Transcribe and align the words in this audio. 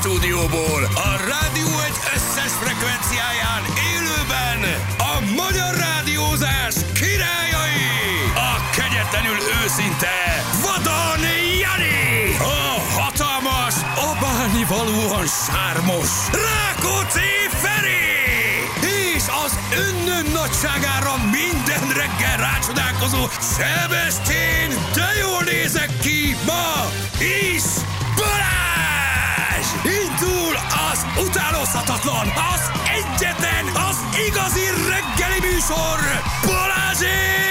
stúdióból 0.00 0.82
a 0.94 1.10
rádió 1.30 1.68
egy 1.88 1.98
összes 2.14 2.52
frekvenciáján 2.62 3.62
élőben 3.92 4.60
a 4.98 5.14
magyar 5.40 5.72
rádiózás 5.86 6.74
királyai, 7.00 7.88
a 8.48 8.52
kegyetlenül 8.76 9.38
őszinte 9.62 10.16
Vadon 10.62 11.24
Jani, 11.62 12.36
a 12.38 12.64
hatalmas, 12.98 13.74
abálni 14.10 14.64
valóan 14.68 15.26
sármos 15.26 16.10
Rákóczi 16.46 17.32
Feri, 17.62 18.06
és 19.14 19.24
az 19.44 19.52
önnön 19.86 20.26
nagyságára 20.32 21.14
minden 21.38 21.86
reggel 22.00 22.36
rácsodálkozó 22.36 23.22
Sebestén, 23.56 24.68
de 24.94 25.08
jól 25.20 25.42
nézek 25.42 25.90
ki 26.00 26.36
ma 26.46 26.90
is! 27.18 27.95
Indul 29.84 30.56
az 30.90 31.06
utánozhatatlan, 31.24 32.32
az 32.54 32.70
egyetlen, 32.98 33.64
az 33.88 33.96
igazi 34.28 34.64
reggeli 34.88 35.40
műsor, 35.40 35.98
Balázsék! 36.46 37.46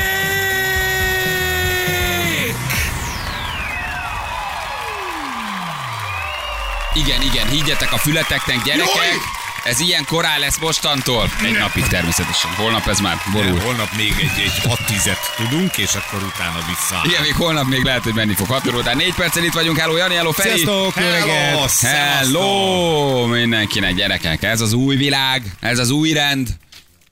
Igen, 6.94 7.22
igen, 7.22 7.48
higgyetek 7.48 7.92
a 7.94 7.98
fületeknek, 7.98 8.64
gyerekek! 8.64 8.96
Jaj! 8.96 9.45
Ez 9.66 9.80
ilyen 9.80 10.06
korán 10.06 10.40
lesz 10.40 10.58
mostantól. 10.60 11.30
Egy 11.44 11.58
napig 11.58 11.88
természetesen. 11.88 12.52
Holnap 12.52 12.88
ez 12.88 13.00
már 13.00 13.18
borul. 13.32 13.60
Holnap 13.60 13.96
még 13.98 14.14
egy, 14.20 14.44
egy 14.44 14.60
6 14.60 14.86
tizet 14.86 15.20
tudunk, 15.38 15.78
és 15.78 15.94
akkor 15.94 16.24
utána 16.24 16.60
vissza. 16.68 17.02
Igen, 17.06 17.22
még 17.22 17.34
holnap 17.34 17.68
még 17.68 17.84
lehet, 17.84 18.04
hogy 18.04 18.14
menni 18.14 18.34
fog. 18.34 18.48
6 18.48 18.68
óra 18.68 18.78
után 18.78 18.98
4 18.98 19.14
percen 19.14 19.44
itt 19.44 19.54
vagyunk. 19.54 19.78
Hello, 19.78 19.96
Jani, 19.96 20.16
hello, 20.16 20.32
Feri. 20.32 20.50
Sziasztok, 20.50 20.96
reggelt! 20.96 21.80
Hello 21.80 23.26
mindenkinek, 23.28 23.96
gyerekek. 23.96 24.44
Ez 24.44 24.62
az 24.62 24.74
új 24.74 24.96
világ, 24.96 25.56
ez 25.60 25.80
az 25.80 25.90
új 25.90 26.12
rend, 26.12 26.48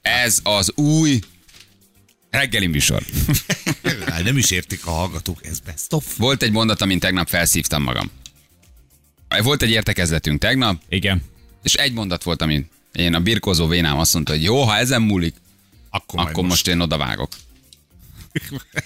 ez 0.02 0.38
az 0.42 0.72
új 0.74 1.18
reggeli 2.30 2.66
műsor. 2.66 3.02
Hát 4.06 4.24
Nem 4.24 4.36
is 4.36 4.50
értik 4.50 4.86
a 4.86 4.90
hallgatók, 4.90 5.46
ez 5.46 5.60
best 5.60 5.92
of. 5.92 6.04
Volt 6.16 6.42
egy 6.42 6.52
mondat, 6.52 6.82
amin 6.82 6.98
tegnap 6.98 7.28
felszívtam 7.28 7.82
magam. 7.82 8.10
Volt 9.42 9.62
egy 9.62 9.70
értekezletünk 9.70 10.40
tegnap, 10.40 10.80
Igen. 10.88 11.32
És 11.64 11.74
egy 11.74 11.92
mondat 11.92 12.22
volt, 12.22 12.42
amin 12.42 12.70
én 12.92 13.14
a 13.14 13.20
birkózó 13.20 13.66
vénám 13.66 13.98
azt 13.98 14.14
mondta, 14.14 14.32
hogy 14.32 14.42
jó, 14.42 14.62
ha 14.62 14.76
ezen 14.76 15.02
múlik, 15.02 15.34
Akkor, 15.90 16.20
akkor 16.20 16.44
most 16.44 16.68
én 16.68 16.80
oda 16.80 16.96
vágok. 16.96 17.32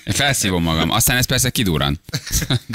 Én 0.05 0.15
felszívom 0.15 0.63
magam. 0.63 0.91
Aztán 0.91 1.17
ez 1.17 1.27
persze 1.27 1.51
kidurran. 1.51 2.01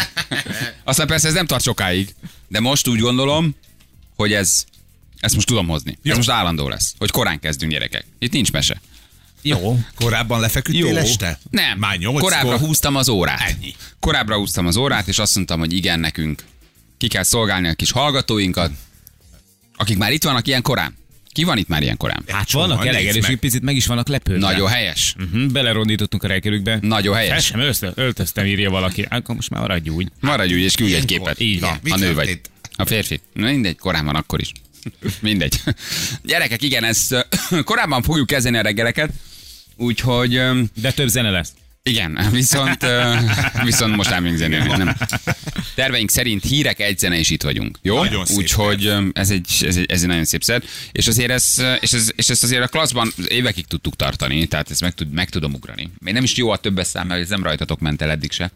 Aztán 0.84 1.08
persze 1.08 1.28
ez 1.28 1.34
nem 1.34 1.46
tart 1.46 1.64
sokáig. 1.64 2.16
De 2.48 2.60
most 2.60 2.88
úgy 2.88 3.00
gondolom, 3.00 3.56
hogy 4.16 4.34
ez, 4.34 4.66
ezt 5.20 5.36
most 5.36 5.48
tudom 5.48 5.68
hozni. 5.68 5.98
Ez 6.04 6.16
most 6.16 6.30
állandó 6.30 6.68
lesz. 6.68 6.94
Hogy 6.98 7.12
korán 7.12 7.40
kezdünk 7.40 7.72
gyerekek. 7.72 8.06
Itt 8.20 8.32
nincs 8.32 8.52
mese. 8.52 8.82
Jó. 9.42 9.80
Korábban 9.96 10.40
lefeküdtél 10.40 10.88
Jó. 10.88 10.96
este? 10.96 11.40
Nem. 11.50 11.78
Már 11.78 11.98
nyolckor? 11.98 12.22
Korábbra 12.22 12.58
húztam 12.58 12.96
az 12.96 13.10
órát. 13.10 13.50
Ennyi. 13.50 13.76
Korábbra 14.00 14.36
húztam 14.36 14.68
az 14.68 14.76
órát, 14.76 15.08
és 15.08 15.20
azt 15.20 15.36
mondtam, 15.36 15.60
hogy 15.60 15.74
igen, 15.74 16.00
nekünk 16.00 16.44
ki 16.98 17.08
kell 17.08 17.24
szolgálni 17.24 17.68
a 17.68 17.74
kis 17.74 17.92
hallgatóinkat, 17.92 18.72
akik 19.76 19.98
már 19.98 20.12
itt 20.12 20.24
vannak 20.24 20.48
ilyen 20.48 20.62
korán. 20.62 20.96
Ki 21.32 21.44
van 21.44 21.58
itt 21.58 21.68
már 21.68 21.82
ilyen 21.82 21.98
korán? 21.98 22.24
Hát 22.28 22.48
Csomóan, 22.48 22.70
vannak 22.70 22.84
nézd 22.84 22.96
elegerős, 22.96 23.22
meg. 23.22 23.30
hogy 23.30 23.40
picit 23.40 23.62
meg 23.62 23.76
is 23.76 23.86
vannak 23.86 24.08
lepődve. 24.08 24.48
Nagyon 24.48 24.68
helyes. 24.68 25.16
Uh-huh, 25.20 25.52
belerondítottunk 25.52 26.24
a 26.24 26.28
reggelükbe. 26.28 26.78
Nagyon 26.82 27.14
Fel 27.14 27.24
helyes. 27.24 27.46
sem 27.46 27.60
öltöztem, 27.60 27.92
öltöztem, 27.96 28.46
írja 28.46 28.70
valaki. 28.70 29.06
Akkor 29.10 29.36
most 29.36 29.50
már 29.50 29.62
maradj 29.62 29.90
úgy. 29.90 30.08
Maradj 30.20 30.54
úgy, 30.54 30.60
és 30.60 30.76
küldj 30.76 30.94
egy 30.96 31.06
képet. 31.06 31.40
Így 31.40 31.60
van. 31.60 31.78
Mi 31.84 31.92
nő 32.00 32.14
vagy. 32.14 32.42
A 32.76 32.86
férfi. 32.86 33.22
Na 33.34 33.46
mindegy, 33.46 33.78
korán 33.78 34.06
van 34.06 34.16
akkor 34.16 34.40
is. 34.42 34.52
Mindegy. 35.20 35.62
Gyerekek, 36.24 36.62
igen, 36.62 36.84
ezt 36.84 37.12
ö, 37.12 37.20
korábban 37.64 38.02
fogjuk 38.02 38.28
kezdeni 38.28 38.58
a 38.58 38.62
reggeleket, 38.62 39.10
úgyhogy 39.76 40.42
De 40.76 40.92
több 40.92 41.08
zene 41.08 41.30
lesz. 41.30 41.54
igen, 41.84 42.28
viszont, 42.32 42.86
viszont 43.64 43.96
most 43.96 44.10
nem 44.10 44.36
zenélni, 44.36 44.68
nem. 44.78 44.96
Terveink 45.76 46.10
szerint 46.10 46.44
hírek 46.44 46.80
egy 46.80 47.00
zene 47.00 47.18
is 47.18 47.30
itt 47.30 47.44
vagyunk. 47.44 47.80
Jó? 47.82 47.96
Nagyon 48.04 48.26
Úgyhogy 48.36 48.94
ez 49.14 49.30
egy, 49.30 49.48
ez, 49.62 49.76
egy, 49.78 49.86
ez 49.92 50.02
egy 50.02 50.08
nagyon 50.08 50.26
szép 50.26 50.44
szer. 50.44 50.64
És 50.92 51.08
azért 51.08 51.32
ez, 51.32 51.64
és, 51.80 51.94
ez, 51.94 52.12
és 52.16 52.30
ezt 52.30 52.44
azért 52.44 52.64
a 52.64 52.68
klasszban 52.68 53.14
évekig 53.28 53.66
tudtuk 53.66 53.96
tartani, 53.96 54.48
tehát 54.48 54.72
ezt 54.72 54.82
meg, 54.82 54.94
tud, 54.94 55.12
meg 55.12 55.30
tudom 55.30 55.54
ugrani. 55.54 55.90
Még 56.00 56.14
nem 56.14 56.24
is 56.24 56.36
jó 56.36 56.50
a 56.50 56.58
többes 56.58 56.88
szám, 56.88 57.08
mert 57.08 57.22
ez 57.22 57.30
nem 57.30 57.44
rajtatok 57.44 57.80
ment 57.80 58.02
el 58.02 58.10
eddig 58.10 58.32
se, 58.32 58.52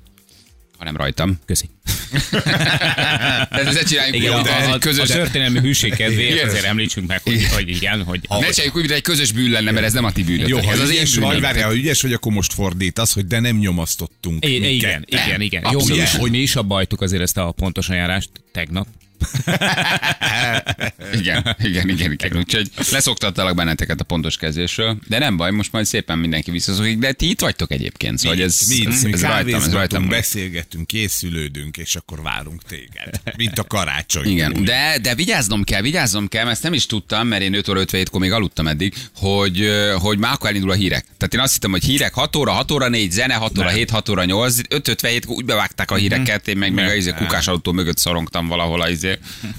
hanem 0.78 0.98
rajtam. 0.98 1.40
Köszi. 1.46 1.70
Tehát 2.32 3.52
ezzel 3.52 3.84
csináljunk 3.84 4.16
Igen, 4.16 4.34
a, 4.34 4.74
a, 4.74 4.78
közös... 4.78 5.10
a 5.10 5.14
történelmi 5.14 5.60
hűség 5.60 5.96
kedvéért 5.96 6.34
Igen. 6.34 6.48
azért 6.48 6.64
említsünk 6.64 7.08
meg, 7.08 7.22
hogy, 7.24 7.34
Igen. 7.34 7.50
hogy 7.50 7.70
igen, 7.70 8.04
hogy 8.04 8.20
Ne 8.30 8.50
csináljuk 8.50 8.76
úgy, 8.76 8.82
mint 8.82 8.94
egy 8.94 9.02
közös 9.02 9.32
bűn 9.32 9.52
lenne, 9.52 9.72
mert 9.72 9.86
ez 9.86 9.94
nem 9.94 10.04
a 10.04 10.12
ti 10.12 10.24
bűnötök. 10.24 10.50
Jó, 10.50 10.58
ez 10.58 10.80
az 10.80 10.90
én 10.90 10.96
ügyes 10.96 11.16
vagy, 11.16 11.26
bűnöm. 11.26 11.42
várjál, 11.42 11.68
ha 11.68 11.76
ügyes 11.76 12.02
vagy, 12.02 12.14
akkor 12.14 12.32
most 12.32 12.54
fordítasz, 12.54 13.14
hogy 13.14 13.28
de 13.28 13.40
nem 13.40 13.58
nyomasztottunk. 13.58 14.46
I- 14.46 14.60
minket. 14.60 14.74
igen, 14.80 15.06
igen, 15.08 15.42
igen. 15.42 15.64
Jó, 15.72 15.86
mi 15.86 15.96
is, 15.96 16.16
hogy 16.16 16.32
mi 16.32 16.38
is 16.40 16.56
abbajtuk 16.56 17.02
azért 17.02 17.22
ezt 17.22 17.38
a 17.38 17.52
pontos 17.52 17.90
ajánlást 17.90 18.30
tegnap. 18.52 18.88
Igen, 21.14 21.56
igen, 21.60 21.90
igen, 21.90 22.12
igen. 22.12 22.38
Úgyhogy 22.38 22.70
leszoktattalak 22.92 23.56
benneteket 23.56 24.00
a 24.00 24.04
pontos 24.04 24.38
kezdésről, 24.38 24.98
de 25.08 25.20
nem 25.20 25.38
baj, 25.38 25.52
most 25.52 25.72
majd 25.72 25.86
szépen 25.86 26.18
mindenki 26.18 26.52
visszaszokik, 26.52 26.98
de 26.98 27.12
ti 27.12 27.30
itt 27.30 27.42
vagytok 27.42 27.72
egyébként, 27.72 28.18
szóval 28.18 28.38
Mi, 28.38 28.44
ez, 28.44 28.62
mi, 28.68 28.86
ez, 28.88 29.04
mi 29.04 29.14
ez 29.14 29.22
rajtam, 29.22 29.62
ez 29.62 29.74
rajtam. 29.74 30.08
beszélgetünk, 30.08 30.88
készülődünk, 30.88 31.78
és 31.78 31.96
akkor 31.96 32.22
várunk 32.22 32.64
téged. 32.64 33.22
Mint 33.38 33.60
a 33.60 33.64
karácsony. 33.64 34.30
Igen, 34.30 34.64
de, 34.64 34.98
de 35.02 35.16
vigyáznom 35.16 35.64
kell, 35.64 35.82
vigyáznom 35.82 36.28
kell, 36.28 36.44
mert 36.44 36.56
ezt 36.56 36.64
nem 36.64 36.74
is 36.74 36.86
tudtam, 36.86 37.28
mert 37.28 37.42
én 37.42 37.54
5 37.54 37.68
óra 37.70 37.82
57-kor 37.86 38.20
még 38.20 38.32
aludtam 38.32 38.68
eddig, 38.68 38.94
hogy, 39.16 39.70
hogy 40.00 40.18
már 40.18 40.34
akkor 40.34 40.50
elindul 40.50 40.72
a 40.72 40.76
hírek. 40.76 41.06
Tehát 41.18 41.34
én 41.34 41.40
azt 41.40 41.54
hittem, 41.54 41.72
hogy 41.72 41.84
hírek 41.84 42.14
6 42.14 42.36
óra, 42.36 42.52
6 42.52 42.72
óra 42.72 42.88
4, 42.88 43.12
zene 43.12 43.34
6 43.34 43.58
óra 43.58 43.70
7, 43.70 43.90
6 43.90 44.10
óra 44.10 44.24
8, 44.26 44.60
5 44.70 44.88
57 44.88 45.26
úgy 45.26 45.46
bevágták 45.46 45.92
a 45.92 45.96
híreket, 45.96 46.48
én 46.48 46.58
meg, 46.58 46.74
meg 46.74 46.88
a 46.88 46.94
izé, 46.94 47.12
kukás 47.12 47.48
autó 47.48 47.72
mögött 47.72 47.98
szorongtam 47.98 48.48
valahol 48.48 48.82
a 48.82 48.90
izé, 48.90 49.07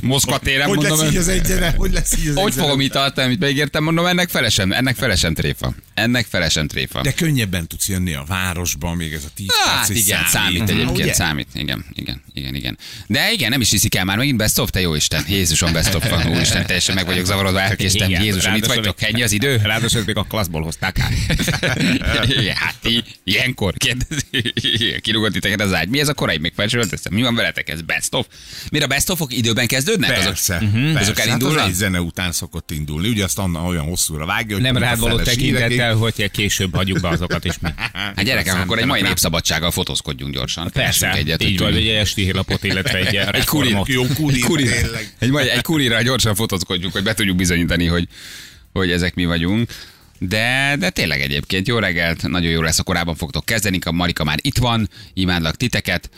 Moszkva 0.01 0.39
téren, 0.39 0.69
Hogy 0.69 0.77
mondom. 0.77 0.99
lesz 0.99 1.11
így 1.11 1.17
az 1.17 1.29
egyene? 1.29 1.75
Hogy 1.77 1.93
lesz 1.93 2.17
így 2.19 2.29
az 2.29 2.35
Hogy 2.35 2.47
egyene? 2.51 2.63
fogom 2.63 2.81
itt 2.81 2.93
tartani, 2.93 3.27
amit 3.27 3.41
megértem, 3.41 3.85
mondom, 3.85 4.07
ennek 4.07 4.29
felesen, 4.29 4.75
ennek 4.75 4.97
felesen 4.97 5.35
tréfa. 5.35 5.75
Ennek 5.99 6.27
felesen 6.29 6.69
tréfa. 6.69 7.03
De 7.03 7.13
könnyebben 7.13 7.67
tudsz 7.67 7.89
jönni 7.89 8.15
a 8.15 8.25
városba, 8.27 8.95
még 8.95 9.13
ez 9.13 9.25
a 9.25 9.29
10 9.35 9.47
Hát 9.65 9.87
perc 9.87 9.99
igen, 9.99 10.25
számít 10.27 10.61
Aha, 10.61 10.71
egyébként, 10.71 10.99
ugye? 10.99 11.13
számít. 11.13 11.49
Igen, 11.55 11.85
igen, 11.95 12.23
igen, 12.35 12.55
igen. 12.55 12.79
De 13.07 13.33
igen, 13.33 13.51
nem 13.51 13.61
is 13.61 13.71
hiszik 13.71 13.95
el 13.95 14.05
már 14.05 14.17
megint 14.17 14.37
best 14.37 14.59
of, 14.59 14.71
te 14.71 14.81
jó 14.81 14.95
Isten. 14.95 15.25
Jézusom, 15.29 15.73
best 15.73 15.95
of 15.95 16.09
van. 16.09 16.27
Úristen, 16.35 16.67
teljesen 16.67 16.95
meg 16.95 17.07
vagyok 17.07 17.25
zavarodva, 17.25 17.61
elkéstem. 17.61 18.09
Igen, 18.09 18.23
Jézusom, 18.23 18.55
itt 18.55 18.67
vagytok, 18.67 19.03
ennyi 19.03 19.23
az 19.23 19.33
idő? 19.33 19.57
Ráadásul 19.63 20.03
még 20.07 20.17
a 20.17 20.23
klasszból 20.23 20.63
hozták 20.63 20.99
át. 20.99 21.13
Hát 22.55 22.75
ti, 22.83 23.05
ilyenkor 23.25 23.75
kérdezi, 23.77 25.01
kirúgott 25.01 25.33
titeket 25.33 25.61
az 25.61 25.73
ágy. 25.75 25.89
Mi 25.89 26.01
ez 26.01 26.09
a 26.09 26.15
korai 26.15 26.39
még 26.39 26.53
felsőöltöztem? 26.57 27.13
Mi 27.15 27.23
van 27.23 27.35
veletek? 27.35 27.69
Ez 27.69 27.83
best 27.83 28.15
of? 28.15 28.27
Mire 28.71 28.85
a 28.85 28.89
best 28.89 29.11
ofok 29.11 29.37
időben 29.37 29.67
kezdődnek? 29.67 30.11
Persze, 30.13 30.55
Azok, 30.57 30.71
persze. 30.73 31.01
azok 31.01 31.19
Hát 31.19 31.27
elindulnak? 31.27 31.61
az 31.63 31.69
egy 31.69 31.75
zene 31.75 32.01
után 32.01 32.33
szokott 32.33 32.71
indulni. 32.71 33.09
Ugye 33.09 33.25
azt 33.25 33.39
anna 33.39 33.63
olyan 33.63 33.85
hosszúra 33.85 34.27
vágja, 34.27 34.55
hogy 34.55 34.65
Nem 34.65 34.77
rád 34.77 34.99
való 34.99 35.17
tekintettel, 35.21 35.88
hírekig- 35.95 36.19
hogy 36.19 36.31
később 36.31 36.75
hagyjuk 36.75 37.01
be 37.01 37.09
azokat 37.09 37.45
is 37.45 37.59
mi. 37.61 37.69
Hát 38.17 38.23
gyerekek, 38.25 38.55
akkor 38.55 38.79
egy 38.79 38.87
mai 38.87 39.03
népszabadsággal 39.03 39.71
fotózkodjunk 39.71 40.35
gyorsan. 40.35 40.71
Persze, 40.73 41.13
egyet, 41.13 41.43
így 41.43 41.59
van, 41.59 41.75
egy 41.75 41.89
esti 41.89 42.23
hírlapot, 42.23 42.65
illetve 42.65 42.99
egy, 42.99 43.07
Egy 43.17 43.27
reformot. 43.31 43.89
Jó 43.89 44.07
kurir. 44.45 44.71
tényleg. 44.71 45.13
Egy, 45.19 45.49
egy 45.49 45.63
kurira 45.63 46.03
gyorsan 46.03 46.35
fotózkodjunk, 46.35 46.93
hogy 46.93 47.03
be 47.03 47.15
tudjuk 47.15 47.37
bizonyítani, 47.37 47.87
hogy, 47.87 48.09
hogy 48.73 48.91
ezek 48.91 49.15
mi 49.15 49.25
vagyunk. 49.25 49.71
De, 50.19 50.77
de 50.79 50.91
tényleg 50.91 51.21
egyébként 51.21 51.69
jó 51.69 51.79
reggelt, 51.79 52.29
nagyon 52.29 52.51
jó 52.51 52.61
lesz, 52.61 52.79
a 52.79 52.83
korábban 52.83 53.15
fogtok 53.15 53.45
kezdeni, 53.45 53.79
a 53.85 53.93
Marika 53.93 54.25
már 54.25 54.39
itt 54.41 54.59
van, 54.59 54.89
imádlak 55.15 55.57
titeket, 55.57 56.11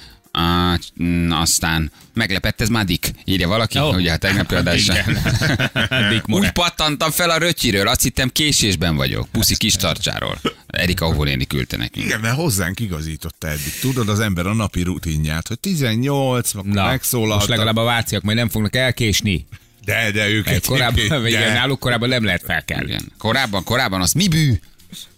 Mm, 1.03 1.31
aztán 1.31 1.93
meglepett 2.15 2.61
ez 2.61 2.69
már 2.69 2.85
Dick, 2.85 3.11
írja 3.25 3.49
valaki, 3.49 3.79
oh. 3.79 3.95
ugye 3.95 4.13
a 4.13 4.17
tegnapi 4.17 4.55
adásra. 4.55 4.95
Úgy 6.27 6.51
pattantam 6.51 7.11
fel 7.11 7.31
a 7.31 7.39
röcsiről, 7.39 7.89
azt 7.89 8.03
hittem 8.03 8.29
késésben 8.33 8.97
vagyok, 8.97 9.29
puszi 9.33 9.57
kis 9.57 9.75
tartsáról. 9.75 10.41
Erika 10.67 11.07
Óvoléni 11.07 11.47
küldte 11.47 11.77
nekünk. 11.77 12.07
Igen, 12.07 12.21
mert 12.21 12.35
hozzánk 12.35 12.81
igazította 12.81 13.49
eddig. 13.49 13.79
Tudod 13.81 14.09
az 14.09 14.21
ember 14.21 14.47
a 14.47 14.55
napi 14.55 14.83
rutinját, 14.83 15.49
hogy 15.49 15.59
18, 15.59 16.55
akkor 16.55 16.71
Na, 16.71 16.87
megszólalt. 16.87 17.39
most 17.39 17.49
legalább 17.49 17.77
a 17.77 17.85
váciak 17.85 18.23
majd 18.23 18.37
nem 18.37 18.49
fognak 18.49 18.77
elkésni. 18.77 19.47
De, 19.85 20.11
de 20.11 20.29
ők 20.29 20.49
Egy 20.49 20.65
korábban, 20.65 21.09
de- 21.09 21.29
igen, 21.29 21.53
náluk 21.53 21.79
korábban 21.81 22.09
nem 22.09 22.25
lehet 22.25 22.43
felkelni. 22.45 22.87
Igen. 22.87 23.13
Korábban, 23.19 23.65
korábban 23.65 24.01
az 24.01 24.13
mi 24.13 24.29
bű? 24.29 24.61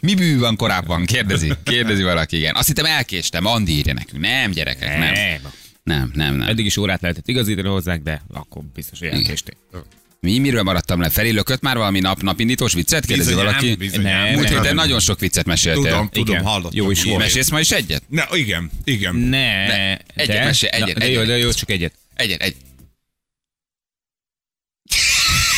Mi 0.01 0.15
bű 0.15 0.39
van 0.39 0.57
korábban? 0.57 1.05
Kérdezi, 1.05 1.53
kérdezi 1.63 2.03
valaki, 2.03 2.37
igen. 2.37 2.55
Azt 2.55 2.67
hittem 2.67 2.85
elkéstem, 2.85 3.47
Andi 3.47 3.73
írja 3.73 3.93
nekünk. 3.93 4.23
Nem, 4.23 4.51
gyerekek, 4.51 4.99
nem. 4.99 5.13
Nem. 5.13 5.41
Nem, 5.85 6.11
nem, 6.15 6.35
nem. 6.37 6.49
Eddig 6.49 6.65
is 6.67 6.77
órát 6.77 7.01
lehetett 7.03 7.29
igazítani 7.29 7.69
hozzák, 7.69 8.03
de 8.03 8.23
akkor 8.33 8.63
biztos, 8.75 8.99
hogy 8.99 9.09
elkésték. 9.09 9.57
Mi, 10.21 10.39
miről 10.39 10.63
maradtam 10.63 11.01
le? 11.01 11.09
Feri 11.09 11.33
lökött 11.33 11.61
már 11.61 11.77
valami 11.77 12.01
nap, 12.01 12.23
napindítós 12.23 12.73
viccet? 12.75 13.05
Kérdezi 13.07 13.29
Bizonyám, 13.29 13.53
valaki? 13.53 13.75
bizonyám. 13.75 14.23
Nem, 14.23 14.33
Múlt 14.33 14.43
nem, 14.43 14.47
héten 14.53 14.63
nem. 14.65 14.75
nagyon 14.75 15.01
sok 15.01 15.21
viccet 15.21 15.47
meséltél. 15.47 15.83
Tudom, 15.91 16.09
tudom, 16.09 16.35
Igen. 16.35 16.47
hallottam. 16.47 16.71
Jó 16.73 16.91
is 16.91 17.05
volt. 17.05 17.19
Mesélsz 17.19 17.51
ma 17.51 17.61
is 17.61 17.71
egyet? 17.71 18.03
Ne, 18.09 18.25
igen, 18.33 18.71
igen. 18.85 19.17
Ne, 19.17 19.67
Ne, 19.67 19.97
egyet 20.15 20.37
de, 20.37 20.45
mesélj, 20.45 20.73
egyet, 20.75 20.95
Na, 20.95 21.05
de 21.05 21.11
jó, 21.11 21.21
egyet. 21.21 21.27
de 21.27 21.39
jó, 21.39 21.53
csak 21.53 21.71
egyet. 21.71 21.93
Egyet, 22.15 22.43
egy. 22.43 22.57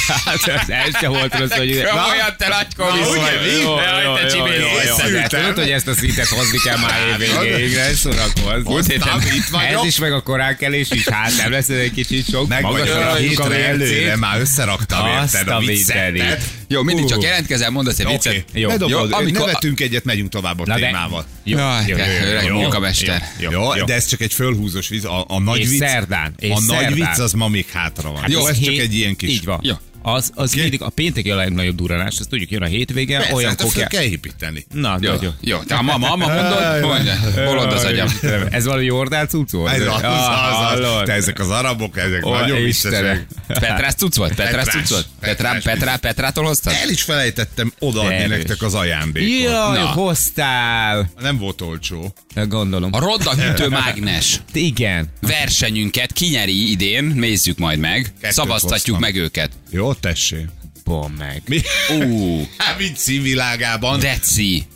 Hát 0.07 0.69
ez 0.69 0.99
se 1.01 1.09
volt 1.09 1.39
rossz, 1.39 1.51
hogy... 1.51 1.83
Komolyan, 1.83 2.35
te 2.39 2.49
nagy 2.49 2.67
Na, 2.77 2.85
komisz 2.85 3.09
vagy. 3.09 3.21
mi? 3.45 3.63
Jó, 3.63 3.77
Jaj, 3.77 4.05
jó, 4.05 4.15
te 4.15 4.21
jó, 4.21 4.29
csibész 4.29 4.61
jó, 4.61 4.67
jó. 4.89 4.97
készültem. 4.97 5.41
Tudod, 5.41 5.59
hogy 5.59 5.71
ezt 5.71 5.87
a 5.89 5.95
szintet 5.95 6.27
hozni 6.27 6.59
kell 6.65 6.77
már 6.79 6.93
év 7.11 7.17
végéig, 7.43 7.75
ne 7.75 7.95
szórakozz. 7.95 8.65
Múlt 8.65 8.87
héten 8.87 9.21
itt 9.35 9.45
vagyok. 9.51 9.81
Ez 9.81 9.85
is 9.87 9.99
meg 9.99 10.13
a 10.13 10.23
koránkelés 10.23 10.91
is, 10.91 11.09
hát 11.09 11.37
nem 11.37 11.51
lesz 11.51 11.69
ez 11.69 11.79
egy 11.79 11.93
kicsit 11.93 12.29
sok. 12.31 12.49
Meg 12.49 12.65
a 12.65 13.15
hétre 13.15 13.67
előre, 13.67 14.17
már 14.17 14.41
összeraktam 14.41 15.07
érted 15.07 15.49
a 15.49 15.59
viccetet. 15.59 16.43
Jó, 16.69 16.83
mindig 16.83 17.05
csak 17.05 17.23
jelentkezel, 17.23 17.71
mondasz 17.71 17.99
egy 17.99 18.07
Oké, 18.07 18.15
viccet. 18.31 18.45
Jó. 18.53 18.69
ne 18.69 19.17
amikor- 19.17 19.47
nevetünk 19.47 19.81
egyet, 19.81 20.05
megyünk 20.05 20.29
tovább 20.29 20.61
a 20.61 20.63
Na 20.67 20.75
témával. 20.75 21.25
Jó, 21.45 21.59
jó, 21.59 21.65
jó, 21.87 21.97
jó, 21.97 22.05
öreg 22.27 22.45
jó, 22.45 22.55
munkamester. 22.55 23.23
jó, 23.39 23.73
de 23.85 23.95
ez 23.95 24.07
csak 24.07 24.21
egy 24.21 24.33
fölhúzós 24.33 24.89
vicc. 24.89 25.05
A, 25.05 25.25
a 25.29 25.39
nagy 25.41 25.59
És 25.61 25.69
vicc, 25.69 25.79
szerdán, 25.79 26.35
és 26.39 26.51
a 26.51 26.53
nagy 26.55 26.63
szerdán. 26.79 26.93
vicc 26.93 27.19
az 27.19 27.33
ma 27.33 27.49
még 27.49 27.67
hátra 27.73 28.11
van. 28.13 28.21
Hát 28.21 28.31
Jó, 28.31 28.47
ez 28.47 28.61
csak 28.61 28.75
egy 28.75 28.95
ilyen 28.95 29.17
kis... 29.17 29.31
Így 29.31 29.45
van. 29.45 29.59
Jó. 29.63 29.75
Az, 30.07 30.31
az 30.35 30.51
Oké. 30.51 30.61
mindig 30.61 30.83
a 30.83 30.89
pénteki 30.89 31.31
a 31.31 31.37
legnagyobb 31.37 31.75
duranás, 31.77 32.19
azt 32.19 32.29
tudjuk, 32.29 32.51
jön 32.51 32.63
a 32.63 32.67
hétvége, 32.67 33.17
Persze, 33.17 33.35
olyan 33.35 33.49
hát 33.49 33.61
föl 33.61 33.69
kokja. 33.69 33.87
kell 33.87 34.03
építeni. 34.03 34.67
Na, 34.73 34.97
Jó, 35.01 35.13
jó. 35.21 35.31
jó. 35.41 35.59
Te 35.59 35.75
a 35.75 35.83
mama, 35.83 36.09
mama 36.17 36.27
mondod, 36.27 36.81
mondja, 36.83 37.15
bolond 37.45 37.73
az 37.73 37.85
agyam. 37.85 38.09
Ez 38.51 38.65
valami 38.65 38.85
jordál 38.85 39.27
cucc 39.27 39.51
volt? 39.53 39.73
Ez 39.73 39.87
az, 39.87 40.03
az, 40.03 40.79
az, 40.79 41.03
te 41.05 41.13
ezek 41.13 41.39
az 41.39 41.51
arabok, 41.51 41.99
ezek 41.99 42.27
Ó, 42.27 42.35
nagyon 42.35 42.63
viccesek. 42.63 43.27
Petrás 43.47 43.95
cucc 43.95 44.17
volt? 44.17 44.35
Petrás 44.35 44.67
cucc 44.67 44.89
volt? 44.89 45.07
Petrá, 45.21 45.59
Petrá, 45.63 45.97
Petrától 45.97 46.45
hoztad? 46.45 46.73
El 46.83 46.89
is 46.89 47.03
felejtettem 47.03 47.73
odaadni 47.79 48.27
nektek 48.27 48.63
az 48.63 48.75
ajándékot. 48.75 49.43
Jaj, 49.43 49.79
hoztál. 49.79 51.11
Nem 51.21 51.39
volt 51.39 51.61
olcsó. 51.61 52.15
Gondolom. 52.49 52.93
A 52.93 52.99
Rodda 52.99 53.35
hűtőmágnes 53.35 54.41
Igen. 54.53 55.09
versenyünket 55.21 56.13
kinyeri 56.13 56.71
idén, 56.71 57.05
nézzük 57.05 57.59
majd 57.59 57.79
meg. 57.79 58.13
Szavaztatjuk 58.23 58.99
meg 58.99 59.17
őket. 59.17 59.51
Jó, 59.71 59.93
tessék. 60.01 60.47
Pont 60.85 61.19
meg. 61.19 61.43
Mi? 61.47 61.61
Ú, 61.91 62.41
Hát, 62.59 62.79
mint 62.79 62.97
színvilágában. 62.97 64.01
deci. 64.01 64.67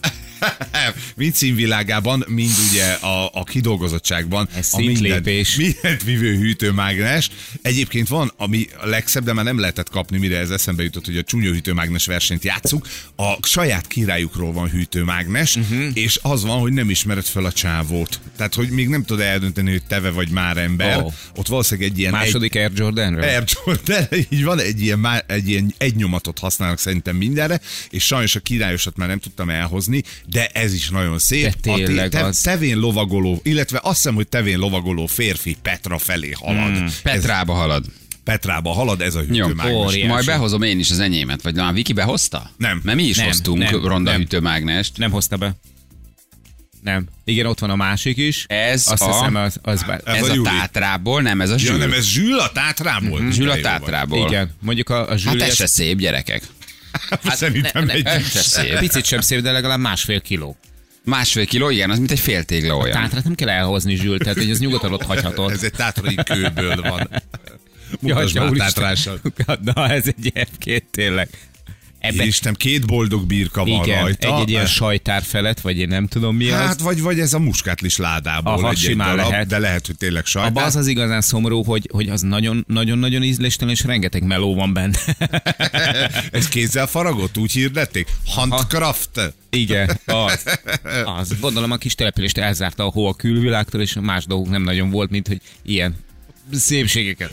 mind 1.17 1.35
színvilágában, 1.35 2.25
mind 2.29 2.55
ugye 2.71 2.93
a, 2.93 3.31
a 3.33 3.45
kidolgozottságban. 3.45 4.49
Ez 4.55 4.69
a 4.73 4.77
szintlépés. 4.77 5.57
mindent 5.57 6.03
vívő 6.03 6.37
hűtőmágnes. 6.37 7.31
Egyébként 7.63 8.09
van, 8.09 8.33
ami 8.37 8.67
a 8.81 8.87
legszebb, 8.87 9.25
de 9.25 9.33
már 9.33 9.45
nem 9.45 9.59
lehetett 9.59 9.91
kapni, 9.91 10.19
mire 10.19 10.39
ez 10.39 10.51
eszembe 10.51 10.83
jutott, 10.83 11.05
hogy 11.05 11.17
a 11.17 11.23
csúnya 11.23 11.51
hűtőmágnes 11.51 12.07
versenyt 12.07 12.45
játszunk. 12.45 12.87
A 13.17 13.47
saját 13.47 13.87
királyukról 13.87 14.53
van 14.53 14.69
hűtőmágnes, 14.69 15.57
uh-huh. 15.57 15.87
és 15.95 16.19
az 16.23 16.45
van, 16.45 16.59
hogy 16.59 16.73
nem 16.73 16.91
ismered 16.91 17.25
fel 17.25 17.45
a 17.45 17.53
csávót. 17.53 18.21
Tehát, 18.37 18.55
hogy 18.55 18.69
még 18.69 18.89
nem 18.89 19.05
tudod 19.05 19.23
eldönteni, 19.23 19.71
hogy 19.71 19.83
teve 19.85 20.11
vagy 20.11 20.29
már 20.29 20.57
ember. 20.57 20.97
Oh. 20.97 21.13
Ott 21.37 21.47
valószínűleg 21.47 21.91
egy 21.91 21.99
ilyen 21.99 22.13
Második 22.13 22.55
Air 22.55 22.71
Jordanről? 22.75 23.23
Air 23.23 23.45
Jordan, 23.65 24.07
így 24.31 24.45
van, 24.45 24.61
egy 24.61 24.83
ilyen, 24.83 24.99
má- 24.99 25.31
egy 25.31 25.49
ilyen 25.49 25.75
egy 25.79 25.97
nyomatot 25.97 26.39
használnak 26.39 26.79
szerintem 26.79 27.17
mindenre, 27.17 27.61
és 27.91 28.05
sajnos 28.05 28.37
a 28.37 28.41
királyosat 28.41 28.97
már 28.97 29.09
nem 29.09 29.19
tudtam 29.19 29.51
elhozni, 29.51 30.03
de 30.31 30.47
ez 30.47 30.75
is 30.75 30.89
nagyon 30.91 31.19
szép. 31.19 31.43
De 31.45 31.53
tényleg 31.61 32.07
a 32.07 32.09
te, 32.09 32.25
az. 32.25 32.41
tevén 32.41 32.77
lovagoló, 32.79 33.41
illetve 33.43 33.81
azt 33.83 33.97
hiszem, 33.97 34.15
hogy 34.15 34.29
tevén 34.29 34.59
lovagoló 34.59 35.07
férfi 35.07 35.57
Petra 35.63 35.99
felé 35.99 36.31
halad. 36.31 36.79
Mm, 36.81 36.85
ez 36.85 37.01
Petrába 37.03 37.53
halad. 37.53 37.85
Petrába 38.25 38.73
halad, 38.73 39.01
ez 39.01 39.15
a 39.15 39.21
hűtőmágnes. 39.21 40.07
majd 40.09 40.25
behozom 40.25 40.63
én 40.63 40.79
is 40.79 40.91
az 40.91 40.99
enyémet. 40.99 41.43
Vagy 41.43 41.55
na, 41.55 41.73
Viki 41.73 41.93
behozta? 41.93 42.51
Nem. 42.57 42.81
Mert 42.85 42.97
mi 42.97 43.03
is 43.05 43.17
Nem, 43.17 43.27
hoztunk 43.27 43.59
nem, 43.71 43.87
ronda 43.87 44.11
nem. 44.11 44.21
hűtőmágnest. 44.21 44.97
Nem 44.97 45.11
hozta 45.11 45.37
be. 45.37 45.57
Nem. 46.83 47.07
Igen, 47.25 47.47
ott 47.47 47.59
van 47.59 47.71
a 47.71 47.77
másik 47.77 48.17
is. 48.17 48.45
Ez 48.49 48.87
Azt 48.89 49.03
a- 49.03 49.07
hiszem, 49.13 49.35
az, 49.35 49.59
az 49.63 49.83
bár... 49.83 50.01
Ez 50.05 50.17
Ez 50.17 50.29
a 50.29 50.33
a 50.33 50.43
tátrából, 50.43 51.23
nem 51.23 51.41
ez 51.41 51.49
a 51.51 51.53
Ja, 51.53 51.59
zsül. 51.59 51.77
nem, 51.77 51.93
ez 51.93 52.05
Zsül 52.07 52.39
a 52.39 52.53
tátrából? 52.53 53.31
Zsül 53.31 53.47
De 53.47 53.53
a 53.53 53.61
tátrából. 53.61 54.29
Igen. 54.29 54.51
Mondjuk 54.61 54.89
a, 54.91 55.03
a 55.05 55.09
Hát 55.11 55.21
Julius... 55.23 55.43
ez 55.49 55.55
se 55.55 55.67
szép, 55.67 55.99
gyerekek. 55.99 56.43
Hát, 56.93 57.37
Szerintem 57.37 57.85
ne- 57.85 57.93
egy... 57.93 58.05
ne- 58.05 58.21
se 58.21 58.41
szép. 58.41 58.79
Picit 58.79 59.05
sem 59.05 59.21
szép, 59.21 59.41
de 59.41 59.51
legalább 59.53 59.79
másfél 59.79 60.21
kiló. 60.21 60.57
Másfél 61.05 61.47
kiló, 61.47 61.71
igen, 61.71 61.91
az 61.91 61.99
mint 61.99 62.11
egy 62.11 62.21
fél 62.21 62.45
tégla 62.45 62.77
olyan. 62.77 63.01
Tátrát 63.03 63.25
nem 63.25 63.35
kell 63.35 63.49
elhozni, 63.49 63.97
Zsül, 63.97 64.19
tehát 64.19 64.37
hogy 64.37 64.51
ez 64.51 64.59
nyugodtan 64.59 64.93
ott 64.93 65.03
hagyhatod. 65.03 65.51
Ez 65.51 65.63
egy 65.63 65.73
tátrai 65.73 66.15
kőből 66.25 66.77
van. 66.77 67.09
Ja, 67.11 68.15
Mutasd 68.15 68.37
atya, 68.37 68.51
már 68.51 68.57
tátrással. 68.59 69.21
Na, 69.63 69.89
ez 69.89 70.05
egy 70.07 70.33
F2 70.35 70.83
tényleg. 70.91 71.29
Ebben, 71.99 72.27
Isten, 72.27 72.55
két 72.55 72.87
boldog 72.87 73.27
birka 73.27 73.65
van 73.65 73.83
igen, 73.85 74.01
rajta. 74.01 74.35
egy, 74.37 74.43
egy 74.43 74.51
ilyen 74.51 74.67
sajtár 74.67 75.23
felett, 75.23 75.61
vagy 75.61 75.79
én 75.79 75.89
nem 75.89 76.07
tudom 76.07 76.37
mi 76.37 76.51
Hát, 76.51 76.69
az. 76.75 76.83
vagy, 76.83 77.01
vagy 77.01 77.21
ez 77.21 77.33
a 77.33 77.39
muskátlis 77.39 77.97
ládából 77.97 78.53
Aha, 78.53 78.67
egy, 78.69 78.73
egy 78.75 78.79
simán 78.83 79.17
darab, 79.17 79.31
lehet. 79.31 79.47
de 79.47 79.59
lehet, 79.59 79.87
hogy 79.87 79.97
tényleg 79.97 80.25
sajtár. 80.27 80.51
Abba 80.51 80.63
az 80.65 80.77
az 80.77 80.87
igazán 80.87 81.21
szomorú, 81.21 81.65
hogy, 81.65 81.89
hogy 81.93 82.09
az 82.09 82.21
nagyon- 82.21 82.65
nagyon-nagyon 82.69 83.23
ízléstelen, 83.23 83.75
és 83.75 83.85
rengeteg 83.85 84.23
meló 84.23 84.55
van 84.55 84.73
benne. 84.73 84.99
Ez 86.33 86.49
kézzel 86.49 86.87
faragott, 86.87 87.39
úgy 87.39 87.53
hirdették? 87.53 88.09
Handcraft. 88.27 89.35
Igen, 89.51 90.01
az. 90.05 90.43
az. 91.05 91.41
Gondolom 91.41 91.71
a 91.71 91.77
kis 91.77 91.95
települést 91.95 92.39
elzárta 92.39 92.85
a 92.87 92.91
hó 92.91 93.07
a 93.07 93.15
külvilágtól, 93.15 93.81
és 93.81 93.97
más 94.01 94.25
dolgok 94.27 94.49
nem 94.49 94.63
nagyon 94.63 94.91
volt, 94.91 95.11
mint 95.11 95.27
hogy 95.29 95.41
ilyen 95.63 95.97
szépségeket 96.53 97.33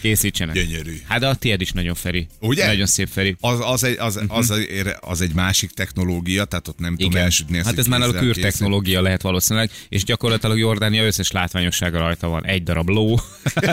készítsenek. 0.00 0.54
Gyönyörű. 0.54 1.00
Hát 1.08 1.22
a 1.22 1.34
tiéd 1.34 1.60
is 1.60 1.70
nagyon 1.72 1.94
Feri. 1.94 2.26
Ugye? 2.40 2.66
Nagyon 2.66 2.86
szép 2.86 3.08
Feri. 3.12 3.36
Az, 3.40 3.58
az, 3.62 3.84
egy, 3.84 3.96
az, 3.98 4.20
az, 4.28 4.50
egy- 4.50 4.68
az, 5.00 5.20
egy 5.20 5.32
másik 5.34 5.70
technológia, 5.70 6.44
tehát 6.44 6.68
ott 6.68 6.78
nem 6.78 6.96
tudom 6.96 7.16
elsütni 7.20 7.58
ezt, 7.58 7.66
Hát 7.66 7.78
ez 7.78 7.86
már 7.86 8.00
a 8.02 8.12
kür 8.12 8.36
technológia 8.36 9.00
lehet 9.02 9.22
valószínűleg, 9.22 9.70
és 9.88 10.04
gyakorlatilag 10.04 10.58
Jordánia 10.58 11.04
összes 11.04 11.30
látványossága 11.30 11.98
rajta 11.98 12.28
van. 12.28 12.46
Egy 12.46 12.62
darab 12.62 12.88
ló, 12.88 13.20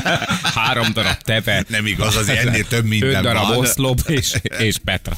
három 0.56 0.94
darab 0.94 1.18
teve, 1.22 1.66
Nem 1.68 1.86
igaz, 1.86 2.16
azért 2.16 2.46
ennél 2.46 2.64
több 2.68 2.86
minden 2.86 3.16
öt 3.16 3.22
darab 3.22 3.48
van. 3.48 3.58
oszlop 3.58 4.00
és, 4.08 4.34
és 4.68 4.78
Petra. 4.78 5.18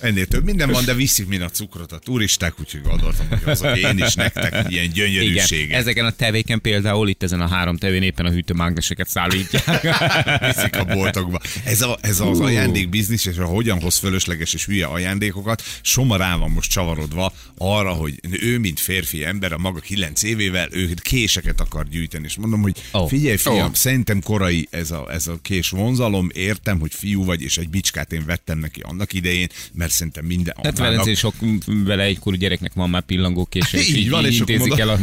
Ennél 0.00 0.26
több 0.26 0.44
minden 0.44 0.70
van, 0.70 0.84
de 0.84 0.94
viszik 0.94 1.26
mind 1.26 1.42
a 1.42 1.48
cukrot 1.48 1.92
a 1.92 1.98
turisták, 1.98 2.60
úgyhogy 2.60 2.82
gondoltam, 2.82 3.28
hogy 3.28 3.42
hozok 3.42 3.76
én 3.76 3.98
is 3.98 4.14
nektek 4.14 4.52
ilyen 4.52 4.84
Igen, 4.84 4.92
gyönyörűséget. 4.92 5.78
ezeken 5.78 6.04
a 6.04 6.10
tevéken 6.10 6.60
például 6.60 7.08
itt 7.08 7.22
ezen 7.22 7.40
a 7.40 7.48
három 7.48 7.76
tevén 7.76 8.02
éppen 8.02 8.26
a 8.26 8.30
hűtőmágneseket 8.30 9.08
szállítják. 9.08 9.82
viszik 10.54 10.76
a 10.76 10.84
boltokba. 10.84 11.40
Ez, 11.64 11.82
a, 11.82 11.98
ez 12.00 12.20
az 12.20 12.40
ajándékbiznisz, 12.40 13.24
és 13.24 13.36
a 13.36 13.44
hogyan 13.44 13.80
hoz 13.80 13.96
fölösleges 13.96 14.54
és 14.54 14.64
hülye 14.64 14.86
ajándékokat, 14.86 15.62
Soma 15.82 16.16
rá 16.16 16.36
van 16.36 16.50
most 16.50 16.70
csavarodva 16.70 17.32
arra, 17.58 17.92
hogy 17.92 18.20
ő, 18.30 18.58
mint 18.58 18.80
férfi 18.80 19.24
ember, 19.24 19.52
a 19.52 19.58
maga 19.58 19.80
kilenc 19.80 20.22
évével, 20.22 20.68
ő 20.70 20.94
késeket 20.94 21.60
akar 21.60 21.88
gyűjteni. 21.88 22.24
És 22.24 22.36
mondom, 22.36 22.62
hogy 22.62 22.82
Ó. 22.94 23.06
figyelj, 23.06 23.36
fiam, 23.36 23.70
Ó. 23.70 23.74
szerintem 23.74 24.20
korai 24.20 24.68
ez 24.70 24.90
a, 24.90 25.12
ez 25.12 25.26
a 25.26 25.38
kés 25.42 25.70
vonzalom, 25.70 26.28
értem, 26.34 26.80
hogy 26.80 26.94
fiú 26.94 27.24
vagy, 27.24 27.42
és 27.42 27.58
egy 27.58 27.68
bicskát 27.68 28.12
én 28.12 28.24
vettem 28.26 28.58
neki 28.58 28.80
annak 28.80 29.12
idején, 29.12 29.48
mert 29.72 29.85
szerintem 29.90 30.24
minden 30.24 30.54
anyának- 30.56 30.78
Velencén 30.78 31.14
sok 31.14 31.34
vele 31.66 32.02
egykorú 32.02 32.36
gyereknek 32.36 32.72
van 32.72 32.90
már 32.90 33.02
pillangókése, 33.02 33.78
és 33.78 33.88
Így 33.88 33.96
így, 33.96 34.10
van, 34.10 34.24
és 34.24 34.38
intézik 34.38 34.78
el 34.78 34.88
a 34.88 34.98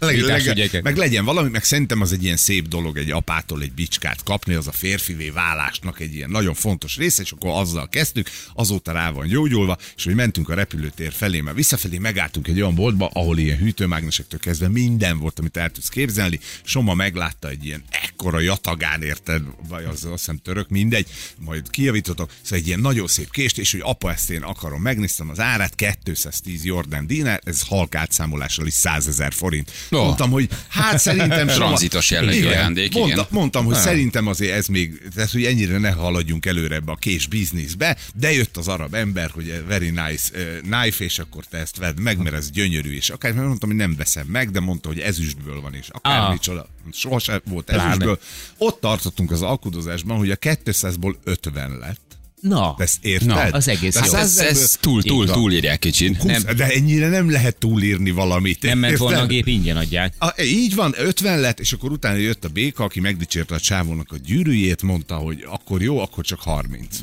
Leg, 0.00 0.18
leg, 0.56 0.82
meg 0.82 0.96
legyen 0.96 1.24
valami, 1.24 1.48
meg 1.48 1.64
szerintem 1.64 2.00
az 2.00 2.12
egy 2.12 2.24
ilyen 2.24 2.36
szép 2.36 2.68
dolog 2.68 2.96
egy 2.96 3.10
apától 3.10 3.62
egy 3.62 3.72
bicskát 3.72 4.22
kapni, 4.22 4.54
az 4.54 4.66
a 4.66 4.72
férfivé 4.72 5.30
válásnak 5.30 6.00
egy 6.00 6.14
ilyen 6.14 6.30
nagyon 6.30 6.54
fontos 6.54 6.96
része, 6.96 7.22
és 7.22 7.30
akkor 7.32 7.50
azzal 7.60 7.88
kezdtük, 7.88 8.28
azóta 8.54 8.92
rá 8.92 9.10
van 9.10 9.26
gyógyulva, 9.26 9.78
és 9.96 10.04
hogy 10.04 10.14
mentünk 10.14 10.48
a 10.48 10.54
repülőtér 10.54 11.12
felé, 11.12 11.40
mert 11.40 11.56
visszafelé 11.56 11.98
megálltunk 11.98 12.48
egy 12.48 12.60
olyan 12.60 12.74
boltba, 12.74 13.10
ahol 13.12 13.38
ilyen 13.38 13.58
hűtőmágnesektől 13.58 14.40
kezdve 14.40 14.68
minden 14.68 15.18
volt, 15.18 15.38
amit 15.38 15.56
el 15.56 15.70
tudsz 15.70 15.88
képzelni. 15.88 16.40
Soma 16.62 16.94
meglátta 16.94 17.48
egy 17.48 17.64
ilyen 17.64 17.82
ekkora 17.90 18.40
jatagán, 18.40 19.02
érted, 19.02 19.42
vagy 19.68 19.84
az 19.84 19.92
azt 20.04 20.08
hiszem 20.10 20.36
török, 20.36 20.68
mindegy, 20.68 21.06
majd 21.38 21.70
kijavítottak, 21.70 22.30
szóval 22.42 22.58
egy 22.58 22.66
ilyen 22.66 22.80
nagyon 22.80 23.06
szép 23.06 23.30
kést, 23.30 23.58
és 23.58 23.72
hogy 23.72 23.80
apa 23.84 24.10
ezt 24.20 24.30
én 24.30 24.42
akarom, 24.42 24.82
megnéztem 24.82 25.28
az 25.30 25.40
árát, 25.40 25.74
210 25.74 26.64
Jordan 26.64 27.06
dinár, 27.06 27.40
ez 27.44 27.60
halk 27.66 27.94
átszámolással 27.94 28.66
is 28.66 28.72
100 28.74 29.06
ezer 29.08 29.32
forint. 29.32 29.70
Ó. 29.92 30.02
Mondtam, 30.02 30.30
hogy 30.30 30.48
hát 30.68 30.98
szerintem 30.98 31.46
Tranzitos 31.60 32.10
jellegű 32.10 32.36
Igen. 32.38 32.48
ajándék, 32.48 32.92
Mondta, 32.94 33.12
igen. 33.12 33.26
Mondtam, 33.30 33.64
hogy 33.64 33.74
szerintem 33.74 34.26
azért 34.26 34.52
ez 34.52 34.66
még, 34.66 35.08
tehát 35.14 35.30
hogy 35.30 35.44
ennyire 35.44 35.78
ne 35.78 35.90
haladjunk 35.90 36.46
előre 36.46 36.74
ebbe 36.74 36.92
a 36.92 36.96
kés 36.96 37.26
bizniszbe, 37.26 37.96
de 38.14 38.32
jött 38.32 38.56
az 38.56 38.68
arab 38.68 38.94
ember, 38.94 39.30
hogy 39.30 39.64
very 39.66 39.90
nice 39.90 40.28
uh, 40.34 40.58
knife, 40.60 41.04
és 41.04 41.18
akkor 41.18 41.44
te 41.44 41.58
ezt 41.58 41.76
vedd 41.76 42.00
meg, 42.00 42.18
mert 42.18 42.34
ez 42.36 42.50
gyönyörű, 42.50 42.94
és 42.94 43.10
akár 43.10 43.32
mondtam, 43.32 43.68
hogy 43.68 43.78
nem 43.78 43.96
veszem 43.96 44.26
meg, 44.26 44.50
de 44.50 44.60
mondta, 44.60 44.88
hogy 44.88 44.98
ezüstből 44.98 45.60
van, 45.60 45.74
és 45.74 45.88
akár 45.90 46.20
Ah. 46.20 46.30
micsoda, 46.32 46.66
sohasem 46.92 47.40
volt 47.44 47.64
Pláne. 47.64 47.82
ezüstből. 47.84 48.18
Ott 48.58 48.80
tartottunk 48.80 49.30
az 49.30 49.42
alkudozásban, 49.42 50.16
hogy 50.18 50.30
a 50.30 50.36
200-ból 50.36 51.14
50 51.24 51.78
lett. 51.78 52.09
Na, 52.40 52.74
ezt 52.78 53.04
érted? 53.04 53.26
Na, 53.28 53.40
az 53.42 53.68
egész 53.68 53.94
jó. 53.94 54.00
Ez, 54.00 54.12
ez 54.12 54.32
százezerből- 54.32 54.80
túl, 54.80 55.02
túl, 55.02 55.26
túlírják 55.26 55.78
kicsit. 55.78 56.16
20, 56.16 56.42
de 56.44 56.66
ennyire 56.66 57.08
nem 57.08 57.30
lehet 57.30 57.56
túlírni 57.56 58.10
valamit. 58.10 58.62
nem 58.62 58.78
ment 58.78 58.96
volna 58.96 59.20
a 59.20 59.26
gép, 59.26 59.46
ingyen 59.46 59.76
adják. 59.76 60.14
A, 60.18 60.40
így 60.42 60.74
van, 60.74 60.94
50 60.96 61.40
lett, 61.40 61.60
és 61.60 61.72
akkor 61.72 61.90
utána 61.90 62.16
jött 62.16 62.44
a 62.44 62.48
béka, 62.48 62.84
aki 62.84 63.00
megdicsérte 63.00 63.54
a 63.54 63.60
csávónak 63.60 64.12
a 64.12 64.16
gyűrűjét, 64.16 64.82
mondta, 64.82 65.14
hogy 65.16 65.44
akkor 65.48 65.82
jó, 65.82 65.98
akkor 65.98 66.24
csak 66.24 66.40
30. 66.40 66.98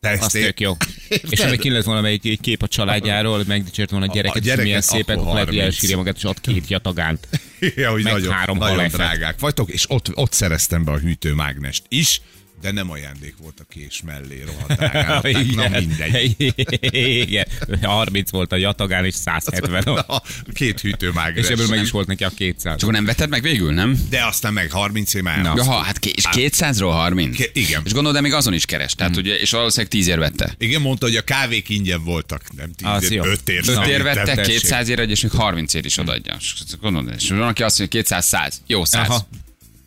Te 0.00 0.08
ezt 0.10 0.22
Az 0.22 0.34
ér- 0.34 0.44
tök 0.44 0.60
jó. 0.60 0.76
Érted? 1.08 1.30
És 1.32 1.40
ha 1.40 1.56
ki 1.56 1.70
lett 1.70 1.84
volna 1.84 2.06
egy, 2.06 2.28
egy 2.28 2.40
kép 2.40 2.62
a 2.62 2.68
családjáról, 2.68 3.44
megdicsért 3.46 3.90
volna 3.90 4.06
a 4.06 4.14
gyereket, 4.14 4.42
gyereket, 4.42 4.64
milyen 4.64 4.80
szépek, 4.80 5.16
akkor 5.16 5.32
lehet, 5.32 5.48
hogy 5.48 5.56
30. 5.56 5.74
elsírja 5.74 5.96
magát, 5.96 6.16
és 6.16 6.24
ad 6.24 6.40
két 6.40 6.68
jatagánt. 6.68 7.28
ja, 7.76 7.90
hogy 7.90 8.02
meg 8.02 8.12
nagyon, 8.12 8.32
három 8.32 8.58
nagyon 8.58 8.88
drágák 8.88 9.40
vagytok, 9.40 9.70
és 9.70 9.90
ott, 9.90 10.16
ott 10.16 10.32
szereztem 10.32 10.84
be 10.84 10.92
a 10.92 10.98
hűtőmágnest 10.98 11.82
is, 11.88 12.20
De 12.64 12.72
nem 12.72 12.90
ajándék 12.90 13.34
volt 13.38 13.60
a 13.60 13.64
kés 13.70 14.02
mellé, 14.04 14.42
rohadt 14.46 14.70
adták, 14.70 15.46
na 15.54 15.68
mindegy. 15.78 16.54
Igen. 16.90 17.46
30 17.82 18.30
volt 18.30 18.52
a 18.52 18.56
jatagán, 18.56 19.04
és 19.04 19.14
170. 19.14 19.82
Na, 20.06 20.22
két 20.54 20.80
hűtőmágres. 20.80 21.44
És 21.44 21.50
ebből 21.50 21.68
meg 21.68 21.82
is 21.82 21.90
volt 21.90 22.06
neki 22.06 22.24
a 22.24 22.28
200. 22.28 22.78
Csak 22.78 22.90
nem 22.90 23.04
vetted 23.04 23.28
meg 23.28 23.42
végül, 23.42 23.72
nem? 23.72 23.98
De 24.10 24.24
aztán 24.26 24.52
meg 24.52 24.70
30 24.70 25.14
év 25.14 25.22
már 25.22 25.46
ha, 25.46 25.82
hát 25.82 26.04
és 26.04 26.24
200-ról 26.32 26.90
30? 26.92 27.36
Ké- 27.36 27.50
igen. 27.56 27.82
És 27.84 27.92
gondolod, 27.92 28.16
de 28.16 28.22
még 28.22 28.32
azon 28.32 28.52
is 28.54 28.64
keres. 28.66 28.94
Tehát, 28.94 29.16
ugye, 29.16 29.34
és 29.38 29.50
valószínűleg 29.50 29.90
10 29.90 30.06
ér 30.06 30.18
vette. 30.18 30.54
Igen, 30.58 30.80
mondta, 30.80 31.06
hogy 31.06 31.16
a 31.16 31.22
kávék 31.22 31.68
ingyen 31.68 32.04
voltak, 32.04 32.42
nem 32.56 32.70
Az 32.82 33.00
tíz, 33.00 33.10
jó. 33.10 33.24
öt 33.24 33.48
ér. 33.48 33.58
Öt 33.58 33.64
szerintem. 33.64 33.90
ér 33.90 34.02
vette, 34.02 34.34
tessék. 34.34 34.58
200 34.60 34.88
ér, 34.88 34.98
és 34.98 35.20
még 35.20 35.32
30 35.32 35.74
ér 35.74 35.84
is 35.84 35.98
odaadja. 35.98 36.36
És 36.38 36.54
Gondolod, 36.80 37.14
és 37.16 37.28
van, 37.28 37.42
aki 37.42 37.62
azt 37.62 37.78
mondja, 37.78 38.00
200, 38.00 38.26
100. 38.26 38.60
Jó, 38.66 38.84
100. 38.84 39.08
Aha. 39.08 39.26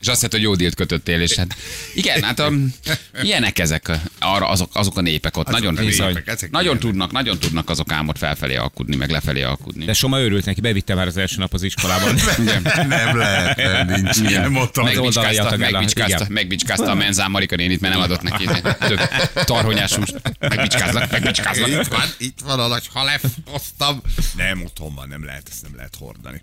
És 0.01 0.07
azt 0.07 0.19
mondta, 0.21 0.37
hogy 0.37 0.45
jó 0.47 0.55
dílt 0.55 0.75
kötöttél, 0.75 1.21
és 1.21 1.33
hát 1.35 1.55
igen, 1.93 2.23
hát 2.23 2.39
um, 2.39 2.73
ilyenek 3.21 3.59
ezek 3.59 3.87
a- 3.87 4.01
arra 4.19 4.47
azok, 4.47 4.69
azok 4.73 4.97
a 4.97 5.01
népek 5.01 5.37
ott. 5.37 5.47
Azok 5.47 5.59
nagyon 5.61 5.77
a 5.77 5.81
népek, 5.81 6.27
ezek 6.27 6.51
nagyon 6.51 6.63
ilyenek. 6.63 6.81
tudnak, 6.81 7.11
nagyon 7.11 7.39
tudnak 7.39 7.69
azok 7.69 7.91
álmot 7.91 8.17
felfelé 8.17 8.55
alkudni, 8.55 8.95
meg 8.95 9.09
lefelé 9.09 9.41
alkudni. 9.41 9.85
De 9.85 9.93
Soma 9.93 10.19
örült 10.19 10.45
neki, 10.45 10.61
bevitte 10.61 10.93
már 10.95 11.07
az 11.07 11.17
első 11.17 11.35
nap 11.37 11.53
az 11.53 11.63
iskolában. 11.63 12.15
nem 12.87 13.17
lehet, 13.17 13.57
nem, 13.87 14.01
nincs 14.01 14.17
ilyen. 14.29 14.51
Mondtam, 14.51 14.83
Meg- 14.83 14.97
oldalra 14.99 15.29
Megbicskázta, 15.29 15.55
a- 15.55 15.57
megbicskázta, 15.71 16.15
igen. 16.15 16.31
megbicskázta 16.31 16.91
a 16.91 16.95
menzán 16.95 17.31
Marika 17.31 17.55
nénit, 17.55 17.79
mert 17.81 17.93
nem 17.93 18.03
adott 18.03 18.21
neki 18.21 18.45
több 18.79 18.99
tarhonyás 19.45 19.93
húst. 19.93 20.15
Megbicskázlak, 20.39 21.11
megbicskázlak. 21.11 21.69
Itt 21.69 21.87
van, 21.87 22.05
itt 22.17 22.39
van 22.45 22.59
a 22.59 22.67
nagy 22.67 22.89
halef, 22.93 23.23
hoztam. 23.45 24.01
Nem, 24.35 24.63
otthon 24.63 24.95
van, 24.95 25.07
nem 25.07 25.25
lehet, 25.25 25.47
ezt 25.51 25.61
nem 25.61 25.75
lehet 25.75 25.95
hordani. 25.99 26.41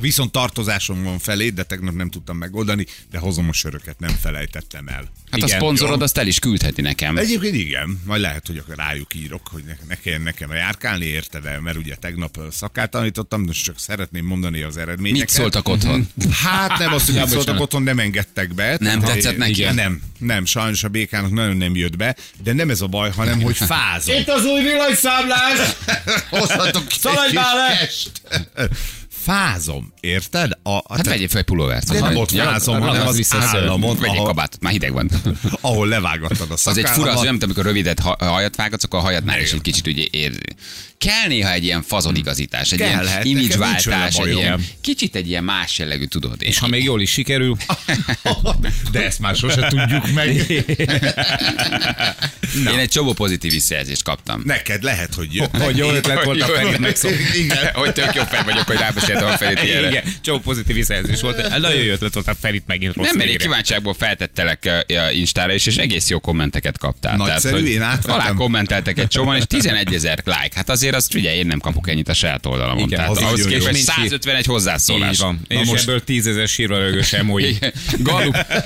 Viszont 0.00 0.32
tartozásom 0.32 1.02
van 1.02 1.18
felé, 1.18 1.48
de 1.48 1.62
tegnap 1.62 1.94
nem 1.94 2.10
tudtam 2.10 2.36
megoldani, 2.36 2.86
de 3.10 3.18
hozom 3.18 3.48
a 3.48 3.52
söröket, 3.52 3.98
nem 3.98 4.16
felejtettem 4.20 4.88
el. 4.88 5.10
Hát 5.30 5.42
a 5.42 5.46
Igen. 5.46 5.58
szponzorod 5.58 6.02
azt 6.02 6.18
el 6.18 6.26
is 6.26 6.38
küldheti 6.38 6.80
nekem. 6.80 7.16
Egyébként 7.16 7.54
igen, 7.54 8.00
majd 8.04 8.20
lehet, 8.20 8.46
hogy 8.46 8.58
akkor 8.58 8.76
rájuk 8.76 9.14
írok, 9.14 9.48
hogy 9.52 9.64
ne, 9.64 9.76
ne 9.88 9.94
kelljen 9.94 10.22
nekem 10.22 10.52
járkálni, 10.52 11.04
érted 11.04 11.44
el, 11.46 11.60
mert 11.60 11.76
ugye 11.76 11.94
tegnap 11.94 12.38
szakát 12.50 12.90
tanítottam, 12.90 13.46
de 13.46 13.52
csak 13.52 13.78
szeretném 13.78 14.24
mondani 14.26 14.62
az 14.62 14.76
eredményeket. 14.76 15.28
Mit 15.28 15.36
szóltak 15.36 15.68
otthon? 15.68 16.08
Hát 16.44 16.78
nem 16.78 16.92
azt, 16.92 17.06
hogy 17.06 17.14
mit 17.14 17.28
szóltak 17.28 17.60
otthon, 17.60 17.82
nem 17.82 17.98
engedtek 17.98 18.54
be. 18.54 18.76
Nem 18.80 19.00
Tehát, 19.00 19.14
tetszett 19.14 19.36
neki? 19.36 19.64
Nem, 19.64 20.00
nem, 20.18 20.44
sajnos 20.44 20.84
a 20.84 20.88
békának 20.88 21.30
nagyon 21.30 21.56
nem 21.56 21.76
jött 21.76 21.96
be, 21.96 22.16
de 22.42 22.52
nem 22.52 22.70
ez 22.70 22.80
a 22.80 22.86
baj, 22.86 23.10
hanem 23.10 23.40
hogy 23.40 23.56
fázom. 23.72 24.16
Itt 24.16 24.28
az 24.28 24.44
új 24.44 24.62
villanyszámlás! 24.62 25.58
Hozhatok 26.30 26.88
ki 26.88 26.98
Szaladj 26.98 27.24
egy 27.24 27.30
kis 27.30 27.40
már 27.40 27.54
le! 28.54 28.68
Fázom, 29.26 29.92
érted? 30.00 30.52
A, 30.62 30.94
Hát 30.94 31.06
vegyél 31.06 31.28
fel 31.28 31.38
egy 31.38 31.44
pulóvert. 31.44 31.90
de 31.92 32.00
nem 32.00 32.16
ott 32.16 32.32
Ja, 32.32 32.42
fázom, 32.44 32.80
hanem 32.80 33.06
az 33.06 33.16
vissza 33.16 33.36
a 33.38 33.40
szőr. 33.40 33.60
államon, 33.60 33.96
Vegyél 33.98 34.14
ahol, 34.14 34.26
kabátot, 34.26 34.60
már 34.60 34.72
hideg 34.72 34.92
van. 34.92 35.10
ahol 35.60 35.88
levágattad 35.88 36.50
a 36.50 36.52
Az 36.52 36.66
egy 36.66 36.74
szakállamat. 36.74 36.94
fura, 36.98 37.10
az 37.12 37.18
olyan, 37.20 37.30
mint 37.30 37.42
amikor 37.44 37.64
rövidet 37.64 37.98
ha- 38.00 38.16
hajat 38.18 38.56
vágatsz, 38.56 38.84
akkor 38.84 38.98
a 38.98 39.02
hajadnál 39.02 39.40
is 39.40 39.52
egy 39.52 39.60
kicsit 39.60 39.86
ugye 39.86 40.04
érzi. 40.10 40.38
Kell 40.98 41.26
néha 41.28 41.52
egy 41.52 41.64
ilyen 41.64 41.82
fazonigazítás, 41.82 42.72
egy 42.72 42.78
Kellhet, 42.78 43.24
ilyen 43.24 43.58
vele 43.58 43.76
egy 44.22 44.36
ilyen, 44.36 44.64
kicsit 44.80 45.14
egy 45.16 45.28
ilyen 45.28 45.44
más 45.44 45.78
jellegű, 45.78 46.04
tudod. 46.04 46.42
És 46.42 46.58
ha 46.58 46.66
még 46.68 46.84
jól 46.84 47.00
is 47.00 47.10
sikerül, 47.10 47.56
De 48.92 49.04
ezt 49.04 49.18
már 49.18 49.34
sose 49.36 49.66
tudjuk 49.68 50.12
meg. 50.12 50.34
Én 52.72 52.78
egy 52.78 52.88
csomó 52.88 53.12
pozitív 53.12 53.52
visszajelzést 53.52 54.02
kaptam. 54.02 54.42
Neked 54.44 54.82
lehet, 54.82 55.14
hogy 55.14 55.34
jött. 55.34 55.56
hogy 55.56 55.76
jó 55.76 55.90
ötlet 55.90 56.24
volt 56.24 56.42
a 56.42 56.60
Jó, 56.60 56.68
jó. 56.70 56.78
megszokni. 56.78 57.38
Igen. 57.38 57.74
hogy 57.74 57.92
tök 57.92 58.14
jó 58.14 58.22
fej 58.22 58.42
vagyok, 58.44 58.66
hogy 58.66 58.76
rábeszéltem 59.20 59.54
a 59.54 59.56
Ferit 59.58 59.62
ilyenre. 59.70 59.88
Igen, 59.88 60.04
csomó 60.20 60.38
pozitív 60.38 60.74
visszajelzés 60.74 61.20
volt. 61.20 61.48
Nagyon 61.58 61.82
jó 61.82 61.92
ötlet 61.92 62.14
volt 62.14 62.28
a 62.28 62.34
Ferit 62.40 62.66
megint 62.66 62.94
rossz 62.94 63.06
Nem, 63.06 63.16
mert 63.16 63.26
én 63.28 63.32
végre. 63.32 63.44
kíváncsiságból 63.48 63.94
feltettelek 63.94 64.84
Instára 65.12 65.52
is, 65.54 65.66
és 65.66 65.76
egész 65.76 66.08
jó 66.08 66.18
kommenteket 66.20 66.78
kaptál. 66.78 67.16
Nagyszerű, 67.16 67.54
hogy 67.54 67.68
én 67.68 67.82
átvettem. 67.82 68.14
Alá 68.14 68.32
kommenteltek 68.32 68.98
egy 68.98 69.08
csomóan, 69.08 69.36
és 69.36 69.44
11 69.46 69.94
ezer 69.94 70.18
like. 70.24 70.50
Hát 70.54 70.68
azért 70.70 70.94
azt 70.94 71.10
figyelj, 71.12 71.36
én 71.38 71.46
nem 71.46 71.58
kapok 71.58 71.88
ennyit 71.88 72.08
a 72.08 72.14
saját 72.14 72.46
oldalamon. 72.46 72.84
Igen, 72.86 72.98
Tehát 72.98 73.10
az 73.10 73.18
ahhoz 73.18 73.46
képest 73.46 73.72
Nincs 73.72 73.84
151 73.84 74.44
hozzászólás. 74.46 75.12
Így 75.12 75.18
van. 75.20 75.40
Na 75.48 75.60
És 75.60 75.68
most- 75.68 75.82
ebből 75.82 76.04
tízezer 76.04 76.48
sírva 76.48 76.78
rögös 76.78 77.12
emoji. 77.12 77.58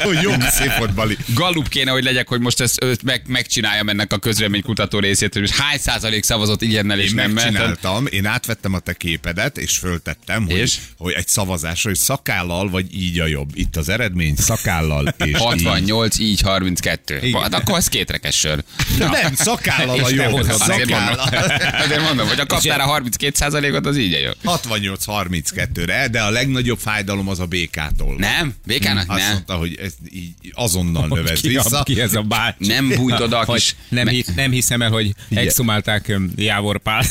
Hogy 0.02 0.18
jó, 0.22 0.30
szép 0.40 0.76
volt, 0.78 0.94
Bali. 0.94 1.16
Gallup 1.34 1.68
kéne, 1.68 1.90
hogy 1.90 2.04
legyek, 2.04 2.28
hogy 2.28 2.40
most 2.40 2.60
ezt 2.60 3.02
meg, 3.04 3.22
megcsináljam 3.26 3.88
ennek 3.88 4.12
a 4.12 4.18
közvéleménykutató 4.18 4.98
részét, 4.98 5.32
hogy 5.32 5.42
most 5.42 5.54
hány 5.56 5.78
százalék 5.78 6.22
szavazott 6.24 6.62
igennel 6.62 6.98
és 7.00 7.08
Én 7.08 7.14
nem 7.14 7.30
megcsináltam, 7.30 8.06
én 8.06 8.26
átvettem 8.26 8.74
a 8.74 8.78
te 8.78 8.92
képedet, 8.92 9.58
és 9.58 9.78
föltettem, 9.78 10.39
hogy, 10.46 10.56
És? 10.56 10.78
hogy 10.98 11.12
egy 11.12 11.28
szavazásra, 11.28 11.88
hogy 11.90 11.98
szakállal 11.98 12.70
vagy 12.70 12.94
így 12.94 13.18
a 13.20 13.26
jobb. 13.26 13.50
Itt 13.54 13.76
az 13.76 13.88
eredmény, 13.88 14.36
szakállal 14.36 15.14
és 15.18 15.26
így. 15.26 15.36
68, 15.36 16.18
így 16.18 16.40
32. 16.40 17.18
Igen. 17.22 17.42
Hát 17.42 17.54
akkor 17.54 17.76
ez 17.78 17.88
kétrekes 17.88 18.38
sör. 18.38 18.64
Nem, 18.98 19.34
szakállal 19.34 20.04
a 20.04 20.10
jobb. 20.10 20.30
hozod. 20.30 20.60
Azért 20.60 20.88
mondom, 20.88 21.14
Szakállal. 21.14 21.80
azért 21.84 22.02
mondom, 22.02 22.28
hogy 22.28 22.40
a 22.40 22.46
kaptál 22.46 22.80
a 22.80 22.84
32 22.84 23.36
százalékot, 23.36 23.86
az 23.86 23.96
így 23.96 24.18
jó. 24.44 24.54
68-32-re, 24.54 26.08
de 26.08 26.20
a 26.20 26.30
legnagyobb 26.30 26.78
fájdalom 26.78 27.28
az 27.28 27.40
a 27.40 27.46
békától. 27.46 28.14
Nem? 28.18 28.54
Békának 28.66 29.04
Azt 29.10 29.20
nem. 29.20 29.32
mondta, 29.32 29.54
hogy 29.54 29.78
ez 29.82 29.92
így 30.12 30.32
azonnal 30.52 31.06
növez 31.06 31.40
vissza. 31.40 31.78
a, 31.78 31.82
ki 31.82 32.00
ez 32.00 32.14
a 32.14 32.22
bácsi? 32.22 32.66
Nem 32.66 32.88
bújt 32.88 33.20
oda 33.20 33.38
a 33.38 33.52
kis... 33.54 33.76
nem, 33.88 34.08
hi, 34.08 34.24
nem 34.36 34.50
hiszem 34.50 34.82
el, 34.82 34.90
hogy 34.90 35.14
exhumálták 35.30 36.18
Jávor 36.36 36.78
Pál. 36.78 37.04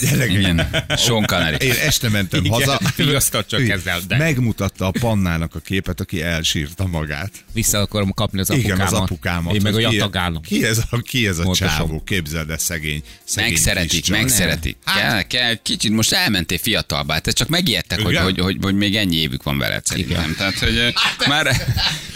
Connery. 1.25 1.65
Én 1.65 1.74
este 1.86 2.09
mentem 2.09 2.45
haza. 2.45 2.79
Vigasztad 3.19 3.45
csak 3.45 3.59
Igen. 3.59 3.77
ezzel, 3.77 3.99
de. 4.07 4.17
Megmutatta 4.17 4.85
a 4.85 4.91
pannának 4.99 5.55
a 5.55 5.59
képet, 5.59 5.99
aki 5.99 6.21
elsírta 6.21 6.85
magát. 6.88 7.31
Vissza 7.53 7.79
akarom 7.79 8.11
kapni 8.13 8.39
az 8.39 8.49
Igen, 8.49 8.71
apukámat. 8.71 8.93
az 8.93 8.99
apukámat. 8.99 9.53
Én 9.53 9.61
meg 9.63 9.75
a 9.75 9.79
jatagálom. 9.79 10.41
Ki 10.41 10.65
ez 10.65 10.81
a, 10.89 10.97
ki 10.97 11.27
ez 11.27 11.38
a 11.39 11.53
csávó? 11.53 12.01
Képzeld 12.05 12.49
el, 12.49 12.57
szegény. 12.57 13.03
szegény 13.23 13.51
Megszeretik, 13.51 13.89
kis 13.89 13.99
csaj. 14.01 14.19
megszeretik. 14.19 14.77
Hát- 14.85 14.97
Kell, 14.99 15.21
kell, 15.21 15.55
kicsit 15.55 15.91
most 15.91 16.11
elmentél 16.13 16.57
fiatalba, 16.57 17.13
hát 17.13 17.27
ez 17.27 17.33
csak 17.33 17.47
megijedtek, 17.47 17.99
hogy, 17.99 18.11
Igen? 18.11 18.23
hogy, 18.23 18.39
hogy, 18.39 18.57
hogy, 18.61 18.75
még 18.75 18.95
ennyi 18.95 19.15
évük 19.15 19.43
van 19.43 19.57
veled 19.57 19.85
szerintem. 19.85 20.35
Tehát, 20.38 20.59
hogy 20.59 20.75
ö, 20.75 20.88
már 21.27 21.55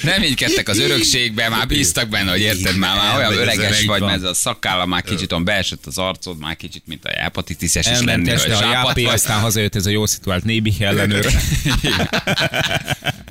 reménykedtek 0.03 0.69
az 0.69 0.79
örökségben, 0.79 1.51
már 1.51 1.67
bíztak 1.67 2.09
benne, 2.09 2.31
hogy 2.31 2.39
érted, 2.39 2.77
már, 2.77 2.97
már 2.97 3.17
olyan 3.17 3.33
öreges 3.33 3.69
öreg 3.69 3.85
vagy, 3.85 4.01
mert 4.01 4.13
ez 4.23 4.29
a 4.29 4.33
szakálla 4.33 4.85
már 4.85 5.01
kicsit 5.01 5.31
on 5.31 5.43
beesett 5.43 5.85
az 5.85 5.97
arcod, 5.97 6.37
már 6.39 6.55
kicsit, 6.55 6.83
mint 6.85 7.05
a 7.05 7.09
hepatitises 7.09 7.85
is 7.85 7.91
Elment 7.91 8.07
lenni, 8.07 8.29
este 8.29 8.47
vagy 8.65 8.73
a 8.75 8.91
vagy. 8.93 9.03
aztán 9.05 9.39
hazajött 9.39 9.75
ez 9.75 9.85
a 9.85 9.89
jó 9.89 10.05
szituált 10.05 10.43
nébi 10.43 10.71
ellenőr. 10.83 11.25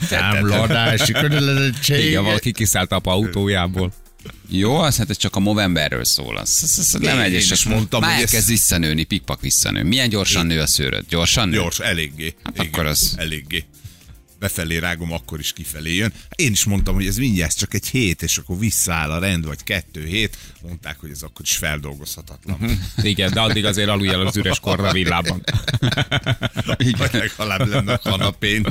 Támladási 0.09 1.13
kötelezettség. 1.13 2.05
Igen, 2.05 2.25
valaki 2.25 2.53
kiszállt 2.53 2.93
apa 2.93 3.11
autójából. 3.13 3.93
Jó, 4.49 4.75
az 4.77 4.97
hát 4.97 5.11
ez 5.11 5.17
csak 5.17 5.37
a 5.37 5.41
Movemberről 5.41 6.05
szól. 6.05 6.37
Az, 6.37 6.61
az, 6.63 6.79
az 6.79 6.97
nem 7.01 7.19
egy, 7.19 7.33
és 7.33 7.51
azt 7.51 7.65
mondtam, 7.65 8.01
már 8.01 8.11
hogy 8.11 8.19
elkezd 8.21 8.43
ez- 8.43 8.49
visszanőni, 8.49 9.05
pikpak 9.05 9.41
visszanő. 9.41 9.83
Milyen 9.83 10.09
gyorsan 10.09 10.47
nő 10.47 10.61
a 10.61 10.67
szőröd? 10.67 11.05
Gyorsan 11.09 11.49
nő? 11.49 11.57
Gyors, 11.57 11.79
eléggé. 11.79 12.35
Hát 12.45 12.55
Igen, 12.55 12.67
akkor 12.67 12.87
az- 12.87 13.15
Eléggé. 13.17 13.65
Befelé 14.43 14.77
rágom, 14.79 15.13
akkor 15.13 15.39
is 15.39 15.53
kifelé 15.53 15.95
jön. 15.95 16.13
Én 16.37 16.53
is 16.53 16.65
mondtam, 16.65 16.95
hogy 16.95 17.07
ez 17.07 17.17
mindjárt 17.17 17.59
csak 17.59 17.75
egy 17.75 17.87
hét, 17.87 18.23
és 18.23 18.37
akkor 18.37 18.59
visszaáll 18.59 19.11
a 19.11 19.19
rend, 19.19 19.47
vagy 19.47 19.63
kettő 19.65 20.07
hét. 20.07 20.37
Mondták, 20.63 21.01
hogy 21.01 21.11
ez 21.11 21.23
akkor 21.23 21.41
is 21.45 21.57
feldolgozhatatlan. 21.57 22.57
Mhm. 22.61 22.73
Igen, 23.03 23.33
de 23.33 23.41
addig 23.41 23.65
azért 23.65 23.89
alulj 23.89 24.09
el 24.09 24.27
az 24.27 24.37
üres 24.37 24.61
korra 24.61 24.93
villában. 24.93 25.45
Vagy 26.99 27.13
legalább 27.13 27.69
lenne 27.69 27.93
a 27.93 27.99
kanapén. 27.99 28.67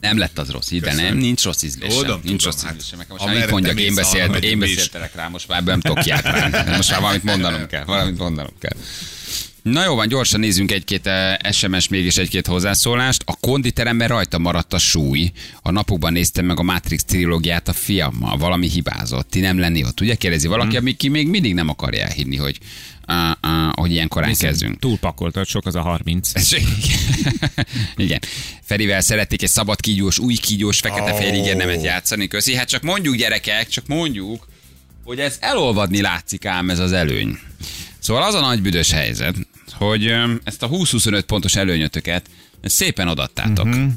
Nem 0.00 0.18
lett 0.18 0.38
az 0.38 0.50
rossz, 0.50 0.70
de 0.70 0.80
Köszönöm. 0.80 1.04
nem, 1.04 1.16
nincs 1.16 1.42
rossz 1.42 1.62
ízlésem. 1.62 1.98
Tudom, 1.98 2.20
nincs 2.24 2.42
tudom, 2.42 2.54
rossz 2.54 2.64
hát. 2.64 2.98
Nekem 2.98 3.16
most 3.16 3.24
már 3.24 3.36
itt 3.36 3.50
mondjak, 3.50 3.80
én, 3.80 3.94
beszélt, 3.94 4.44
én 4.44 4.58
beszéltelek 4.58 5.14
rá, 5.14 5.28
most 5.28 5.48
már 5.48 5.64
nem 5.64 5.80
tudok 5.80 5.98
kiáltani. 5.98 6.76
Most 6.76 6.90
már 6.90 7.00
valamit 7.00 7.22
mondanom 7.22 7.66
kell, 7.66 7.84
valamit 7.84 8.18
mondanom 8.18 8.54
kell. 8.58 8.76
Na 9.72 9.84
jó 9.84 9.94
van, 9.94 10.08
gyorsan 10.08 10.40
nézzünk 10.40 10.72
egy-két 10.72 11.06
eh, 11.06 11.36
SMS, 11.52 11.88
mégis 11.88 12.16
egy-két 12.16 12.46
hozzászólást. 12.46 13.22
A 13.26 13.36
konditeremben 13.40 14.08
rajta 14.08 14.38
maradt 14.38 14.72
a 14.72 14.78
súly. 14.78 15.32
A 15.62 15.70
napokban 15.70 16.12
néztem 16.12 16.44
meg 16.44 16.58
a 16.58 16.62
Matrix 16.62 17.04
trilógiát 17.04 17.68
a 17.68 17.72
fiammal. 17.72 18.36
Valami 18.36 18.68
hibázott. 18.68 19.30
Ti 19.30 19.40
nem 19.40 19.58
lenni 19.58 19.84
ott. 19.84 20.00
Ugye 20.00 20.14
kérdezi 20.14 20.46
valaki, 20.46 20.76
Hmm. 20.76 20.84
mm. 20.84 20.92
aki 20.92 21.08
még 21.08 21.28
mindig 21.28 21.54
nem 21.54 21.68
akarja 21.68 22.04
elhinni, 22.04 22.36
hogy, 22.36 22.58
uh, 23.08 23.14
uh, 23.42 23.72
hogy 23.72 23.90
ilyen 23.90 24.08
korán 24.08 24.34
kezdünk. 24.34 24.78
Túlpakoltad, 24.78 25.46
sok 25.46 25.66
az 25.66 25.74
a 25.74 25.80
30. 25.80 26.30
Ez- 26.34 26.56
Igen. 27.96 28.18
Ferivel 28.62 29.00
szerették 29.00 29.42
egy 29.42 29.48
szabad 29.48 29.80
kígyós, 29.80 30.18
új 30.18 30.34
kígyós, 30.34 30.78
fekete-fehér 30.78 31.32
Ó. 31.32 31.36
ígérnemet 31.36 31.82
játszani. 31.82 32.26
Köszi. 32.26 32.54
Hát 32.54 32.68
csak 32.68 32.82
mondjuk 32.82 33.14
gyerekek, 33.16 33.68
csak 33.68 33.86
mondjuk, 33.86 34.48
hogy 35.04 35.18
ez 35.18 35.36
elolvadni 35.40 36.00
látszik 36.00 36.44
ám 36.46 36.70
ez 36.70 36.78
az 36.78 36.92
előny. 36.92 37.38
Szóval 37.98 38.22
az 38.22 38.34
a 38.34 38.40
nagy 38.40 38.62
büdös 38.62 38.90
helyzet, 38.90 39.34
hogy 39.72 40.14
ezt 40.44 40.62
a 40.62 40.68
20-25 40.68 41.22
pontos 41.26 41.56
előnyötöket 41.56 42.30
szépen 42.62 43.08
odattátok. 43.08 43.66
Uh-huh. 43.66 43.90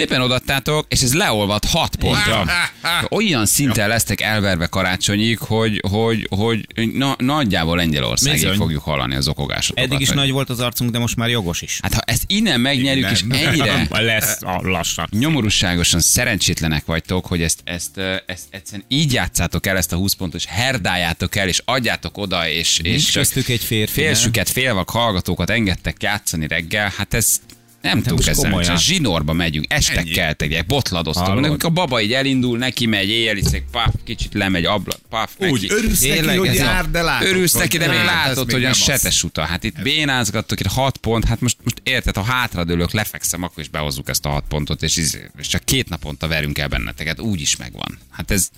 Szépen 0.00 0.20
odattátok, 0.20 0.86
és 0.88 1.02
ez 1.02 1.14
leolvad 1.14 1.64
6 1.64 1.96
pontra. 1.96 2.44
Olyan 3.08 3.46
szinten 3.46 3.88
lesztek 3.88 4.20
elverve 4.20 4.66
karácsonyig, 4.66 5.38
hogy, 5.38 5.82
hogy, 5.88 6.28
hogy 6.30 6.66
na, 6.92 7.14
nagyjából 7.18 7.76
Lengyelországig 7.76 8.40
Bizony. 8.40 8.56
fogjuk 8.56 8.82
hallani 8.82 9.14
az 9.14 9.28
okogásokat. 9.28 9.84
Eddig 9.84 10.00
is 10.00 10.08
Hogy- 10.08 10.16
nagy 10.16 10.30
volt 10.30 10.50
az 10.50 10.60
arcunk, 10.60 10.90
de 10.90 10.98
most 10.98 11.16
már 11.16 11.28
jogos 11.28 11.62
is. 11.62 11.78
Hát 11.82 11.94
ha 11.94 12.00
ezt 12.04 12.22
innen 12.26 12.60
megnyerjük, 12.60 13.10
és 13.10 13.22
Nem. 13.22 13.38
ennyire 13.46 13.86
Lesz 14.10 14.42
a 14.42 14.60
lassan. 14.62 15.08
nyomorúságosan 15.10 16.00
szerencsétlenek 16.00 16.84
vagytok, 16.84 17.26
hogy 17.26 17.42
ezt, 17.42 17.60
ezt, 17.64 17.98
ezt 18.26 18.44
egyszerűen 18.50 18.84
így 18.88 19.12
játszátok 19.12 19.66
el 19.66 19.76
ezt 19.76 19.92
a 19.92 19.96
20 19.96 20.12
pontos, 20.14 20.44
herdájátok 20.46 21.36
el, 21.36 21.48
és 21.48 21.62
adjátok 21.64 22.18
oda, 22.18 22.48
és, 22.48 22.78
és 22.82 23.10
köztük 23.10 23.48
egy 23.48 23.64
férfi, 23.64 24.00
félsüket, 24.00 24.48
félvak 24.48 24.90
hallgatókat 24.90 25.50
engedtek 25.50 26.02
játszani 26.02 26.46
reggel, 26.46 26.92
hát 26.96 27.14
ez 27.14 27.40
nem 27.82 27.96
tudunk 27.98 28.16
most 28.16 28.28
ezzel, 28.28 28.44
komolyan. 28.50 28.68
csak 28.74 28.78
zsinórba 28.82 29.32
megyünk, 29.32 29.72
estek 29.72 29.96
Ennyi. 29.96 30.10
keltek, 30.10 30.52
egy 30.52 30.66
botladoztok. 30.66 31.26
Hallod? 31.26 31.40
Nekünk 31.42 31.62
a 31.64 31.68
baba 31.68 32.00
így 32.00 32.12
elindul, 32.12 32.58
neki 32.58 32.86
megy, 32.86 33.08
éjjel 33.08 33.36
iszek, 33.36 33.64
paf, 33.70 33.94
kicsit 34.04 34.34
lemegy, 34.34 34.64
abla, 34.64 34.94
paf, 35.08 35.32
Úgy, 35.38 35.50
neki. 35.62 35.70
örülsz 35.72 36.00
neki, 36.00 36.36
hogy 36.36 36.54
jár, 36.54 36.90
de 36.90 37.02
látod. 37.02 37.28
Örülsz 37.28 37.52
hogy 37.52 37.60
neki, 37.60 37.78
de 37.78 37.86
még 37.88 37.96
hát, 37.96 38.06
ez 38.08 38.12
látod, 38.14 38.46
még 38.46 38.54
hogy 38.54 38.64
olyan 38.64 38.76
nem 38.78 38.94
az. 38.94 39.00
setes 39.02 39.22
uta. 39.24 39.42
Hát 39.44 39.64
itt 39.64 39.82
bénázgattok, 39.82 40.60
itt 40.60 40.66
6 40.66 40.96
pont, 40.96 41.24
hát 41.24 41.40
most, 41.40 41.56
most 41.64 41.80
érted, 41.82 42.14
ha 42.16 42.22
hátradőlök, 42.22 42.92
lefekszem, 42.92 43.42
akkor 43.42 43.62
is 43.62 43.68
behozzuk 43.68 44.08
ezt 44.08 44.24
a 44.24 44.28
6 44.28 44.44
pontot, 44.48 44.82
és, 44.82 44.96
izé- 44.96 45.30
és 45.38 45.46
csak 45.46 45.64
két 45.64 45.88
naponta 45.88 46.26
verünk 46.28 46.58
el 46.58 46.68
benneteket, 46.68 47.20
úgy 47.20 47.40
is 47.40 47.56
megvan. 47.56 47.98
Hát 48.10 48.30
ez, 48.30 48.48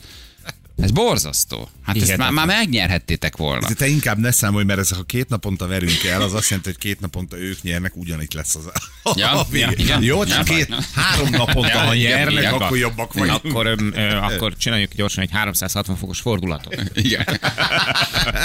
ez 0.76 0.90
borzasztó. 0.90 1.68
Hát 1.82 1.96
ezt 1.96 2.16
már, 2.16 2.30
már 2.30 2.46
megnyerhettétek 2.46 3.36
volna. 3.36 3.68
De 3.68 3.74
te 3.74 3.86
inkább 3.86 4.18
ne 4.18 4.30
számolj, 4.30 4.64
mert 4.64 4.78
ez, 4.78 4.90
ha 4.90 5.02
két 5.02 5.28
naponta 5.28 5.66
verünk 5.66 6.04
el, 6.04 6.22
az 6.22 6.34
azt 6.34 6.48
jelenti, 6.48 6.68
hogy 6.70 6.78
két 6.78 7.00
naponta 7.00 7.38
ők 7.38 7.62
nyernek, 7.62 7.96
ugyanitt 7.96 8.32
lesz 8.32 8.54
az 8.54 8.66
a, 8.66 9.12
Ja, 9.16 9.30
a 9.40 9.46
ja, 9.52 9.70
igen. 9.76 10.02
Jó, 10.02 10.18
Ja, 10.22 10.26
csak 10.26 10.44
két, 10.44 10.68
ja. 10.68 10.78
három 10.94 11.28
naponta, 11.30 11.78
ha 11.78 11.94
igen, 11.94 12.10
nyernek, 12.16 12.38
igen. 12.38 12.52
akkor 12.52 12.76
jobbak 12.78 13.12
vagyunk. 13.12 13.44
Akkor, 13.44 13.66
ö, 13.66 14.08
akkor 14.16 14.56
csináljuk 14.56 14.94
gyorsan 14.94 15.22
egy 15.22 15.30
360 15.32 15.96
fokos 15.96 16.20
fordulatot. 16.20 16.76
Igen. 16.94 17.24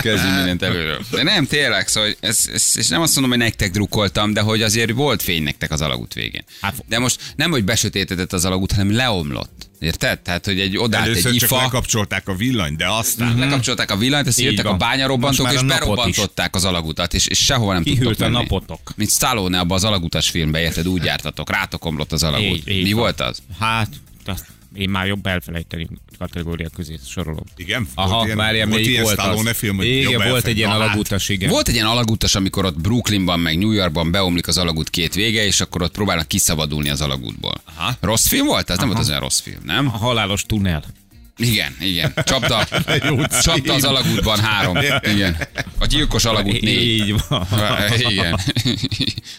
Kezdjünk 0.02 0.36
mindent 0.36 0.62
előről. 0.62 1.00
De 1.12 1.24
nem, 1.24 1.46
tényleg, 1.46 1.88
szóval 1.88 2.16
ez, 2.20 2.50
ez, 2.54 2.72
és 2.76 2.88
nem 2.88 3.02
azt 3.02 3.14
mondom, 3.14 3.32
hogy 3.32 3.42
nektek 3.42 3.72
drukkoltam, 3.72 4.34
de 4.34 4.42
hogy 4.42 4.62
azért 4.62 4.92
volt 4.92 5.22
fény 5.22 5.44
nektek 5.44 5.72
az 5.72 5.82
alagút 5.82 6.14
végén. 6.14 6.44
Hát- 6.62 6.84
De 6.88 7.00
most 7.00 7.22
nem, 7.36 7.52
hogy 7.52 7.64
besötétedett 7.64 8.34
az 8.34 8.46
alagút, 8.46 8.72
hanem 8.72 8.96
leomlott. 8.96 9.57
Érted? 9.80 10.20
Tehát, 10.20 10.46
hogy 10.46 10.60
egy 10.60 10.76
egy 10.76 10.94
Először 10.94 11.24
csak 11.24 11.34
ifa, 11.34 11.58
lekapcsolták 11.58 12.28
a 12.28 12.36
villanyt, 12.36 12.78
de 12.78 12.88
aztán... 12.90 13.38
lekapcsolták 13.38 13.92
a 13.92 13.98
villanyt, 13.98 14.28
ezt 14.28 14.40
Így 14.40 14.46
jöttek 14.46 14.66
a 14.66 14.78
bányarobbantók, 14.78 15.52
és 15.52 15.64
berobbantották 15.64 16.56
az 16.56 16.66
alagutat, 16.66 17.14
és, 17.14 17.28
és 17.28 17.44
sehova 17.46 17.74
nem 17.74 17.84
Kihűlt 17.84 18.02
tudtok 18.08 18.20
a 18.20 18.30
menni. 18.30 18.44
napotok. 18.44 18.80
Mint 18.96 19.10
Stallone 19.10 19.60
abban 19.60 19.78
az 19.78 19.84
alagutas 19.84 20.30
filmben, 20.30 20.62
érted? 20.62 20.88
Úgy 20.88 21.04
jártatok, 21.04 21.50
rátok 21.50 21.86
omlott 21.86 22.12
az 22.12 22.24
alagút. 22.24 22.58
Így- 22.58 22.68
így 22.68 22.84
Mi 22.84 22.92
van. 22.92 23.02
volt 23.02 23.22
az? 23.22 23.40
Hát, 23.60 23.90
azt 24.26 24.46
én 24.76 24.90
már 24.90 25.06
jobb 25.08 25.26
elfelejteni 25.26 25.88
kategória 26.18 26.70
közé 26.76 26.96
sorolom. 27.08 27.44
Igen? 27.56 27.88
Aha, 27.96 28.10
Volt 28.10 28.26
ilyen- 28.26 28.38
várjál, 28.38 28.68
volt 28.68 28.86
ilyen 28.86 29.04
volt 29.04 29.20
Stallone 29.20 29.54
film, 29.54 29.76
hogy 29.78 29.86
igen, 29.86 30.30
volt 30.30 30.46
egy 30.46 30.58
ilyen 30.58 30.70
Na 30.70 30.76
hát. 30.78 30.88
alagutas, 30.88 31.30
igen. 31.30 31.50
Volt 31.50 31.68
egy 31.68 31.74
ilyen 31.74 31.86
alagutas, 31.88 32.36
amikor 32.36 32.66
ott 32.66 32.80
Brooklynban, 32.82 33.40
meg 33.40 33.58
New 33.58 33.72
Yorkban 33.72 34.12
beomlik 34.12 34.48
az 34.48 34.58
alagút 34.58 34.90
két 34.90 35.14
vége, 35.14 35.46
és 35.46 35.62
akkor 35.62 35.82
ott 35.82 35.92
próbálnak 35.92 36.28
kiszabadulni 36.28 36.90
az 36.90 37.02
alagútból. 37.02 37.62
Aha. 37.76 37.98
Rossz 38.02 38.28
film 38.28 38.46
volt? 38.46 38.70
Az 38.70 38.78
nem 38.78 38.88
volt 38.88 39.00
az 39.00 39.08
olyan 39.10 39.22
rossz 39.22 39.40
film, 39.40 39.60
nem? 39.64 39.88
A 39.88 39.98
halálos 39.98 40.44
tunnel. 40.44 40.84
Igen, 41.40 41.76
igen. 41.80 42.14
Csapda, 42.24 42.68
csapda 43.44 43.74
az 43.74 43.84
alagútban 43.84 44.40
három. 44.40 44.78
Igen. 45.02 45.38
A 45.80 45.86
gyilkos 45.86 46.26
alagút 46.26 46.62
négy. 46.62 46.82
Így 46.82 47.16
van. 47.28 47.48
Igen. 48.10 48.40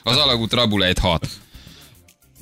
Az 0.02 0.16
alagút 0.16 0.52
rabul 0.52 0.84
egy 0.84 0.98
hat. 0.98 1.28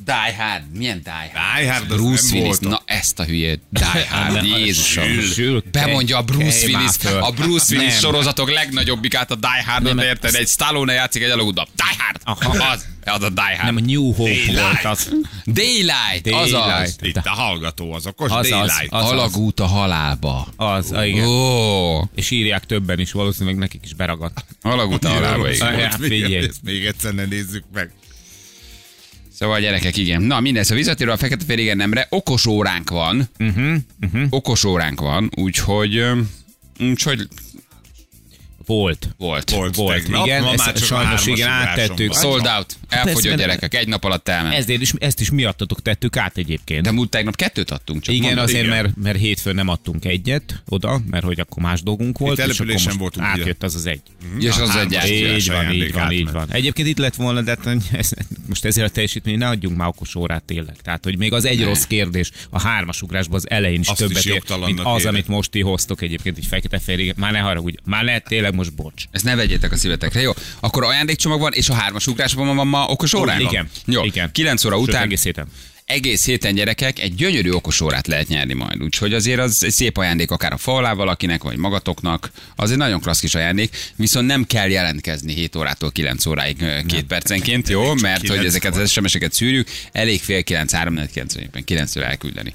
Die 0.07 0.35
Hard. 0.39 0.63
Milyen 0.73 1.03
Die 1.03 1.31
Hard? 1.35 1.59
Die 1.61 1.73
Hard 1.73 1.87
Bruce 1.87 2.33
nem 2.33 2.43
Willis. 2.43 2.59
Na 2.59 2.83
ezt 2.85 3.19
a 3.19 3.25
hülye 3.25 3.59
Die 3.71 4.07
Hard. 4.11 4.45
Jézusom. 4.45 5.63
Bemondja 5.73 6.19
a 6.19 6.23
Bruce 6.23 6.67
Willis, 6.67 7.05
a 7.21 7.31
Bruce 7.31 7.75
Willis 7.75 7.91
Nem. 7.93 8.01
sorozatok 8.01 8.51
legnagyobbikát 8.51 9.31
a 9.31 9.35
Die 9.35 9.65
Hardot, 9.67 9.95
Nem, 9.95 10.05
érted? 10.07 10.35
Egy 10.35 10.49
Stallone 10.49 10.93
játszik 10.93 11.23
egy 11.23 11.31
alagútban. 11.31 11.67
Die 11.75 11.97
Hard! 11.99 12.21
Aha. 12.25 12.71
Az, 12.73 12.87
az 13.05 13.23
a 13.23 13.31
Die 13.31 13.43
Hard. 13.59 13.65
Nem, 13.65 13.77
a 13.77 13.81
New 13.81 14.13
Hope 14.13 14.31
Daylight. 14.31 14.83
volt 14.83 14.85
az. 14.85 15.11
Daylight, 15.45 16.27
azaz. 16.31 16.51
Daylight. 16.51 17.03
Itt 17.07 17.17
a 17.17 17.31
hallgató 17.31 17.93
az 17.93 18.07
okos, 18.07 18.31
Az 18.31 18.37
az, 18.37 18.49
Daylight. 18.49 18.93
az. 18.93 19.05
Alagút 19.11 19.61
a 19.61 19.67
halálba. 19.67 20.49
Az, 20.57 20.93
ah, 20.93 21.09
igen. 21.09 21.27
Ó, 21.27 22.01
És 22.15 22.31
írják 22.31 22.65
többen 22.67 22.99
is, 23.01 23.13
valószínűleg 23.13 23.57
nekik 23.59 23.81
is 23.85 23.95
beragadt. 23.95 24.45
alagút 24.63 25.05
a 25.05 25.09
halálba, 25.09 25.51
igen. 25.53 25.67
Hát, 25.81 25.95
figyelj, 26.01 26.23
figyelj. 26.23 26.47
Ezt 26.47 26.63
még 26.63 26.87
egyszer 26.87 27.13
ne 27.15 27.25
nézzük 27.25 27.65
meg. 27.75 27.91
Szóval 29.39 29.61
gyerekek, 29.61 29.97
igen. 29.97 30.23
Na 30.23 30.41
minden, 30.41 30.63
szóval 30.63 30.79
visszatérve 30.79 31.13
a 31.13 31.17
fekete 31.17 31.45
fél 31.45 31.75
nemre, 31.75 32.07
okos 32.11 32.47
óránk 32.47 32.91
van. 32.91 33.29
Uh-huh, 33.39 33.77
uh-huh. 34.01 34.27
Okos 34.31 34.65
óránk 34.65 35.01
van, 35.01 35.31
úgyhogy, 35.37 36.03
úgyhogy 36.81 37.29
Volt. 38.67 39.09
volt. 39.19 39.51
Volt, 39.51 39.75
Volt, 39.75 40.03
tegnap, 40.03 40.27
igen, 40.27 40.43
ma 40.43 40.53
ezt 40.53 40.65
már 40.65 40.75
csak 40.75 40.83
a 40.83 40.87
sajnos 40.87 41.27
igen, 41.27 41.49
áttettük. 41.49 42.15
Sold 42.15 42.47
out. 42.47 42.77
Elfogyott 42.89 43.23
Persze, 43.23 43.37
gyerekek. 43.37 43.75
Egy 43.75 43.89
nap 43.89 44.05
alatt 44.05 44.29
elment. 44.29 44.55
Ezért 44.55 44.81
is, 44.81 44.93
ezt 44.99 45.21
is 45.21 45.31
miattatok 45.31 45.83
tettük 45.83 46.17
át 46.17 46.37
egyébként. 46.37 46.83
De 46.83 46.91
múlt 46.91 47.11
tegnap 47.11 47.37
kettőt 47.37 47.71
adtunk 47.71 48.03
csak. 48.03 48.15
igen, 48.15 48.27
mondom. 48.27 48.45
azért, 48.45 48.65
igen. 48.65 48.77
mert, 48.77 48.97
mert 48.97 49.19
hétfőn 49.19 49.55
nem 49.55 49.69
adtunk 49.69 50.05
egyet 50.05 50.63
oda, 50.69 51.01
mert 51.11 51.25
hogy 51.25 51.41
akkor 51.41 51.63
más 51.63 51.83
dolgunk 51.83 52.19
volt, 52.19 52.39
és 52.39 52.45
akkor 52.45 52.55
településen 52.55 52.87
most 52.87 52.99
voltunk, 52.99 53.27
átjött 53.27 53.63
az 53.63 53.75
az 53.75 53.87
egy. 53.87 54.03
És 54.39 54.57
az 54.59 54.77
egy. 54.77 55.11
Így 55.11 55.51
van, 55.51 55.73
így 55.73 55.93
van, 55.93 56.13
így 56.13 56.33
van. 56.33 56.53
Egyébként 56.53 56.89
itt 56.89 56.99
lett 56.99 57.15
volna, 57.15 57.43
de 57.43 57.57
hát 57.65 57.77
most 58.49 58.65
ezért 58.65 58.87
a 58.87 58.91
teljesítmény, 58.91 59.39
ne 59.39 59.49
adjunk 59.49 59.77
már 59.77 59.89
okos 59.89 60.15
órát 60.15 60.43
tényleg. 60.43 60.77
Tehát, 60.83 61.05
hogy 61.05 61.19
még 61.19 61.33
az 61.33 61.45
egy 61.45 61.65
rossz 61.65 61.85
kérdés 61.85 62.31
a 62.51 62.61
hármas 62.61 63.03
ugrásban 63.03 63.37
az 63.37 63.51
elején 63.51 63.81
is 63.81 63.87
többet 63.87 64.25
ér, 64.25 64.43
mint 64.65 64.81
az, 64.83 65.05
amit 65.05 65.29
most 65.29 65.51
ti 65.51 65.61
hoztok 65.61 66.03
egyébként, 66.03 66.39
egy 66.39 66.47
fekete. 66.47 66.81
Már 67.17 67.33
ne 67.33 67.39
haragudj, 67.39 67.77
már 67.85 68.05
ne, 68.05 68.19
tényleg 68.19 68.55
most 68.57 68.75
bocs. 68.75 69.05
Ezt 69.11 69.25
ne 69.25 69.35
vegyétek 69.35 69.73
a 69.73 69.77
szívetekre, 69.77 70.21
jó? 70.21 70.33
Akkor 70.61 70.85
ajándékcsomag 70.85 71.41
van, 71.41 71.53
és 71.53 71.69
a 71.69 71.75
hármas 71.75 72.07
ugrásban 72.07 72.57
van 72.57 72.67
ma 72.67 72.87
okos 72.87 73.15
óránk? 73.15 73.41
Igen, 73.41 73.69
Jó, 73.87 74.05
igen. 74.05 74.33
9 74.33 74.65
óra 74.65 74.77
Sőt, 74.77 74.89
után 74.89 75.03
egész 75.03 75.23
héten. 75.23 75.47
egész 75.85 76.25
héten 76.25 76.55
gyerekek 76.55 76.99
egy 76.99 77.15
gyönyörű 77.15 77.51
okos 77.51 77.81
órát 77.81 78.07
lehet 78.07 78.29
nyerni 78.29 78.55
majd. 78.55 78.83
Úgyhogy 78.83 79.15
azért 79.15 79.41
az 79.41 79.65
egy 79.65 79.73
szép 79.73 79.97
ajándék 79.97 80.31
akár 80.31 80.53
a 80.53 80.57
faolá 80.57 80.93
valakinek, 80.93 81.43
vagy 81.43 81.57
magatoknak. 81.57 82.31
Az 82.57 82.71
egy 82.71 82.77
nagyon 82.77 83.01
klassz 83.01 83.21
kis 83.21 83.35
ajándék, 83.35 83.77
viszont 83.97 84.27
nem 84.27 84.45
kell 84.45 84.71
jelentkezni 84.71 85.33
7 85.35 85.57
órától 85.57 85.93
9 85.93 86.27
óráig 86.27 86.65
két 86.87 87.05
percenként, 87.05 87.69
jó? 87.77 87.95
Mert 87.95 88.21
hogy 88.21 88.29
9 88.29 88.47
ezeket 88.47 88.77
az 88.77 88.91
SMS-eket 88.91 89.33
szűrjük, 89.33 89.69
elég 89.93 90.21
fél 90.23 90.43
9, 90.43 90.73
3, 90.73 90.95
4, 90.95 91.11
9, 91.11 91.35
9 91.65 91.97
elküldeni 91.97 92.55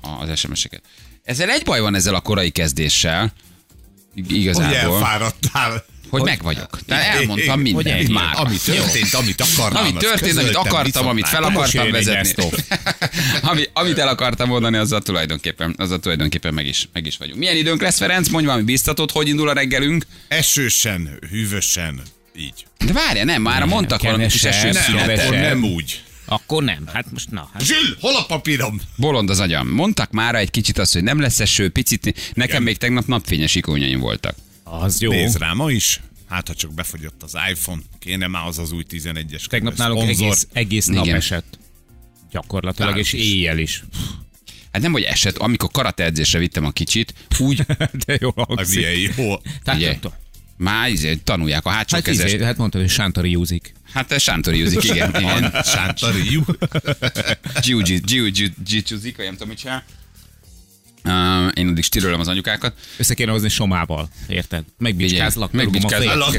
az 0.00 0.38
SMS-eket. 0.38 0.82
Ezzel 1.24 1.50
egy 1.50 1.62
baj 1.64 1.80
van 1.80 1.94
ezzel 1.94 2.14
a 2.14 2.20
korai 2.20 2.50
kezdéssel, 2.50 3.32
ig- 4.16 4.26
Hogy 4.26 4.36
igazából, 4.36 4.74
elfáradtál. 5.02 5.84
hogy 6.10 6.22
meg 6.22 6.42
vagyok. 6.42 6.78
Tehát 6.86 7.14
elmondtam 7.16 7.54
Hogy 7.54 7.62
mindent 7.62 8.00
ennyi? 8.00 8.12
már. 8.12 8.32
Ami 8.34 8.56
történt, 8.64 9.14
amit 9.14 9.40
akartam. 9.40 9.84
Ami 9.84 9.92
történt, 9.92 10.38
amit 10.38 10.54
akartam, 10.54 11.06
amit 11.06 11.28
fel 11.28 11.42
akartam 11.44 11.90
vezetni. 11.90 12.44
Ami, 13.50 13.62
amit 13.72 13.98
el 13.98 14.08
akartam 14.08 14.48
mondani, 14.48 14.76
azzal 14.76 15.02
tulajdonképpen, 15.02 15.74
azzal 15.78 15.98
tulajdonképpen 15.98 16.54
meg 16.54 16.66
is, 16.66 16.88
meg 16.92 17.06
is 17.06 17.16
vagyunk. 17.16 17.38
Milyen 17.38 17.56
időnk 17.56 17.80
lesz, 17.82 17.98
Ferenc? 17.98 18.28
Mondj 18.28 18.46
valami 18.46 18.64
biztatót, 18.64 19.10
hogy 19.10 19.28
indul 19.28 19.48
a 19.48 19.52
reggelünk? 19.52 20.06
Esősen, 20.28 21.18
hűvösen, 21.30 22.00
így. 22.38 22.66
De 22.86 22.92
várja, 22.92 23.24
nem, 23.24 23.42
már 23.42 23.64
mondtak 23.64 24.02
valami 24.02 24.26
kis 24.26 24.40
kevesen, 24.40 24.76
esős 24.76 25.28
Nem, 25.28 25.40
nem 25.40 25.64
úgy. 25.64 26.02
Akkor 26.26 26.62
nem. 26.62 26.86
Hát 26.92 27.12
most 27.12 27.30
na. 27.30 27.48
Hát 27.52 27.64
Zsill, 27.64 27.96
hol 28.00 28.16
a 28.16 28.24
papírom? 28.26 28.80
Bolond 28.96 29.30
az 29.30 29.40
agyam. 29.40 29.68
Mondtak 29.68 30.10
már 30.10 30.34
egy 30.34 30.50
kicsit 30.50 30.78
azt, 30.78 30.92
hogy 30.92 31.02
nem 31.02 31.20
lesz 31.20 31.40
eső, 31.40 31.68
picit. 31.70 32.04
Nekem 32.34 32.50
Igen. 32.50 32.62
még 32.62 32.76
tegnap 32.76 33.06
napfényes 33.06 33.54
ikonyaim 33.54 34.00
voltak. 34.00 34.34
az 34.62 35.00
jó. 35.00 35.10
Nézd 35.10 35.38
rá, 35.38 35.52
ma 35.52 35.70
is. 35.70 36.00
Hát, 36.28 36.48
ha 36.48 36.54
csak 36.54 36.74
befogyott 36.74 37.22
az 37.22 37.36
iPhone, 37.50 37.80
kéne 37.98 38.26
már 38.26 38.46
az 38.46 38.58
az 38.58 38.72
új 38.72 38.84
11-es. 38.90 39.44
Tegnap 39.46 39.76
náluk 39.76 39.98
egész, 40.08 40.48
egész 40.52 40.86
nap 40.86 41.04
Igen. 41.04 41.16
esett. 41.16 41.58
Gyakorlatilag, 42.30 42.90
Náluk 42.90 43.04
és 43.06 43.12
is. 43.12 43.20
éjjel 43.20 43.58
is. 43.58 43.84
Hát 44.72 44.82
nem, 44.82 44.92
hogy 44.92 45.02
eset, 45.02 45.36
amikor 45.38 45.70
karate 45.70 46.04
edzésre 46.04 46.38
vittem 46.38 46.64
a 46.64 46.70
kicsit, 46.70 47.14
úgy, 47.38 47.66
De 48.06 48.16
jó 48.20 48.30
Az 48.34 48.46
hangzik. 48.46 48.78
ilyen 48.78 49.12
jó. 49.16 49.34
Tehát. 49.64 50.00
Már 50.56 50.88
izé, 50.90 51.14
tanulják 51.14 51.64
a 51.66 51.70
hátsó 51.70 51.94
Hát, 51.96 52.04
kezes. 52.04 52.32
izé, 52.32 52.44
hát 52.44 52.56
mondtad, 52.56 52.80
hogy 52.80 52.90
Sántori 52.90 53.30
Júzik. 53.30 53.72
Hát 53.92 54.12
ez 54.12 54.22
Sántori 54.22 54.58
Júzik, 54.58 54.84
igen. 54.84 55.14
igen. 55.20 55.54
Sántari, 55.64 56.32
jó. 56.32 56.42
Jiu-jitsu, 57.62 58.14
jiu-jitsu, 58.14 58.96
vagy 59.02 59.12
nem 59.24 59.32
tudom, 59.32 59.48
mit 59.48 59.58
csinál. 59.58 59.84
Uh, 61.06 61.50
én 61.54 61.68
addig 61.68 61.84
stirölöm 61.84 62.20
az 62.20 62.28
anyukákat. 62.28 62.74
Össze 62.96 63.14
kéne 63.14 63.30
hozni 63.30 63.48
somával, 63.48 64.08
érted? 64.28 64.64
Megbicskázlak, 64.78 65.52
Megbicskázlak. 65.52 66.34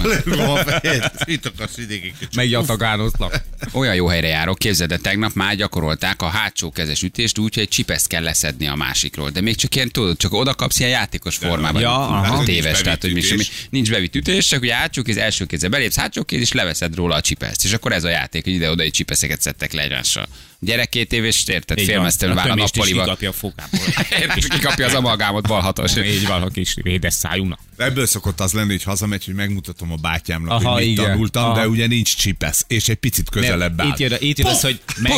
Itt 1.25 1.45
akarsz 1.45 1.77
idégig. 1.77 2.13
megjatagánozlak. 2.35 3.41
Olyan 3.71 3.95
jó 3.95 4.07
helyre 4.07 4.27
járok, 4.27 4.57
képzeld, 4.57 4.89
de 4.89 4.97
tegnap 4.97 5.33
már 5.33 5.55
gyakorolták 5.55 6.21
a 6.21 6.25
hátsó 6.27 6.71
kezes 6.71 7.03
ütést 7.03 7.37
úgy, 7.37 7.53
hogy 7.53 7.63
egy 7.63 7.69
csipeszt 7.69 8.07
kell 8.07 8.23
leszedni 8.23 8.67
a 8.67 8.75
másikról. 8.75 9.29
De 9.29 9.41
még 9.41 9.55
csak 9.55 9.75
ilyen, 9.75 9.89
tudod, 9.89 10.17
csak 10.17 10.33
oda 10.33 10.53
kapsz 10.53 10.79
ilyen 10.79 10.91
játékos 10.91 11.35
formában. 11.35 11.81
Ja, 11.81 12.07
aha. 12.07 12.43
téves, 12.43 12.81
tehát 12.81 13.01
hogy 13.01 13.13
még 13.13 13.23
semmi, 13.23 13.43
nincs 13.69 13.89
bevitt 13.89 14.15
ütés, 14.15 14.47
csak 14.47 14.61
ugye 14.61 14.73
hátsó 14.73 15.01
kéz, 15.01 15.17
első 15.17 15.45
kézzel 15.45 15.69
belépsz, 15.69 15.95
hátsó 15.95 16.23
kéz, 16.23 16.39
és 16.41 16.51
leveszed 16.51 16.95
róla 16.95 17.15
a 17.15 17.21
csipeszt. 17.21 17.63
És 17.63 17.73
akkor 17.73 17.91
ez 17.91 18.03
a 18.03 18.09
játék, 18.09 18.43
hogy 18.43 18.53
ide-oda 18.53 18.83
egy 18.83 18.91
csipeszeket 18.91 19.41
szedtek 19.41 19.73
le 19.73 19.81
egymással. 19.81 20.27
Gyerek 20.59 20.89
két 20.89 21.13
éves, 21.13 21.43
érted, 21.47 21.77
Így 21.77 21.85
van. 21.85 21.93
félmeztelenül 21.95 22.41
vár 22.41 22.49
a 22.49 22.53
tömést 22.53 22.75
is 22.75 22.81
nappalival. 22.81 23.03
kikapja 23.03 23.29
a 23.29 23.33
fogából. 23.33 23.79
Kikapja 24.59 24.85
az 24.85 24.93
amalgámot 24.93 25.47
balhatos. 25.47 25.95
Így 25.95 26.27
van, 26.27 26.41
a 26.41 26.47
kis 26.47 26.75
védes 26.81 27.13
szájúnak. 27.13 27.59
Ebből 27.77 28.05
szokott 28.05 28.39
az 28.39 28.51
lenni, 28.53 28.71
hogy 28.71 28.83
hazamegy, 28.83 29.25
hogy 29.25 29.33
megmutatom 29.33 29.91
a 29.91 29.95
bátyámnak, 29.95 30.51
Aha, 30.51 30.71
hogy 30.71 30.81
mit 30.83 30.91
igen. 30.91 31.05
tanultam, 31.05 31.43
Aha. 31.43 31.59
de 31.59 31.67
ugye 31.67 31.87
nincs 31.87 32.15
csipesz, 32.15 32.65
és 32.67 32.89
egy 32.89 32.95
picit 32.95 33.29
közelebb 33.29 33.81
áll. 33.81 33.87
Itt 33.87 33.97
jön, 33.97 34.13
itt 34.19 34.37
jön 34.37 34.47
az, 34.47 34.61
hogy 34.61 34.79
meg, 35.01 35.13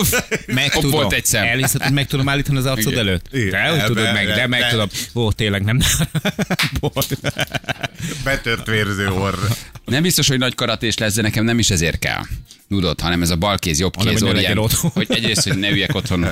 meg 0.47 0.71
tudom, 0.71 0.91
volt 0.91 1.13
egy 1.13 1.25
szem. 1.25 1.43
elhiszed, 1.43 1.81
hogy 1.81 1.93
meg 1.93 2.07
tudom 2.07 2.29
állítani 2.29 2.57
az 2.57 2.65
arcod 2.65 2.91
Igen. 2.91 3.07
előtt? 3.07 3.25
Igen. 3.31 3.49
De 3.49 3.69
hogy 3.69 3.83
tudod 3.83 4.13
meg, 4.13 4.27
de 4.27 4.47
meg 4.47 4.69
tudom. 4.69 4.87
Ó, 5.15 5.31
tényleg 5.31 5.63
nem. 5.63 5.79
Betört 8.23 8.65
vérző 8.67 9.09
orr. 9.09 9.37
Nem 9.85 10.01
biztos, 10.01 10.27
hogy 10.27 10.37
nagy 10.37 10.55
karatés 10.55 10.97
lesz, 10.97 11.13
de 11.13 11.21
nekem 11.21 11.43
nem 11.45 11.59
is 11.59 11.69
ezért 11.69 11.99
kell. 11.99 12.21
Tudod, 12.69 13.01
hanem 13.01 13.21
ez 13.21 13.29
a 13.29 13.35
bal 13.35 13.57
kéz, 13.57 13.79
jobb 13.79 13.95
Hanem, 13.95 14.13
kéz 14.13 14.23
otthon. 14.55 14.91
hogy 14.93 15.07
egyrészt, 15.09 15.47
hogy 15.47 15.57
ne 15.57 15.69
üljek 15.69 15.95
otthon 15.95 16.27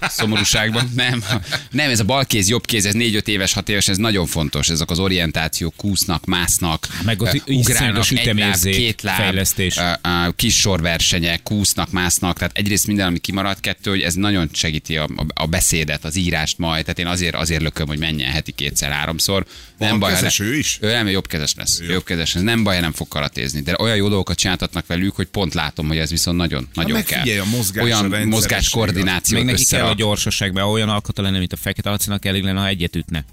szomorúságban. 0.00 0.90
Nem, 0.94 1.24
nem, 1.70 1.90
ez 1.90 2.00
a 2.00 2.04
bal 2.04 2.24
kéz, 2.48 2.56
jobb 2.56 2.66
kéz, 2.66 2.84
ez 2.84 2.94
4-5 2.94 3.26
éves, 3.26 3.52
6 3.52 3.68
éves, 3.68 3.88
ez 3.88 3.96
nagyon 3.96 4.26
fontos. 4.26 4.68
Ezek 4.68 4.90
az 4.90 4.98
orientációk, 4.98 5.74
kúsznak, 5.76 6.24
másznak, 6.24 6.86
Meg 7.04 7.22
az 7.22 7.42
iszonyatos 7.44 8.10
egy 8.10 8.36
láb, 8.36 8.58
két 8.60 9.02
láb, 9.02 9.16
fejlesztés. 9.16 9.76
ö, 9.76 9.82
ö, 10.02 10.28
kis 10.36 10.58
sorversenyek, 10.58 11.42
kúsznak, 11.42 11.90
másznak, 11.90 12.38
tehát 12.38 12.56
egyrészt 12.56 12.86
minden, 12.86 13.06
ami 13.06 13.18
kimaradt, 13.18 13.60
kettő, 13.60 13.90
hogy 13.90 14.02
ez 14.02 14.14
nagyon 14.14 14.48
segíti 14.52 14.96
a, 14.96 15.08
a, 15.16 15.26
a 15.34 15.46
beszédet, 15.46 16.04
az 16.04 16.16
írást 16.16 16.58
majd, 16.58 16.82
tehát 16.82 16.98
én 16.98 17.06
azért, 17.06 17.34
azért 17.34 17.62
lököm, 17.62 17.86
hogy 17.86 17.98
menjen 17.98 18.30
heti 18.30 18.52
kétszer, 18.52 18.90
háromszor. 18.90 19.46
Nem 19.78 19.98
baj, 19.98 20.10
ha 20.10 20.16
kezes 20.16 20.38
ő 20.38 20.56
is? 20.56 20.78
ő 20.80 20.92
nem, 20.92 21.08
jobbkezes 21.08 21.54
lesz. 21.56 21.80
Ő 21.80 21.92
jobbkezes 21.92 22.34
lesz. 22.34 22.42
Nem 22.42 22.62
baj, 22.62 22.74
ha 22.74 22.80
nem 22.80 22.92
fog 22.92 23.08
karatézni. 23.08 23.60
De 23.60 23.76
olyan 23.78 23.96
jó 23.96 24.08
dolgokat 24.08 24.36
csináltatnak 24.36 24.86
velük, 24.86 25.14
hogy 25.14 25.26
pont 25.26 25.54
látom, 25.54 25.88
hogy 25.88 25.98
ez 25.98 26.10
viszont 26.10 26.36
nagyon, 26.36 26.68
nagyon 26.74 26.92
meg 26.92 27.04
kell. 27.04 27.22
figyelj, 27.22 27.38
a 27.38 27.44
mozgás, 27.44 27.82
a 27.82 27.84
olyan 27.84 28.00
rendszeresség, 28.00 28.32
mozgás 28.32 28.68
koordináció 28.68 29.38
Még 29.38 29.46
neki 29.46 29.64
kell 29.64 29.86
a 29.86 29.94
gyorsaság, 29.94 30.52
mert 30.52 30.66
olyan 30.66 30.88
alkata 30.88 31.22
lenne, 31.22 31.38
mint 31.38 31.52
a 31.52 31.56
fekete 31.56 31.90
lacinak, 31.90 32.24
elég 32.28 32.42
lenne, 32.42 32.60
ha 32.60 32.66
egyet 32.66 32.96
ütne. 32.96 33.24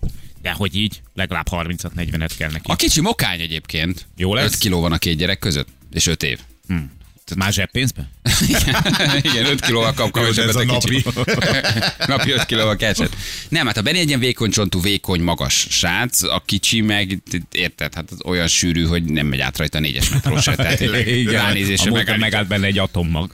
De 0.41 0.51
hogy 0.51 0.75
így, 0.75 1.01
legalább 1.13 1.47
30-40-et 1.51 2.31
kell 2.37 2.51
neki. 2.51 2.71
A 2.71 2.75
kicsi 2.75 3.01
mokány 3.01 3.39
egyébként. 3.39 4.07
Jó 4.17 4.33
lesz? 4.33 4.53
5 4.53 4.57
kiló 4.57 4.81
van 4.81 4.91
a 4.91 4.97
két 4.97 5.17
gyerek 5.17 5.39
között, 5.39 5.67
és 5.91 6.07
5 6.07 6.23
év. 6.23 6.39
Már 7.35 7.53
zseppénzbe? 7.53 8.09
Igen, 9.21 9.45
5 9.51 9.61
kilóval 9.61 9.93
kap 9.93 10.13
kevesebbet 10.13 10.49
ez 10.49 10.55
a 10.55 10.63
napi. 10.63 11.03
napi 12.07 12.31
5 12.31 12.45
kilóval 12.45 12.75
keveset. 12.75 13.15
Nem, 13.49 13.65
hát 13.65 13.77
a 13.77 13.81
Benni 13.81 13.99
egy 13.99 14.07
ilyen 14.07 14.19
vékony 14.19 14.49
csontú, 14.49 14.81
vékony, 14.81 15.21
magas 15.21 15.67
srác, 15.69 16.23
a 16.23 16.43
kicsi 16.45 16.81
meg, 16.81 17.21
érted, 17.51 17.93
hát 17.93 18.11
az 18.11 18.17
olyan 18.25 18.47
sűrű, 18.47 18.83
hogy 18.83 19.03
nem 19.03 19.27
megy 19.27 19.39
át 19.39 19.57
rajta 19.57 19.77
a 19.77 19.81
négyes 19.81 20.09
metró 20.09 20.39
se. 20.39 20.55
Tehát 20.55 20.79
Igen. 20.81 20.93
múltkor 21.05 21.91
megállítja. 21.91 22.17
megállt 22.17 22.47
benne 22.47 22.65
egy 22.65 22.77
atommag. 22.77 23.33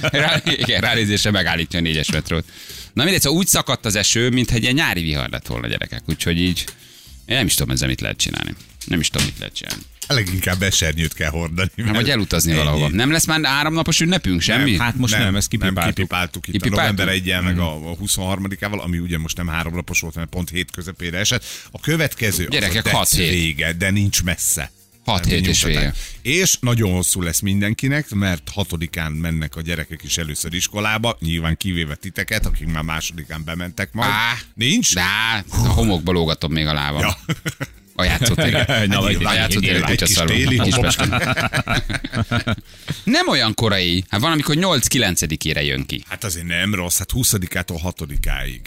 Rá, 0.00 0.42
igen, 0.44 0.80
ránézésre 0.80 1.30
megállítja 1.30 1.78
a 1.78 1.82
négyes 1.82 2.10
metrót. 2.10 2.44
Na 2.92 3.02
mindegy, 3.04 3.20
szóval 3.22 3.38
úgy 3.38 3.46
szakadt 3.46 3.84
az 3.84 3.94
eső, 3.96 4.30
mintha 4.30 4.54
egy 4.56 4.62
ilyen 4.62 4.74
nyári 4.74 5.02
vihar 5.02 5.28
lett 5.30 5.46
volna 5.46 5.66
gyerekek. 5.66 6.02
Úgyhogy 6.06 6.40
így, 6.40 6.64
én 7.26 7.36
nem 7.36 7.46
is 7.46 7.54
tudom 7.54 7.74
ezzel 7.74 7.88
mit 7.88 8.00
lehet 8.00 8.16
csinálni. 8.16 8.54
Nem 8.86 9.00
is 9.00 9.08
tudom, 9.08 9.26
mit 9.26 9.38
lehet 9.38 9.54
csinálni. 9.54 9.82
Leginkább 10.06 10.62
esernyőt 10.62 11.14
kell 11.14 11.30
hordani. 11.30 11.70
Nem, 11.74 11.92
vagy 11.92 12.10
elutazni 12.10 12.50
Ennyi. 12.50 12.58
valahova. 12.60 12.88
Nem 12.88 13.10
lesz 13.10 13.26
már 13.26 13.44
háromnapos 13.44 14.00
ünnepünk? 14.00 14.40
Semmi? 14.40 14.78
Hát 14.78 14.94
most 14.96 15.18
nem, 15.18 15.36
ezt 15.36 15.50
Nem, 15.50 15.60
kipipáltuk. 15.60 15.94
kipipáltuk 15.94 16.46
itt 16.48 16.52
Kipipáltuk? 16.52 16.78
a 16.78 16.90
november 17.04 17.08
1 17.38 17.42
meg 17.44 17.58
a, 17.58 17.90
a 17.90 17.96
23-ával, 17.96 18.80
ami 18.82 18.98
ugye 18.98 19.18
most 19.18 19.36
nem 19.36 19.46
három 19.46 19.74
napos 19.74 20.00
volt, 20.00 20.14
hanem 20.14 20.28
pont 20.28 20.50
hét 20.50 20.70
közepére 20.70 21.18
esett. 21.18 21.44
A 21.70 21.80
következő 21.80 22.46
Gyerekek, 22.48 22.86
az 22.86 22.92
a 22.92 22.96
hat 22.96 23.08
hét. 23.08 23.30
vége, 23.30 23.72
de 23.72 23.90
nincs 23.90 24.22
messze. 24.22 24.70
Hat 25.10 25.24
Nem 25.24 25.34
hét 25.34 25.46
és 25.46 25.62
vége. 25.62 25.94
És 26.22 26.56
nagyon 26.60 26.92
hosszú 26.92 27.22
lesz 27.22 27.40
mindenkinek, 27.40 28.10
mert 28.10 28.48
hatodikán 28.52 29.12
mennek 29.12 29.56
a 29.56 29.60
gyerekek 29.60 30.02
is 30.02 30.18
először 30.18 30.54
iskolába, 30.54 31.16
nyilván 31.20 31.56
kivéve 31.56 31.94
titeket, 31.94 32.46
akik 32.46 32.66
már 32.66 32.82
másodikán 32.82 33.44
bementek 33.44 33.92
majd. 33.92 34.10
Á, 34.10 34.32
Nincs? 34.54 34.96
Á, 34.96 35.44
a 35.50 35.56
homokba 35.56 36.12
lógatom 36.12 36.52
még 36.52 36.66
a 36.66 36.72
lábam. 36.72 37.00
Ja. 37.00 37.16
A 37.94 38.04
játszótéren. 38.04 38.66
Na, 38.88 38.94
Hát 38.94 39.02
vagy- 39.02 39.24
a 39.24 39.32
játszótéren 39.32 39.98
homok. 40.58 40.94
Nem 43.04 43.28
olyan 43.28 43.54
korai. 43.54 44.04
Hát 44.08 44.20
van, 44.20 44.32
amikor 44.32 44.54
8-9-ére 44.58 45.64
jön 45.64 45.86
ki. 45.86 46.02
Hát 46.08 46.24
azért 46.24 46.46
nem 46.46 46.74
rossz, 46.74 46.98
hát 46.98 47.10
20-ától 47.14 47.94
6-áig 47.98 48.60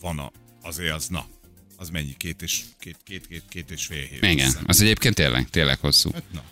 van 0.00 0.18
a, 0.18 0.32
azért 0.62 0.94
az, 0.94 1.06
na, 1.08 1.26
az 1.76 1.88
mennyi? 1.88 2.14
Két 2.16 2.42
és, 2.42 2.60
két, 2.80 2.96
két, 3.04 3.26
két, 3.28 3.42
két 3.48 3.70
és 3.70 3.86
fél 3.86 3.98
hét. 3.98 4.22
Igen, 4.22 4.46
hiszem. 4.46 4.62
az 4.66 4.80
egyébként 4.80 5.14
tényleg, 5.14 5.50
tényleg 5.50 5.78
hosszú. 5.80 6.10
Na. 6.32 6.42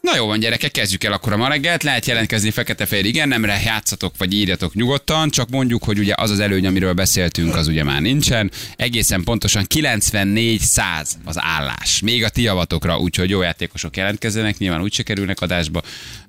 Na 0.00 0.16
jó 0.16 0.26
van, 0.26 0.38
gyerekek, 0.38 0.70
kezdjük 0.70 1.04
el 1.04 1.12
akkor 1.12 1.32
a 1.32 1.36
ma 1.36 1.48
reggelt. 1.48 1.82
Lehet 1.82 2.06
jelentkezni 2.06 2.50
fekete-fehér 2.50 3.04
igen, 3.04 3.28
nemre 3.28 3.60
játszatok 3.64 4.14
vagy 4.18 4.32
írjatok 4.32 4.74
nyugodtan, 4.74 5.30
csak 5.30 5.48
mondjuk, 5.48 5.84
hogy 5.84 5.98
ugye 5.98 6.14
az 6.16 6.30
az 6.30 6.40
előny, 6.40 6.66
amiről 6.66 6.92
beszéltünk, 6.92 7.54
az 7.54 7.66
ugye 7.66 7.84
már 7.84 8.00
nincsen. 8.00 8.50
Egészen 8.76 9.24
pontosan 9.24 9.66
94-100 9.74 11.08
az 11.24 11.36
állás. 11.38 12.00
Még 12.00 12.24
a 12.24 12.28
ti 12.28 12.42
javatokra, 12.42 12.98
úgyhogy 12.98 13.30
jó 13.30 13.42
játékosok 13.42 13.96
jelentkezzenek, 13.96 14.58
nyilván 14.58 14.82
úgy 14.82 14.92
se 14.92 15.02
kerülnek 15.02 15.40
adásba. 15.40 15.82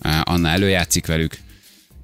Uh, 0.06 0.20
Anna 0.24 0.50
előjátszik 0.50 1.06
velük, 1.06 1.38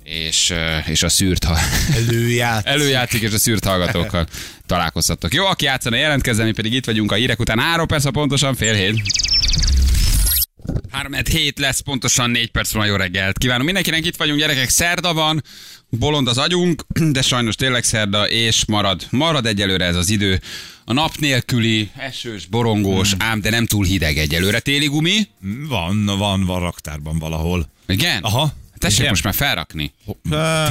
és, 0.07 0.53
és 0.85 1.03
a 1.03 1.09
szűrt, 1.09 1.43
ha 1.43 1.57
Előját. 1.95 2.65
előjátszik, 2.75 3.21
és 3.21 3.33
a 3.33 3.37
szűrt 3.37 3.65
hallgatókkal 3.65 4.27
találkozhattok. 4.65 5.33
Jó, 5.33 5.45
aki 5.45 5.65
játszana 5.65 5.95
jelentkezzen, 5.95 6.45
mi 6.45 6.51
pedig 6.51 6.73
itt 6.73 6.85
vagyunk 6.85 7.11
a 7.11 7.15
hírek 7.15 7.39
után. 7.39 7.59
Három 7.59 7.87
perc, 7.87 8.11
pontosan 8.11 8.55
fél 8.55 8.73
hét. 8.73 9.01
3 10.89 11.13
hét 11.29 11.59
lesz, 11.59 11.79
pontosan 11.79 12.29
4 12.29 12.51
perc 12.51 12.71
van 12.71 12.85
jó 12.85 12.95
reggelt. 12.95 13.37
Kívánom 13.37 13.65
mindenkinek, 13.65 14.05
itt 14.05 14.15
vagyunk, 14.15 14.39
gyerekek, 14.39 14.69
szerda 14.69 15.13
van, 15.13 15.43
bolond 15.89 16.27
az 16.27 16.37
agyunk, 16.37 16.85
de 17.11 17.21
sajnos 17.21 17.55
tényleg 17.55 17.83
szerda, 17.83 18.29
és 18.29 18.65
marad, 18.65 19.07
marad 19.09 19.45
egyelőre 19.45 19.85
ez 19.85 19.95
az 19.95 20.09
idő. 20.09 20.41
A 20.85 20.93
nap 20.93 21.15
nélküli, 21.17 21.89
esős, 21.97 22.45
borongós, 22.45 23.11
ám 23.17 23.41
de 23.41 23.49
nem 23.49 23.65
túl 23.65 23.85
hideg 23.85 24.17
egyelőre. 24.17 24.59
Téli 24.59 24.85
gumi? 24.85 25.27
Van, 25.67 26.05
van, 26.05 26.45
van 26.45 26.59
raktárban 26.59 27.19
valahol. 27.19 27.69
Igen? 27.87 28.23
Aha. 28.23 28.53
Tessék 28.77 28.97
Igen. 28.99 29.09
most 29.09 29.23
már 29.23 29.33
felrakni. 29.33 29.93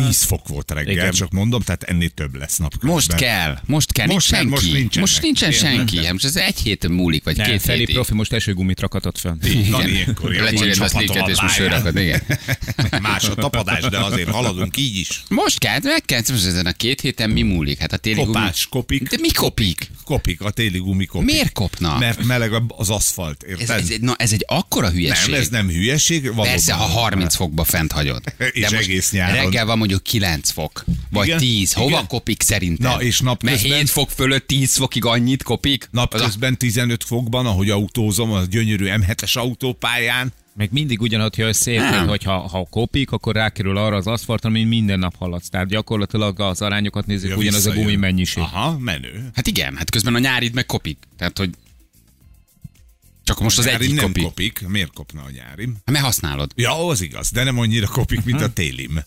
10 0.07 0.23
fok 0.23 0.49
volt 0.49 0.71
reggel, 0.71 0.93
Igen. 0.93 1.11
csak 1.11 1.31
mondom, 1.31 1.61
tehát 1.63 1.83
ennél 1.83 2.09
több 2.09 2.35
lesz 2.35 2.57
napközben. 2.57 2.91
Most 2.91 3.15
kell, 3.15 3.59
most 3.67 3.93
kell, 3.93 4.07
Most 4.07 4.31
nincs 4.31 4.41
senki. 4.41 4.51
most 4.51 4.73
nincsenek. 4.73 5.09
most 5.09 5.23
nincsen 5.23 5.51
Igen, 5.51 5.61
senki. 5.61 5.95
nem. 5.95 6.05
Hát 6.05 6.13
Most 6.13 6.25
ez 6.25 6.37
egy 6.37 6.59
héten 6.59 6.91
múlik, 6.91 7.25
vagy 7.25 7.37
Nem, 7.37 7.47
két 7.51 7.61
Feli 7.63 7.79
hétig. 7.79 7.95
profi 7.95 8.15
most 8.15 8.33
esőgumit 8.33 8.81
rakatott 8.81 9.19
fel. 9.19 9.39
Így 9.47 9.71
van, 9.71 9.89
ilyenkor 9.89 10.33
ilyen 10.33 10.45
Lecserélt 10.45 10.79
a 10.81 10.89
sneaket, 10.89 11.29
és 11.29 11.41
most 11.41 11.55
söröket, 11.55 11.99
igen. 11.99 12.23
Más 13.03 13.25
a 13.29 13.35
tapadás, 13.35 13.83
de 13.85 13.99
azért 13.99 14.29
haladunk 14.31 14.77
így 14.77 14.97
is. 14.97 15.23
Most 15.29 15.59
kell, 15.59 15.79
meg 15.83 16.03
kell, 16.05 16.21
most 16.29 16.47
ezen 16.47 16.67
a 16.67 16.73
két 16.73 17.01
héten 17.01 17.31
mi 17.31 17.43
múlik? 17.43 17.79
Hát 17.79 17.93
a 17.93 17.97
téli 17.97 18.17
Kopás, 18.25 18.69
gumi... 18.71 18.83
kopik. 18.83 19.09
De 19.09 19.17
mi 19.21 19.31
kopik? 19.33 19.91
Kopik, 20.05 20.41
a 20.41 20.51
téli 20.51 20.79
gumi 20.79 21.05
kopik. 21.07 21.27
Miért 21.27 21.53
kopna? 21.53 21.99
Mert 21.99 22.25
meleg 22.25 22.51
az 22.69 22.91
aszfalt, 22.91 23.43
Ez, 23.43 23.51
érted? 23.61 23.79
ez, 23.81 23.91
egy- 23.91 24.01
na, 24.01 24.15
ez 24.19 24.33
egy 24.33 24.45
akkora 24.49 24.91
hülyeség. 24.91 25.31
nem, 25.31 25.41
ez 25.41 25.49
nem 25.49 25.69
hülyeség, 25.69 26.23
valóban. 26.23 26.45
Persze, 26.47 26.73
ha 26.73 26.85
30 26.85 27.35
fokba 27.37 27.65
fent 27.65 27.93
hagyod. 27.97 28.23
És 28.53 28.67
egész 28.71 29.11
nyáron. 29.13 29.37
Reggel 29.37 29.67
van 29.67 29.79
mondjuk 29.79 30.03
9 30.03 30.51
fok, 30.51 30.85
vagy 31.11 31.27
Igen, 31.27 31.39
10. 31.39 31.73
Hova 31.73 31.89
igen. 31.89 32.07
kopik 32.07 32.43
szerintem? 32.43 32.91
Na, 32.91 33.03
és 33.03 33.21
Mert 33.21 33.41
napközben- 33.43 33.79
7 33.79 33.91
fok 33.91 34.11
fölött 34.11 34.47
10 34.47 34.77
fokig 34.77 35.05
annyit 35.05 35.43
kopik? 35.43 35.83
Az 35.83 35.89
a- 35.93 35.97
Napközben 36.01 36.57
15 36.59 37.05
fokban, 37.05 37.47
ahogy 37.47 37.71
autózom, 37.71 38.33
a 38.33 38.43
gyönyörű 38.45 38.87
M7-es 38.89 39.33
autópályán. 39.39 40.33
Meg 40.55 40.69
mindig 40.73 41.01
ugyanott 41.01 41.37
jössz 41.37 41.61
szép, 41.61 41.81
hogy 41.81 42.23
ha, 42.25 42.39
ha 42.39 42.67
kopik, 42.71 43.11
akkor 43.11 43.35
rákerül 43.35 43.77
arra 43.77 43.97
az 43.97 44.07
aszfaltra, 44.07 44.49
amit 44.49 44.69
minden 44.69 44.99
nap 44.99 45.17
haladsz. 45.19 45.49
Tehát 45.49 45.67
gyakorlatilag 45.69 46.41
az 46.41 46.63
arányokat 46.63 47.07
nézzük, 47.07 47.31
Ja, 47.31 47.37
ugyanaz 47.37 47.67
a 47.67 47.71
visszajön. 47.71 47.85
gumi 47.85 47.97
mennyiség. 47.97 48.43
Aha, 48.43 48.79
menő. 48.79 49.29
Hát 49.35 49.47
igen, 49.47 49.77
hát 49.77 49.91
közben 49.91 50.15
a 50.15 50.19
nyárid 50.19 50.55
meg 50.55 50.67
kopik. 50.67 50.99
Tehát, 51.19 51.39
hogy 51.39 51.51
csak 53.27 53.41
most 53.41 53.59
az 53.59 53.67
egyik 53.67 53.95
nem 53.95 54.05
kopik. 54.05 54.23
kopik. 54.23 54.61
Miért 54.69 54.93
kopna 54.93 55.23
a 55.23 55.31
nyárim? 55.31 55.73
Hát 55.75 55.91
mert 55.91 56.05
használod. 56.05 56.53
Ja, 56.55 56.87
az 56.89 57.01
igaz, 57.01 57.31
de 57.31 57.45
nem 57.45 57.59
annyira 57.59 57.87
kopik, 57.87 58.25
mint 58.25 58.41
a 58.41 58.53
télim. 58.53 59.05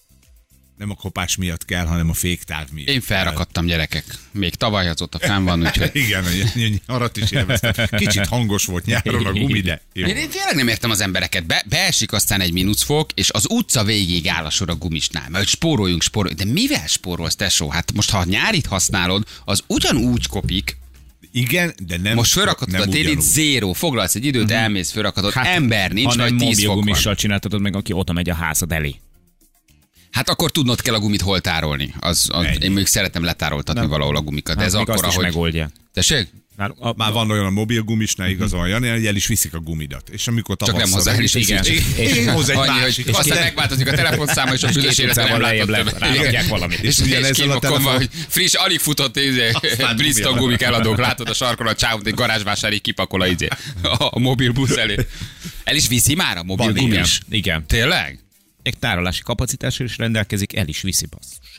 Nem 0.77 0.89
a 0.89 0.93
kopás 0.95 1.35
miatt 1.35 1.65
kell, 1.65 1.85
hanem 1.85 2.09
a 2.09 2.13
féktáv 2.13 2.67
miatt. 2.71 2.87
Én 2.87 3.01
felrakadtam 3.01 3.65
gyerekek. 3.65 4.03
Még 4.31 4.55
tavaly 4.55 4.87
azóta 4.89 5.19
fenn 5.19 5.43
van, 5.43 5.61
úgyhogy... 5.65 5.91
Igen, 6.05 6.23
a 6.23 6.29
ny- 6.55 6.81
nyarat 6.87 7.17
is 7.17 7.31
élveztem. 7.31 7.73
Kicsit 7.91 8.27
hangos 8.27 8.65
volt 8.65 8.85
nyáron 8.85 9.25
a 9.25 9.31
gumi, 9.31 9.61
de 9.61 9.81
jó. 9.93 10.05
Én, 10.07 10.15
én 10.15 10.29
tényleg 10.29 10.55
nem 10.55 10.67
értem 10.67 10.89
az 10.91 11.01
embereket. 11.01 11.45
Be, 11.45 11.63
beesik 11.69 12.13
aztán 12.13 12.41
egy 12.41 12.51
mínuszfok, 12.51 13.09
és 13.13 13.29
az 13.31 13.45
utca 13.49 13.83
végig 13.83 14.27
áll 14.27 14.45
a 14.45 14.49
sor 14.49 14.69
a 14.69 14.75
gumisnál. 14.75 15.29
Mert 15.29 15.47
spóroljunk, 15.47 16.01
spóroljunk. 16.01 16.41
De 16.43 16.51
mivel 16.51 16.87
spórolsz, 16.87 17.35
tesó? 17.35 17.69
Hát 17.69 17.93
most, 17.93 18.09
ha 18.09 18.23
nyárit 18.23 18.65
használod, 18.65 19.27
az 19.45 19.63
ugyanúgy 19.67 20.27
kopik. 20.27 20.77
Igen, 21.31 21.73
de 21.85 21.97
nem 21.97 22.15
Most 22.15 22.31
felrakatod 22.31 22.73
nem 22.73 22.81
a 22.81 22.85
télit, 22.85 23.21
zéro. 23.21 23.73
Foglalsz 23.73 24.15
egy 24.15 24.25
időt, 24.25 24.51
elmész, 24.51 24.91
felrakatod. 24.91 25.33
Hát, 25.33 25.45
ember 25.45 25.91
nincs, 25.91 26.07
hanem 26.07 26.27
vagy 26.27 26.37
10 26.37 26.47
mobil 26.47 26.65
fok 26.65 26.75
van. 26.75 26.83
gumissal 26.83 27.15
csináltatod 27.15 27.61
meg, 27.61 27.75
aki 27.75 27.93
oda 27.93 28.13
megy 28.13 28.29
a 28.29 28.33
házad 28.33 28.71
elé. 28.71 28.95
Hát 30.11 30.29
akkor 30.29 30.51
tudnod 30.51 30.81
kell 30.81 30.93
a 30.93 30.99
gumit 30.99 31.21
hol 31.21 31.39
tárolni. 31.41 31.93
Az, 31.99 32.29
az, 32.31 32.45
Ennyi. 32.45 32.63
én 32.63 32.71
még 32.71 32.85
szeretem 32.85 33.23
letároltatni 33.23 33.87
valahol 33.87 34.15
a 34.15 34.21
gumikat. 34.21 34.55
De 34.55 34.61
Hát 34.61 34.69
ez 34.69 34.73
még 34.73 34.81
akkor, 34.81 34.95
azt 34.95 35.05
is 35.05 35.13
ahogy... 35.13 35.25
megoldja. 35.25 35.69
Tessék? 35.93 36.27
Már, 36.59 36.71
a, 36.77 36.93
Már 36.97 37.11
van 37.11 37.31
olyan 37.31 37.45
a 37.45 37.49
mobil 37.49 37.81
gumisnál, 37.81 38.29
igaz 38.29 38.51
van, 38.51 38.67
Jani, 38.67 38.87
hogy 38.87 39.05
el 39.05 39.15
is 39.15 39.27
viszik 39.27 39.53
a 39.53 39.59
gumidat. 39.59 40.09
És 40.09 40.27
amikor 40.27 40.55
Csak 40.57 40.77
nem 40.77 40.91
hozzá, 40.91 41.13
el 41.13 41.23
is. 41.23 41.33
Igen. 41.33 41.63
Én 41.97 42.31
hoz 42.31 42.49
egy 42.49 42.57
Annyi, 42.57 42.79
másik. 42.79 43.05
hogy 43.05 43.15
aztán 43.15 43.43
megváltozik 43.43 43.87
a 43.87 43.91
telefonszáma, 43.91 44.53
és 44.53 44.63
a 44.63 44.71
büdös 44.71 44.97
életben 44.97 45.27
nem 45.27 45.41
látott 45.41 45.75
többet. 45.99 46.47
valamit. 46.47 46.79
És, 46.79 46.99
És 46.99 47.29
és 47.29 47.39
a 47.39 47.55
okon 47.55 47.83
van, 47.83 47.95
hogy 47.95 48.09
friss, 48.27 48.53
alig 48.53 48.79
futott 48.79 49.17
izé, 49.17 49.51
Bristol 49.97 50.31
gumi 50.31 50.43
gumik 50.43 50.61
eladók, 50.61 50.97
látod 50.97 51.29
a 51.29 51.33
sarkon 51.33 51.67
a 51.67 51.75
csávot, 51.75 52.07
egy 52.07 52.13
garázsvásárig 52.13 52.81
kipakol 52.81 53.21
a, 53.21 53.27
izé, 53.27 53.47
a, 53.81 54.19
mobil 54.19 54.51
busz 54.51 54.77
elé. 54.77 54.95
El 55.63 55.75
is 55.75 55.87
viszi 55.87 56.15
már 56.15 56.37
a 56.37 56.43
mobil 56.43 56.65
Van, 56.65 56.73
gumi 56.75 56.87
igen, 56.87 57.03
is? 57.03 57.19
igen. 57.29 57.67
Tényleg? 57.67 58.19
Egy 58.63 58.77
tárolási 58.77 59.21
kapacitással 59.21 59.85
is 59.85 59.97
rendelkezik, 59.97 60.55
el 60.55 60.67
is 60.67 60.81
viszi 60.81 61.05
basszus. 61.05 61.58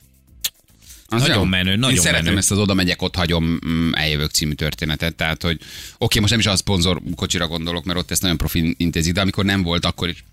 Az 1.13 1.21
Nagyon 1.21 1.37
jó. 1.37 1.45
menő, 1.45 1.77
nagyon 1.77 1.97
Én 1.97 2.03
szeretem 2.03 2.25
menő. 2.25 2.37
ezt 2.37 2.51
az 2.51 2.59
Oda 2.59 2.75
megyek, 2.75 3.03
ott 3.03 3.15
hagyom, 3.17 3.59
mm, 3.67 3.91
eljövök 3.93 4.31
című 4.31 4.53
történetet. 4.53 5.15
Tehát, 5.15 5.43
hogy 5.43 5.61
oké, 5.99 6.19
most 6.19 6.31
nem 6.31 6.41
is 6.41 6.47
a 6.47 6.57
szponzor 6.57 7.01
kocsira 7.15 7.47
gondolok, 7.47 7.85
mert 7.85 7.99
ott 7.99 8.11
ezt 8.11 8.23
nagyon 8.23 8.37
profi 8.37 8.75
intézik, 8.79 9.13
de 9.13 9.21
amikor 9.21 9.45
nem 9.45 9.63
volt, 9.63 9.85
akkor 9.85 10.09
is 10.09 10.25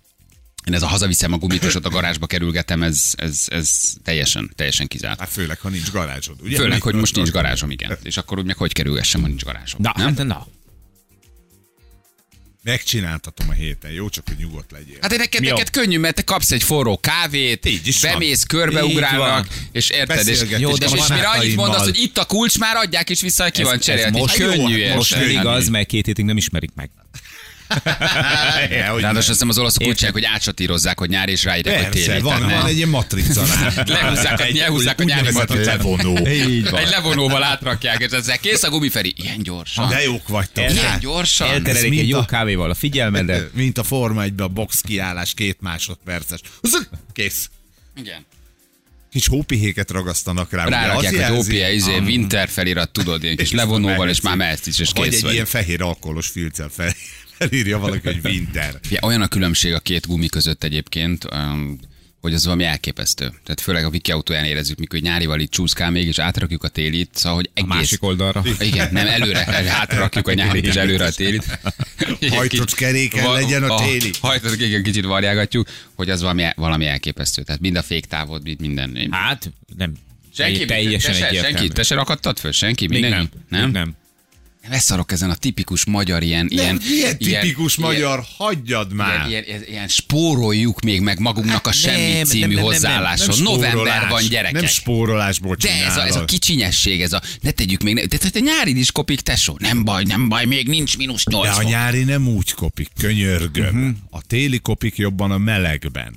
én 0.66 0.74
ez 0.74 0.82
a 0.82 0.86
hazaviszem 0.86 1.32
a 1.32 1.36
gumit, 1.36 1.64
és 1.64 1.74
ott 1.74 1.84
a 1.86 1.90
garázsba 1.90 2.26
kerülgetem, 2.26 2.82
ez, 2.82 3.12
ez, 3.16 3.44
ez 3.46 3.92
teljesen, 4.04 4.50
teljesen 4.54 4.86
kizárt. 4.86 5.18
Hát 5.18 5.28
főleg, 5.28 5.60
ha 5.60 5.68
nincs 5.68 5.90
garázsod, 5.90 6.36
ugye? 6.42 6.56
Főleg, 6.56 6.82
hogy 6.82 6.94
most 6.94 7.14
nincs 7.14 7.30
garázs. 7.30 7.44
garázsom, 7.44 7.70
igen. 7.70 7.96
És 8.02 8.16
akkor 8.16 8.38
úgy 8.38 8.44
meg 8.44 8.56
hogy 8.56 8.72
kerülgessem, 8.72 9.20
ha 9.20 9.26
nincs 9.26 9.44
garázsom. 9.44 9.80
Na, 9.82 9.92
nem? 9.96 10.06
hát 10.16 10.26
na. 10.26 10.46
Megcsináltatom 12.62 13.48
a 13.48 13.52
héten, 13.52 13.90
jó? 13.90 14.08
Csak, 14.08 14.24
hogy 14.28 14.36
nyugodt 14.38 14.70
legyél. 14.70 14.96
Hát 15.00 15.16
neked, 15.16 15.42
neked 15.42 15.70
könnyű, 15.70 15.98
mert 15.98 16.14
te 16.14 16.22
kapsz 16.22 16.50
egy 16.50 16.62
forró 16.62 16.98
kávét, 16.98 17.66
Így 17.66 17.86
is 17.86 18.00
van. 18.00 18.12
bemész, 18.12 18.42
körbeugrálnak, 18.42 19.46
Így 19.46 19.68
és 19.72 19.90
érted, 19.90 20.28
és, 20.28 20.44
jó, 20.58 20.76
de 20.76 20.86
és, 20.86 20.92
és 20.92 21.06
mire 21.08 21.28
annyit 21.28 21.56
mondasz, 21.56 21.84
hogy 21.84 21.98
itt 21.98 22.18
a 22.18 22.24
kulcs, 22.24 22.58
már 22.58 22.76
adják 22.76 23.10
is 23.10 23.20
vissza, 23.20 23.42
hogy 23.42 23.52
ki 23.52 23.62
van 23.62 23.78
cserélt. 23.78 24.10
most 24.10 24.38
Így 24.38 24.42
könnyű, 24.42 24.94
most 24.94 25.16
igaz, 25.16 25.68
mert 25.68 25.86
két 25.86 26.06
hétig 26.06 26.24
nem 26.24 26.36
ismerik 26.36 26.70
meg. 26.74 26.90
Ja, 28.70 28.90
hogy 28.92 29.00
Ráadásul 29.02 29.18
azt 29.18 29.26
hiszem 29.28 29.48
az 29.48 29.58
olaszok 29.58 29.80
úgy 29.86 29.94
csinálják, 29.94 30.12
hogy 30.12 30.24
átsatírozzák, 30.24 30.98
hogy 30.98 31.08
nyár 31.08 31.28
és 31.28 31.44
ráírják, 31.44 31.92
hogy 31.92 32.02
téli. 32.04 32.20
van, 32.20 32.40
van 32.40 32.66
egy 32.66 32.76
ilyen 32.76 32.88
matrica 32.88 33.44
rá. 33.46 33.72
Lehúzzák, 33.86 34.40
Egy 34.40 34.56
lehúzzák 34.56 35.00
a 35.00 35.04
nyári 35.04 35.32
matricát. 35.32 35.76
levonó. 35.76 36.26
Így 36.48 36.70
van. 36.70 36.80
Egy 36.80 36.88
levonóval 36.88 37.42
átrakják, 37.42 38.00
és 38.00 38.10
ezzel 38.10 38.38
kész 38.38 38.62
a 38.62 38.70
gumiferi. 38.70 39.14
Ilyen 39.16 39.42
gyorsan. 39.42 39.88
De 39.88 40.02
jók 40.02 40.28
vagytok. 40.28 40.70
Ilyen 40.70 40.84
Hát, 40.84 41.00
gyorsan. 41.00 41.48
Elterelik 41.48 42.00
egy 42.00 42.08
jó 42.08 42.24
kávéval 42.24 42.70
a 42.70 42.74
figyelmedet. 42.74 43.54
Mint 43.54 43.78
a 43.78 43.82
Forma 43.82 44.22
1 44.22 44.32
a 44.40 44.48
box 44.48 44.80
kiállás 44.80 45.34
két 45.34 45.56
másodperces. 45.60 46.40
Kész. 47.12 47.48
Igen. 47.96 48.26
Kis 49.12 49.26
hópihéket 49.26 49.90
ragasztanak 49.90 50.52
rá. 50.52 50.64
Rárakják, 50.68 51.28
hogy 51.28 51.38
OPA, 51.38 51.68
izé, 51.70 51.98
winter 51.98 52.48
felirat, 52.48 52.90
tudod, 52.90 53.22
ilyen 53.24 53.36
kis 53.36 53.46
És 53.50 53.54
levonóval, 53.54 54.08
és 54.08 54.20
már 54.20 54.36
mehetsz 54.36 54.66
is, 54.66 54.78
és 54.78 54.90
Vagy 54.94 55.08
kész 55.08 55.16
egy 55.16 55.22
vagy. 55.22 55.32
ilyen 55.32 55.44
fehér 55.46 55.82
alkoholos 55.82 56.26
filccel 56.26 56.68
fel, 56.76 56.94
felírja 57.38 57.78
valaki, 57.78 58.06
hogy 58.06 58.20
winter. 58.24 58.74
Ja, 58.90 58.98
olyan 59.02 59.22
a 59.22 59.28
különbség 59.28 59.72
a 59.72 59.78
két 59.78 60.06
gumi 60.06 60.26
között 60.26 60.64
egyébként, 60.64 61.24
um, 61.34 61.78
hogy 62.20 62.34
az 62.34 62.44
valami 62.44 62.64
elképesztő. 62.64 63.24
Tehát 63.24 63.60
főleg 63.60 63.84
a 63.84 63.90
Viki 63.90 64.12
autóján 64.12 64.44
érezzük, 64.44 64.78
mikor 64.78 64.98
nyárival 64.98 65.40
itt 65.40 65.50
csúszkál 65.50 65.90
még, 65.90 66.06
és 66.06 66.18
átrakjuk 66.18 66.64
a 66.64 66.68
télit, 66.68 67.10
szóval, 67.12 67.36
hogy 67.36 67.50
egész... 67.54 67.70
A 67.70 67.74
másik 67.74 68.02
oldalra. 68.02 68.42
Igen, 68.58 68.88
nem, 68.92 69.06
előre, 69.06 69.46
átrakjuk 69.70 70.28
a 70.28 70.32
nyárit, 70.32 70.66
és 70.66 70.74
előre 70.74 71.04
a 71.04 71.10
télit. 71.10 71.58
Hajtott 72.28 72.74
keréken 72.74 73.24
Va- 73.24 73.34
legyen 73.40 73.62
a 73.62 73.76
téli. 73.76 74.10
Hajtott, 74.20 74.60
igen, 74.60 74.82
kicsit 74.82 75.04
varjágatjuk, 75.04 75.68
hogy 75.94 76.10
az 76.10 76.20
valami, 76.20 76.44
valami 76.56 76.86
elképesztő. 76.86 77.42
Tehát 77.42 77.60
mind 77.60 77.76
a 77.76 77.82
féktávod, 77.82 78.42
mind 78.44 78.60
minden. 78.60 79.08
Hát, 79.10 79.50
nem. 79.76 79.92
Senki, 80.34 80.64
teljesen 80.64 81.12
te 81.12 81.18
se, 81.18 81.34
senki, 81.34 81.68
te 81.68 81.82
se 81.82 81.94
rakadtad 81.94 82.38
föl? 82.38 82.52
Senki? 82.52 82.86
Még 82.86 83.00
Mindenki? 83.00 83.30
nem. 83.48 83.62
Még 83.62 83.72
nem. 83.72 83.96
Leszarok 84.68 85.12
ezen 85.12 85.30
a 85.30 85.34
tipikus 85.34 85.84
magyar 85.84 86.22
ilyen... 86.22 86.48
Nem, 86.50 86.64
ilyen, 86.64 87.16
ilyen 87.18 87.18
tipikus 87.18 87.76
ilyen, 87.76 87.90
magyar, 87.90 88.24
hagyjad 88.36 88.92
már. 88.92 89.28
Ilyen, 89.28 89.44
ilyen, 89.44 89.44
ilyen, 89.44 89.62
ilyen 89.68 89.88
spóroljuk 89.88 90.80
még 90.80 91.00
meg 91.00 91.18
magunknak 91.18 91.66
a 91.66 91.68
Hát 91.68 91.78
semmi 91.78 92.12
nem, 92.12 92.24
című 92.24 92.40
nem, 92.40 92.48
nem, 92.48 92.56
nem, 92.56 92.64
hozzáálláson. 92.64 93.34
Nem 93.34 93.42
November 93.42 94.08
van, 94.08 94.22
gyerekek. 94.28 94.52
Nem 94.52 94.66
spórolásból 94.66 95.54
de 95.54 95.84
ez 95.84 95.96
a, 95.96 96.00
ez 96.00 96.04
a 96.04 96.04
csinálod. 96.04 96.28
kicsinyesség, 96.28 97.02
ez 97.02 97.12
a 97.12 97.22
ne 97.40 97.50
tegyük 97.50 97.82
még, 97.82 97.94
ne, 97.94 98.04
de 98.04 98.16
te, 98.16 98.30
te 98.30 98.40
nyárid 98.40 98.76
is 98.76 98.92
kopik, 98.92 99.20
tesó. 99.20 99.56
Nem 99.58 99.84
baj, 99.84 100.04
nem 100.04 100.28
baj, 100.28 100.44
még 100.44 100.68
nincs 100.68 100.96
mínusz 100.96 101.24
De 101.24 101.36
8 101.36 101.48
a 101.48 101.52
fok. 101.52 101.70
nyári 101.70 102.04
nem 102.04 102.28
úgy 102.28 102.52
kopik, 102.52 102.88
könyörgöm. 103.00 103.98
A 104.10 104.22
téli 104.26 104.58
kopik 104.58 104.96
jobban 104.96 105.30
a 105.30 105.38
melegben. 105.38 106.16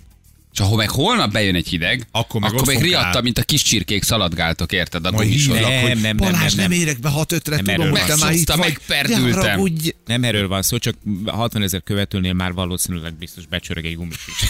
És 0.54 0.60
ha 0.60 0.76
meg 0.76 0.90
holnap 0.90 1.32
bejön 1.32 1.56
egy 1.56 1.68
hideg, 1.68 2.08
Akkor 2.12 2.42
meg 2.42 2.54
akkor 2.54 2.74
fog 2.74 2.82
riadta, 2.82 3.22
mint 3.22 3.38
a 3.38 3.44
kis 3.44 3.62
csirkék 3.62 4.04
szaladgáltok, 4.04 4.72
érted? 4.72 5.06
A 5.06 5.12
Majd 5.12 5.28
gumisor. 5.28 5.56
hívlak, 5.56 5.72
Nem, 5.72 5.82
hogy 5.82 5.90
nem, 5.92 6.02
nem, 6.02 6.18
Balázs, 6.18 6.54
nem, 6.54 6.70
nem, 6.70 6.70
nem. 6.70 6.72
érek 6.72 7.00
be 7.00 7.10
6-5-re, 7.16 7.56
Nem 7.56 7.64
tudom, 7.64 7.82
erről 7.82 7.90
hogy 7.90 8.00
te 8.00 8.08
van 8.08 8.18
már 8.20 8.34
itt 8.34 8.48
vagy. 8.48 8.58
Megperdültem. 8.58 9.42
Haragudj. 9.42 9.90
Nem 10.06 10.24
erről 10.24 10.48
van 10.48 10.62
szó, 10.62 10.78
csak 10.78 10.96
60 11.26 11.62
ezer 11.62 11.82
követőnél 11.84 12.34
már 12.34 12.54
valószínűleg 12.54 13.14
biztos 13.14 13.46
becsörög 13.46 13.86
egy 13.86 13.96
gumis 13.96 14.18
is. 14.28 14.48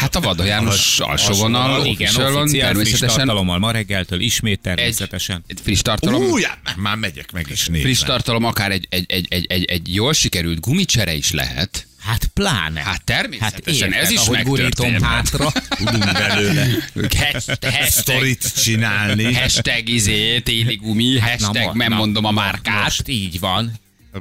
Hát 0.00 0.14
a 0.16 0.20
Vada 0.20 0.44
János 0.44 0.98
alsó 1.00 1.34
vonal, 1.34 1.84
Igen, 1.86 1.92
officialon, 2.08 2.42
oficiál, 2.42 2.68
friss 2.74 2.82
természetesen 2.82 3.16
tartalommal 3.16 3.58
ma 3.58 3.70
reggeltől 3.70 4.20
ismét 4.20 4.52
egy, 4.66 4.74
természetesen. 4.76 5.44
egy 5.46 5.58
friss 5.62 5.80
tartalom. 5.82 6.22
Ú, 6.22 6.38
já, 6.38 6.58
már 6.76 6.96
megyek 6.96 7.32
meg 7.32 7.46
is 7.50 7.66
nézni. 7.66 7.82
friss 7.82 8.02
tartalom, 8.02 8.44
akár 8.44 8.70
egy, 8.70 8.86
egy, 8.90 9.04
egy, 9.08 9.26
egy, 9.30 9.46
egy, 9.48 9.64
egy 9.64 9.94
jól 9.94 10.12
sikerült 10.12 10.60
gumicsere 10.60 11.14
is 11.14 11.30
lehet. 11.30 11.86
Hát 12.04 12.24
pláne. 12.34 12.80
Hát 12.80 13.04
természetesen, 13.04 13.88
érted, 13.88 14.04
ez 14.04 14.10
is 14.10 14.18
ahogy 14.18 14.42
gurítom 14.42 15.02
hátra. 15.02 15.52
Tudunk 15.68 16.12
belőle 16.12 16.66
sztorit 17.88 18.62
csinálni. 18.62 19.34
hashtag 19.34 19.88
izé, 19.88 20.40
téli 20.40 20.76
gumi, 20.76 21.18
hashtag, 21.18 21.76
nem 21.76 21.92
mondom 21.92 22.24
a 22.24 22.30
márkát. 22.30 22.82
Most 22.82 23.08
így 23.08 23.40
van. 23.40 23.72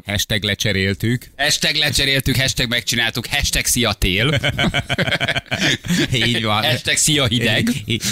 Hashtag 0.06 0.44
lecseréltük. 0.44 1.30
Hashtag 1.38 1.76
lecseréltük, 1.76 2.36
hashtag 2.36 2.70
megcsináltuk, 2.70 3.26
hashtag 3.26 3.66
szia 3.66 3.94
tél. 3.94 4.40
Így 6.14 6.44
van. 6.44 6.64
Hashtag 6.64 6.96
szia 6.98 7.26
hideg. 7.26 7.70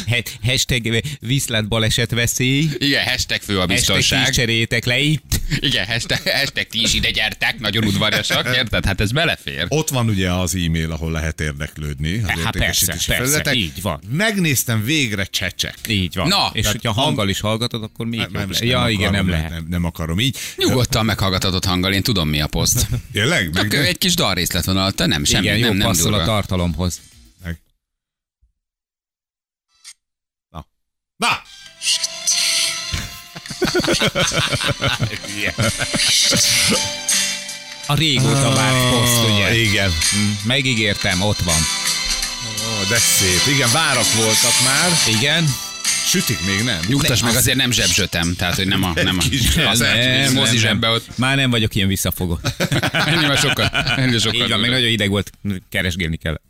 Ha- 0.09 0.17
Hashtag 0.43 1.01
viszlát 1.19 1.67
baleset 1.67 2.11
veszély. 2.11 2.67
Igen, 2.77 3.03
hashtag 3.07 3.41
fő 3.41 3.53
a 3.53 3.59
Hashtag 3.59 3.75
biztonság. 3.77 4.25
ti 4.25 4.31
cserétek 4.31 4.85
le 4.85 4.99
itt. 4.99 5.39
Igen, 5.59 5.85
hashtag, 5.85 6.17
hashtag 6.23 6.67
ti 6.67 6.81
is 6.81 6.93
ide 6.93 7.11
gyertek, 7.11 7.59
nagyon 7.59 7.85
udvariasak, 7.85 8.55
érted? 8.55 8.85
Hát 8.85 9.01
ez 9.01 9.11
belefér. 9.11 9.65
Ott 9.67 9.89
van 9.89 10.09
ugye 10.09 10.31
az 10.31 10.55
e-mail, 10.55 10.91
ahol 10.91 11.11
lehet 11.11 11.41
érdeklődni. 11.41 12.21
Az 12.23 12.43
Hát 12.43 12.57
persze, 12.57 12.97
persze, 13.07 13.53
így 13.53 13.81
van. 13.81 14.01
Megnéztem 14.11 14.83
végre 14.83 15.23
csecsek. 15.25 15.77
Így 15.87 16.15
van. 16.15 16.27
Na, 16.27 16.49
és 16.53 16.67
hogyha 16.67 16.91
hanggal 16.91 17.29
is 17.29 17.39
hallgatod, 17.39 17.83
akkor 17.83 18.05
még 18.05 18.19
Nem, 18.19 18.29
nem, 18.31 18.49
Ja, 18.59 18.77
akarom, 18.77 18.93
igen, 18.93 19.11
nem 19.11 19.29
lehet. 19.29 19.49
Nem, 19.49 19.65
nem 19.69 19.83
akarom 19.85 20.19
így. 20.19 20.37
Nyugodtan 20.57 21.05
meghallgathatod 21.05 21.65
hanggal, 21.69 21.93
én 21.93 22.03
tudom 22.03 22.29
mi 22.29 22.41
a 22.41 22.47
poszt. 22.47 22.87
Tényleg? 23.11 23.49
Csak 23.53 23.73
egy 23.73 23.97
kis 23.97 24.13
dalrészlet 24.15 24.65
van 24.65 24.77
alatta, 24.77 25.05
nem 25.05 25.23
semmi, 25.23 25.45
Igen, 25.45 25.59
nem, 25.59 25.69
jó 25.71 25.75
nem 25.77 25.87
passzol 25.87 26.13
a 26.13 26.17
durva. 26.17 26.25
tartalomhoz. 26.25 26.99
meg. 27.43 27.61
Na. 30.49 30.65
Na! 31.15 31.41
A 37.87 37.93
régóta 37.95 38.53
várt 38.53 38.89
poszt, 38.89 39.23
ugye? 39.31 39.55
Igen. 39.55 39.91
Megígértem, 40.43 41.21
ott 41.21 41.39
van. 41.39 41.59
Ó, 42.45 42.83
de 42.89 42.97
szép. 42.97 43.53
Igen, 43.53 43.71
várak 43.71 44.13
voltak 44.13 44.53
már. 44.63 44.91
Igen? 45.07 45.55
Sütik 46.09 46.45
még 46.45 46.63
nem. 46.63 46.79
Nyugtass 46.87 47.21
meg, 47.21 47.35
azért 47.35 47.57
nem 47.57 47.71
zsebzsötem, 47.71 48.35
tehát 48.35 48.55
hogy 48.55 48.67
nem 48.67 48.83
a, 48.83 48.93
nem 49.03 49.17
a, 49.17 49.21
kis 49.21 49.57
az 49.57 49.79
Nem, 49.79 50.33
mozi 50.33 50.51
nem, 50.51 50.57
zsebbe 50.57 50.89
ott. 50.89 51.17
Már 51.17 51.35
nem 51.35 51.49
vagyok 51.49 51.75
ilyen 51.75 51.87
visszafogó. 51.87 52.39
Ennél 52.91 53.27
már 53.27 53.37
sokkal, 53.37 53.65
ennél 53.95 54.19
sokkal. 54.19 54.41
Így 54.41 54.49
van, 54.49 54.59
meg 54.59 54.69
nagyon 54.69 54.89
ideg 54.89 55.09
volt, 55.09 55.31
keresgélni 55.69 56.17
kell. 56.17 56.41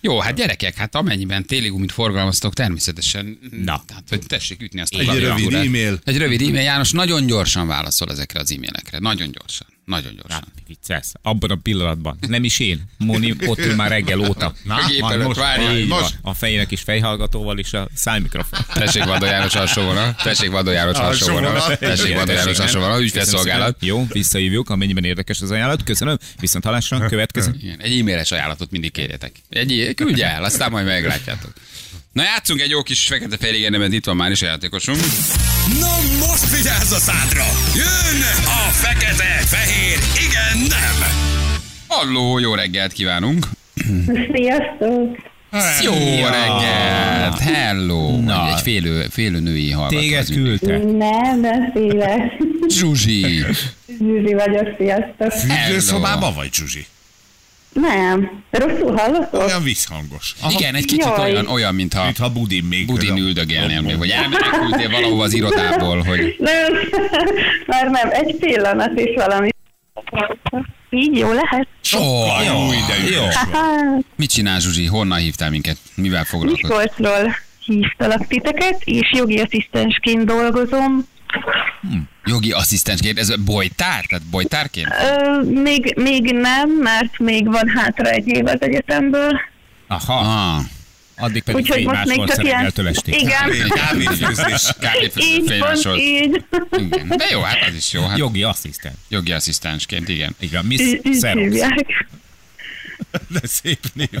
Jó, 0.00 0.18
hát 0.18 0.34
gyerekek, 0.34 0.76
hát 0.76 0.94
amennyiben 0.94 1.46
téli 1.46 1.68
gumit 1.68 1.92
forgalmaztok, 1.92 2.54
természetesen, 2.54 3.38
Na. 3.50 3.84
tehát, 3.86 4.04
hogy 4.08 4.26
tessék 4.26 4.62
ütni 4.62 4.80
azt 4.80 4.94
a 4.94 4.98
Egy 4.98 5.20
rövid 5.20 5.54
e-mail. 5.54 6.00
Egy 6.04 6.16
rövid 6.16 6.42
e-mail, 6.42 6.62
János 6.62 6.90
nagyon 6.90 7.26
gyorsan 7.26 7.66
válaszol 7.66 8.10
ezekre 8.10 8.40
az 8.40 8.52
e-mailekre, 8.52 8.98
nagyon 8.98 9.30
gyorsan. 9.30 9.66
Nagyon 9.84 10.12
gyorsan. 10.14 10.30
Hát, 10.30 10.48
viccelsz. 10.66 11.12
Abban 11.22 11.50
a 11.50 11.54
pillanatban. 11.54 12.18
Nem 12.28 12.44
is 12.44 12.58
én. 12.58 12.82
Moni 12.98 13.34
ott 13.46 13.58
ül 13.58 13.74
már 13.74 13.90
reggel 13.90 14.18
óta. 14.20 14.54
Na, 14.64 14.74
A 14.74 14.86
gép 14.88 15.00
majd 15.00 15.14
előtt 15.14 15.26
most, 15.26 15.38
várja, 15.38 15.78
Így 15.78 15.88
van. 15.88 16.00
most. 16.00 16.18
A 16.22 16.34
fejének 16.34 16.70
is 16.70 16.80
fejhallgatóval 16.80 17.58
és 17.58 17.72
a 17.72 17.88
szájmikrofon. 17.94 18.60
Tessék 18.74 19.04
Vadó 19.04 19.26
János 19.26 19.54
alsóvonal. 19.54 20.14
Tessék 20.22 20.50
Vadó 20.50 20.70
János 20.70 20.96
alsóvonal. 20.98 21.50
Alsóvonal. 21.54 21.76
Tessék 21.76 22.14
Vadó 22.14 22.32
János 22.32 22.56
nem? 22.56 23.00
Ügyfélszolgálat. 23.00 23.76
Jó, 23.80 24.06
visszahívjuk, 24.08 24.70
amennyiben 24.70 25.04
érdekes 25.04 25.40
az 25.40 25.50
ajánlat. 25.50 25.84
Köszönöm. 25.84 26.18
Viszont 26.40 26.64
halásra 26.64 27.06
következő. 27.06 27.54
Igen, 27.60 27.80
egy 27.80 27.98
e-mailes 27.98 28.30
ajánlatot 28.30 28.70
mindig 28.70 28.92
kérjetek. 28.92 29.32
Egy, 29.48 29.92
küldje 29.96 30.26
el, 30.30 30.44
aztán 30.44 30.70
majd 30.70 30.86
meglátjátok. 30.86 31.52
Na 32.12 32.22
játszunk 32.22 32.60
egy 32.60 32.70
jó 32.70 32.82
kis 32.82 33.06
fekete 33.06 33.36
fehér 33.36 33.92
itt 33.92 34.04
van 34.04 34.16
már 34.16 34.30
is 34.30 34.42
a 34.42 34.46
játékosunk. 34.46 35.00
Na 35.80 36.26
most 36.26 36.56
vigyázz 36.56 36.92
a 36.92 36.98
szádra! 36.98 37.44
Jön 37.74 38.20
a 38.44 38.70
fekete, 38.70 39.42
fehér, 39.46 39.98
igen, 40.28 40.66
nem! 40.68 41.08
Halló, 41.88 42.38
jó 42.38 42.54
reggelt 42.54 42.92
kívánunk! 42.92 43.46
Sziasztok! 44.34 45.30
Jó 45.82 45.92
reggelt! 46.24 47.38
Hello! 47.38 48.20
Na. 48.20 48.48
Egy 48.48 48.60
félő, 48.60 49.06
félő 49.10 49.40
női 49.40 49.70
hallgató. 49.70 49.98
Téged 50.00 50.26
küldte. 50.32 50.78
Nem, 50.78 51.40
beszélek. 51.40 52.42
Zsuzsi! 52.68 53.26
Zsuzsi 53.98 54.34
vagyok, 54.34 54.68
sziasztok. 54.78 55.32
Fürdőszobában 55.32 56.34
vagy, 56.34 56.52
Zsuzsi? 56.54 56.86
Nem, 57.72 58.42
rosszul 58.50 58.96
hallatok? 58.96 59.44
Olyan 59.44 59.62
visszhangos. 59.62 60.34
Igen, 60.50 60.74
egy 60.74 60.84
kicsit 60.84 61.04
Jaj. 61.16 61.32
olyan, 61.32 61.46
olyan, 61.46 61.74
mintha 61.74 62.04
Mintha 62.04 62.30
Budin 62.32 62.64
még. 62.64 62.86
Budin 62.86 63.16
üldögélnél 63.16 63.80
még, 63.80 63.98
vagy 63.98 64.10
elmenekültél 64.10 64.90
valahova 64.90 65.22
az 65.22 65.34
irodából, 65.34 66.02
hogy 66.02 66.36
Nem, 66.38 66.72
már 67.66 67.90
nem, 67.90 68.08
egy 68.10 68.36
pillanat 68.36 69.00
is 69.00 69.14
valami. 69.14 69.48
Így 70.90 71.18
jó 71.18 71.32
lehet? 71.32 71.66
Sokkal 71.80 72.42
jó, 72.42 72.68
de 72.68 73.14
jó. 73.14 73.22
vagy. 73.22 73.34
Hát, 73.34 74.04
mit 74.16 74.30
csinál 74.30 74.60
Zsuzsi? 74.60 74.86
Honnan 74.86 75.18
hívtál 75.18 75.50
minket? 75.50 75.76
Mivel 75.94 76.24
foglalkozol? 76.24 76.78
Miskolcról 76.78 77.36
hívtalak 77.64 78.26
titeket, 78.26 78.82
és 78.84 79.12
jogi 79.12 79.38
asszisztensként 79.38 80.24
dolgozom. 80.24 81.06
Jogi 82.24 82.52
asszisztensként, 82.52 83.18
ez 83.18 83.36
bolytár? 83.36 84.04
Tehát 84.04 84.24
bolytárként? 84.30 84.88
Ö, 84.88 85.40
még, 85.42 85.94
még 85.96 86.32
nem, 86.32 86.70
mert 86.70 87.18
még 87.18 87.46
van 87.46 87.68
hátra 87.68 88.10
egy 88.10 88.28
év 88.28 88.46
az 88.46 88.56
egyetemből. 88.62 89.40
Aha. 89.86 90.18
Ah, 90.18 90.62
Addig 91.16 91.42
pedig 91.42 91.60
Úgyhogy 91.60 91.84
most 91.84 92.04
még 92.04 92.24
csak 92.24 92.44
ilyen... 92.44 92.72
estig. 92.86 93.14
Igen. 93.14 93.68
Kávéfőzés. 93.68 94.70
kávéfőző 94.80 95.26
Így, 95.34 95.46
fényes 95.46 95.66
pont 95.66 95.82
volt. 95.82 95.98
így. 95.98 96.44
Igen. 96.78 97.08
De 97.08 97.24
jó, 97.30 97.40
hát 97.40 97.68
az 97.68 97.74
is 97.74 97.92
jó. 97.92 98.02
Hát 98.06 98.18
Jogi 98.18 98.42
asszisztent. 98.42 98.96
jogi 99.08 99.32
asszisztensként, 99.32 100.08
igen. 100.08 100.36
Van, 100.52 100.64
Miss 100.64 100.80
hívják. 101.32 101.86
De 103.28 103.40
szép 103.42 103.78
név. 103.94 104.08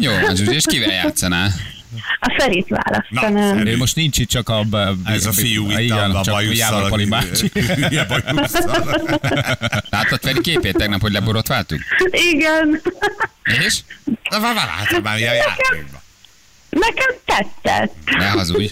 Jó, 0.00 0.12
Zsuzsi, 0.34 0.54
és 0.54 0.64
kivel 0.68 0.92
játszanál? 0.92 1.52
A 2.20 2.34
Ferit 2.38 2.68
Na, 2.68 2.78
választanám. 2.84 3.66
Ő 3.66 3.76
most 3.76 3.96
nincs 3.96 4.18
itt 4.18 4.28
csak 4.28 4.48
a... 4.48 4.64
Ez 5.04 5.26
a 5.26 5.32
fiú 5.32 5.70
itt 5.70 5.78
igen, 5.78 6.10
a, 6.10 6.18
a 6.18 6.24
csak 6.24 6.34
bajusszal. 6.34 6.88
Pali 6.88 7.04
bácsi. 7.04 7.50
Hülye 7.74 8.04
bajusszal. 8.04 9.10
Láttad 9.90 10.20
Feri 10.22 10.40
képét 10.40 10.76
tegnap, 10.76 11.00
hogy 11.00 11.12
leborotváltuk? 11.12 11.80
Igen. 12.10 12.80
És? 13.64 13.78
Na, 14.30 14.38
már 14.38 14.54
látod 14.54 15.02
már 15.02 15.18
ilyen 15.18 15.34
játékban. 15.34 16.00
Nekem 16.70 17.14
tetszett. 17.24 17.94
Ne 18.18 18.28
hazudj. 18.28 18.70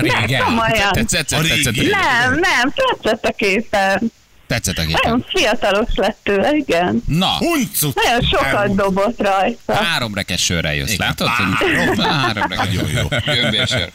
Régen. 0.00 0.42
Komolyan. 0.44 0.92
Tetszett, 0.92 1.30
A 1.30 1.36
tetszett, 1.36 1.42
régi. 1.42 1.62
tetszett, 1.62 1.90
Nem, 1.90 2.38
nem, 2.38 2.72
tetszett 2.74 3.24
a 3.24 3.32
képen. 3.36 3.98
tetszett 3.98 4.12
a 4.48 4.58
képen. 4.60 4.86
Nagyon 5.02 5.24
fiatalos 5.28 5.88
lett 5.94 6.18
tőle, 6.22 6.50
igen. 6.52 7.02
Na, 7.06 7.36
Huncut. 7.38 7.94
Nagyon 8.04 8.20
sokat 8.30 8.74
dobott 8.74 9.20
rajta. 9.20 9.74
három 9.74 10.14
rekes 10.14 10.44
sörrel 10.44 10.74
jössz, 10.74 10.92
Igen. 10.92 11.06
látod? 11.06 11.28
Három. 11.28 11.98
Három 11.98 12.46
rekes. 12.48 12.66
Nagyon 12.66 12.90
jó. 12.90 13.32
Gömbérsör. 13.34 13.90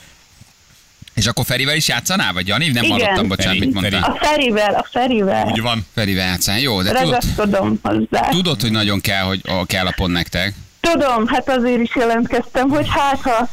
És 1.13 1.25
akkor 1.27 1.45
Ferivel 1.45 1.75
is 1.75 1.87
játszanál, 1.87 2.33
vagy 2.33 2.47
Jani? 2.47 2.67
Nem 2.67 2.83
Igen. 2.83 2.99
hallottam, 2.99 3.27
bocsánat, 3.27 3.53
Feri, 3.57 3.65
mit 3.65 3.73
mondtál. 3.73 4.03
A 4.03 4.25
Ferivel, 4.25 4.73
a 4.73 4.85
Ferivel. 4.91 5.45
Úgy 5.45 5.61
van. 5.61 5.85
Ferivel 5.93 6.25
játszál. 6.25 6.59
Jó, 6.59 6.81
de 6.81 6.89
tudod, 6.89 7.03
Ragaszkodom 7.03 7.79
hozzá. 7.83 8.27
tudod, 8.29 8.61
hogy 8.61 8.71
nagyon 8.71 9.01
kell, 9.01 9.23
hogy 9.23 9.41
ó, 9.51 9.65
kell 9.65 9.85
a 9.85 9.93
pont 9.95 10.13
nektek. 10.13 10.53
Tudom, 10.79 11.27
hát 11.27 11.49
azért 11.49 11.79
is 11.81 11.95
jelentkeztem, 11.95 12.69
hogy 12.69 12.87
hát 12.89 13.21
ha, 13.21 13.49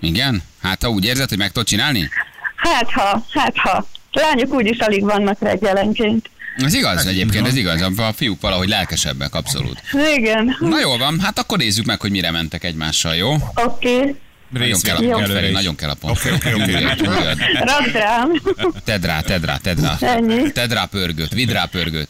Igen? 0.00 0.42
Hát 0.62 0.82
ha 0.82 0.88
úgy 0.90 1.04
érzed, 1.04 1.28
hogy 1.28 1.38
meg 1.38 1.52
tudod 1.52 1.68
csinálni? 1.68 2.08
hát 2.56 2.90
ha, 2.90 3.24
hát 3.32 3.56
ha. 3.56 3.86
Lányok 4.12 4.54
úgyis 4.54 4.78
alig 4.78 5.02
vannak 5.04 5.40
reggelenként. 5.40 6.30
Ez 6.56 6.74
igaz 6.74 7.06
egyébként, 7.06 7.46
ez 7.46 7.56
igaz. 7.56 7.80
A 7.80 8.06
a 8.06 8.12
fiúk 8.12 8.40
valahogy 8.40 8.68
lelkesebbek, 8.68 9.34
abszolút. 9.34 9.82
Igen, 10.16 10.56
Na 10.60 10.80
jól 10.80 10.98
van, 10.98 11.20
hát 11.20 11.38
akkor 11.38 11.58
nézzük 11.58 11.84
meg, 11.84 12.00
hogy 12.00 12.10
mire 12.10 12.30
mentek 12.30 12.64
egymással, 12.64 13.14
jó? 13.14 13.32
oké. 13.54 13.96
Okay. 13.96 14.16
Nagyon 14.52 14.80
kell 14.82 14.96
a 14.96 15.00
pont, 15.00 15.26
Feri, 15.26 15.50
nagyon 15.50 15.74
kell 15.74 15.90
a 15.90 15.94
pont. 15.94 16.18
Oké, 16.18 16.32
oké, 16.32 16.52
oké. 16.52 16.72
Üljön, 16.72 16.98
üljön. 16.98 17.38
Rakd 17.60 17.92
rám. 17.92 18.42
Tedd 18.84 19.06
rá, 19.06 19.20
tedd 19.20 19.44
rá, 19.44 19.56
tedd 19.56 19.80
rá. 19.80 19.96
Ennyi. 20.00 20.52
Tedd 20.52 20.72
rá 20.72 20.84
pörgőt, 20.84 21.32
vidd 21.32 21.50
rá 21.50 21.64
pörgőt. 21.64 22.08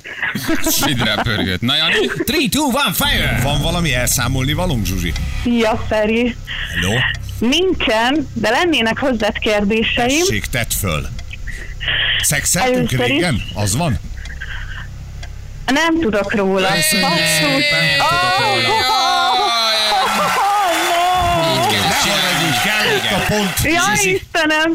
Vidd 0.85 1.05
rá 1.05 1.23
pörgőt. 1.23 1.61
Na 1.61 1.77
Jani? 1.77 1.93
3, 1.93 2.09
2, 2.25 2.33
1, 2.87 2.95
fire! 2.95 3.41
Van 3.43 3.61
valami 3.61 3.95
elszámolni 3.95 4.53
valunk, 4.53 4.87
Zsuzsi? 4.87 5.13
Szia, 5.43 5.85
Feri. 5.89 6.37
Hello? 6.75 6.95
Nincsen, 7.39 8.29
de 8.35 8.51
lennének 8.51 8.99
hozzád 8.99 9.39
kérdéseim. 9.39 10.19
Tessék, 10.19 10.45
tedd 10.45 10.71
föl. 10.81 11.09
Szexeltünk 12.21 12.77
Először 12.93 13.01
is. 13.01 13.07
régen? 13.07 13.43
Az 13.55 13.77
van? 13.77 13.99
Nem 15.67 16.01
tudok 16.01 16.35
róla. 16.35 16.69
Köszönjük 16.73 17.27
szépen, 17.39 17.85
nem 17.85 18.07
tudok 18.09 18.39
róla. 18.41 18.91
Kell 21.71 21.83
ezt 21.83 22.03
csinálni. 22.03 22.61
Kell 22.63 23.19
a 23.19 23.25
pont. 23.29 23.53
Ja, 23.63 23.83
Istenem! 23.95 24.73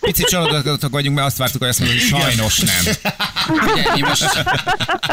Picit 0.00 0.26
csalódottak 0.26 0.90
vagyunk, 0.90 1.14
mert 1.14 1.26
azt 1.26 1.36
vártuk, 1.36 1.60
hogy 1.60 1.68
azt 1.68 1.78
mondod, 1.78 1.98
hogy 1.98 2.20
sajnos 2.20 2.58
nem. 2.58 2.94
Ugye, 3.48 3.82
mi 3.94 4.00
most, 4.00 4.44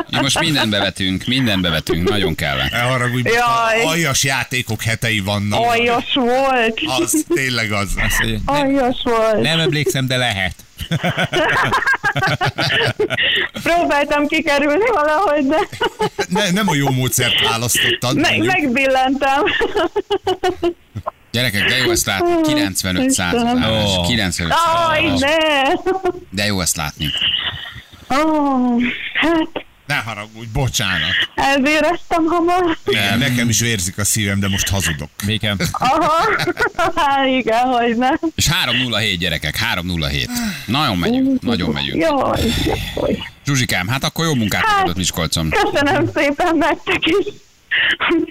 mi 0.10 0.18
most 0.22 0.40
mindent 0.40 0.70
bevetünk, 0.70 1.26
mindent 1.26 1.62
bevetünk, 1.62 2.10
nagyon 2.10 2.36
kell. 2.36 2.58
Ne 2.72 2.80
haragudj, 2.80 3.30
Jaj. 3.30 3.84
aljas 3.84 4.24
játékok 4.24 4.82
hetei 4.82 5.20
vannak. 5.20 5.60
Aljas 5.60 6.14
volt. 6.14 6.82
Az 7.00 7.24
tényleg 7.36 7.72
az. 7.72 7.90
Aljas 8.46 8.98
volt. 9.04 9.42
nem 9.42 9.60
emlékszem, 9.60 10.08
de 10.08 10.18
lehet. 10.18 10.56
Próbáltam 13.64 14.28
kikerülni 14.28 14.90
valahogy, 14.94 15.48
de 15.48 15.58
Ne, 16.30 16.52
nem 16.52 16.68
a 16.68 16.76
jó 16.76 16.90
módszert 16.90 17.48
választottad. 17.50 18.16
meg, 18.16 18.38
mondjuk. 18.38 18.54
megbillentem. 18.54 19.44
Gyerekek, 21.32 21.68
de 21.70 21.78
jó 21.78 21.92
ezt 21.92 22.06
látni. 22.06 22.42
95 22.42 23.10
századás. 23.10 23.98
Ó. 23.98 24.02
95 24.02 24.54
Aj, 24.88 25.08
századás. 25.08 25.20
ne! 25.20 25.62
De 26.30 26.46
jó 26.46 26.62
ezt 26.62 26.76
látni. 26.78 27.10
Ó, 28.10 28.16
hát 29.14 29.66
Ne 29.92 29.98
haragudj, 29.98 30.48
bocsánat. 30.54 31.12
elvéreztem 31.36 32.26
hamar. 32.26 32.78
Igen, 32.86 33.18
nekem 33.18 33.50
is 33.50 33.60
vérzik 33.60 33.98
a 33.98 34.04
szívem, 34.04 34.40
de 34.40 34.48
most 34.48 34.70
hazudok. 34.70 35.10
Békem. 35.26 35.58
Aha, 35.72 37.26
igen, 37.40 37.64
hogy 37.68 37.98
nem. 37.98 38.20
És 38.36 38.48
307 38.48 39.18
gyerekek, 39.20 39.56
307. 39.56 40.30
Nagyon 40.66 40.98
megyünk, 40.98 41.42
nagyon 41.42 41.70
megyünk. 41.70 42.02
Jaj, 42.02 42.42
jaj. 42.96 43.18
Zsuzsikám, 43.46 43.88
hát 43.88 44.04
akkor 44.04 44.26
jó 44.26 44.34
munkát 44.36 44.66
Hát. 44.66 44.80
tudod 44.80 44.98
Miskolcon. 44.98 45.50
Köszönöm 45.50 46.10
szépen 46.16 46.58
nektek 46.58 47.06
is. 47.06 47.26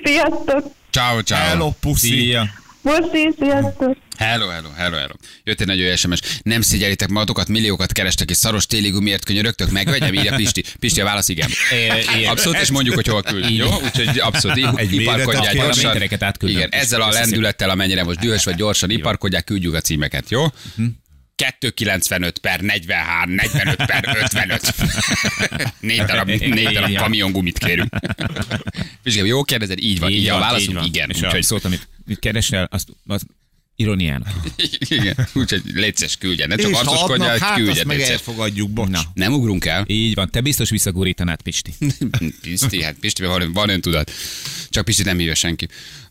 Sziasztok! 0.05 0.73
Ciao, 0.91 1.21
ciao. 1.23 1.39
Hello, 1.49 1.71
puszi. 1.81 2.09
Szia. 2.09 2.49
Puszi, 2.83 3.35
sziasztok! 3.39 3.97
Hello, 4.17 4.49
hello, 4.49 4.69
hello, 4.77 4.97
hello. 4.97 5.13
Jött 5.45 5.61
egy 5.61 5.67
nagyon 5.67 5.85
jó 5.87 5.97
SMS. 5.97 6.21
Nem 6.43 6.61
szégyelitek 6.61 7.09
magatokat, 7.09 7.49
milliókat 7.49 7.93
kerestek, 7.93 8.31
és 8.31 8.37
szaros 8.37 8.67
téli 8.67 8.89
gumiért 8.91 9.25
könyörögtök, 9.25 9.71
megvegyem, 9.71 10.15
írja 10.15 10.35
Pisti. 10.35 10.65
Pisti, 10.79 11.01
a 11.01 11.05
válasz 11.05 11.29
igen. 11.29 11.51
Abszolút, 12.27 12.61
és 12.61 12.71
mondjuk, 12.71 12.95
hogy 12.95 13.07
hol 13.07 13.23
küld. 13.23 13.51
Jó? 13.51 13.69
Úgyhogy 13.85 14.19
abszolút, 14.19 14.79
Egy 14.79 14.93
iparkodják 14.93 15.55
gyorsan. 15.55 16.03
Igen, 16.41 16.69
ezzel 16.71 17.03
a 17.03 17.09
lendülettel, 17.11 17.71
amennyire 17.71 18.03
most 18.05 18.19
dühös 18.19 18.45
vagy 18.45 18.55
gyorsan 18.55 18.91
iparkodják, 18.91 19.45
küldjük 19.45 19.75
a 19.75 19.81
címeket, 19.81 20.31
jó? 20.31 20.45
295 21.41 22.39
per 22.39 22.61
43, 22.61 23.35
45 23.35 23.77
per 23.77 24.19
55. 24.23 24.75
négy 25.81 26.03
darab, 26.03 26.29
négy 26.29 26.73
darab 26.73 26.95
kamiongumit 26.95 27.59
kérünk. 27.59 27.95
Pisti, 29.03 29.27
jó 29.27 29.43
kérdezed? 29.43 29.79
Így 29.83 29.99
van, 29.99 30.11
így, 30.11 30.29
a 30.29 30.33
van, 30.33 30.41
válaszunk 30.41 30.77
van. 30.77 30.87
igen. 30.87 31.11
És 31.11 31.17
Úgyhogy 31.17 31.39
a 31.39 31.43
szót, 31.43 31.65
amit 31.65 31.89
mit 32.05 32.19
keresel, 32.19 32.69
azt, 32.71 32.89
azt 33.07 33.25
Ironiának. 33.81 34.29
Igen, 34.89 35.29
úgyhogy 35.35 35.63
létszes 35.75 36.17
küldjen. 36.17 36.49
Ne 36.49 36.57
csak 36.57 36.75
hogy 36.75 37.23
hát 37.23 37.41
azt 37.41 37.55
küldjen 37.55 37.87
meg 37.87 37.97
létszes. 37.97 38.13
elfogadjuk, 38.15 38.71
bocs. 38.71 38.89
Na. 38.89 39.01
Nem 39.15 39.33
ugrunk 39.33 39.65
el. 39.65 39.85
Így 39.87 40.15
van, 40.15 40.31
te 40.31 40.41
biztos 40.41 40.71
visszagurítanád, 40.71 41.43
Pisti. 41.43 41.75
Pisti, 42.43 42.83
hát 42.83 42.97
Pisti, 43.01 43.25
van, 43.25 43.53
van 43.53 43.69
öntudat. 43.69 44.13
Csak 44.69 44.85
Pisti 44.85 45.03
nem 45.03 45.19
hívja 45.19 45.35
senki. 45.35 45.69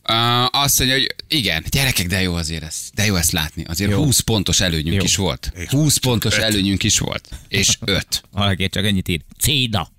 Uh, 0.09 0.61
azt 0.61 0.79
mondja, 0.79 0.97
hogy 0.97 1.15
igen, 1.27 1.63
gyerekek, 1.69 2.07
de 2.07 2.21
jó 2.21 2.33
azért 2.33 2.63
ez, 2.63 2.75
de 2.93 3.05
jó 3.05 3.15
ezt 3.15 3.31
látni. 3.31 3.63
Azért 3.67 3.91
Jó. 3.91 4.03
20 4.03 4.19
pontos 4.19 4.59
előnyünk 4.61 4.97
Jó. 4.97 5.03
is 5.03 5.15
volt. 5.15 5.51
20 5.67 5.97
pontos 5.97 6.37
előnyünk 6.37 6.83
is 6.83 6.99
volt. 6.99 7.29
És 7.47 7.77
5. 7.85 8.23
Valaki 8.31 8.69
csak 8.69 8.85
ennyit 8.85 9.07
ír. 9.07 9.21
Céda. 9.39 9.91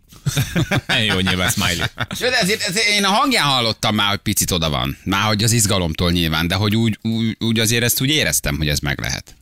jó, 1.09 1.19
nyilván 1.19 1.51
smiley. 1.51 1.87
De 2.19 2.39
ezért, 2.41 2.63
ezért 2.63 2.89
én 2.89 3.05
a 3.05 3.09
hangján 3.09 3.45
hallottam 3.45 3.95
már, 3.95 4.09
hogy 4.09 4.19
picit 4.19 4.51
oda 4.51 4.71
van. 4.71 4.97
Már 5.05 5.23
hogy 5.23 5.43
az 5.43 5.53
izgalomtól 5.53 6.11
nyilván, 6.11 6.49
de 6.49 6.55
hogy 6.55 6.77
úgy, 6.77 6.99
úgy, 7.03 7.37
úgy 7.39 7.59
azért 7.59 7.83
ezt 7.83 8.01
úgy 8.01 8.11
éreztem, 8.11 8.57
hogy 8.57 8.69
ez 8.69 8.79
meg 8.79 9.01
lehet. 9.01 9.35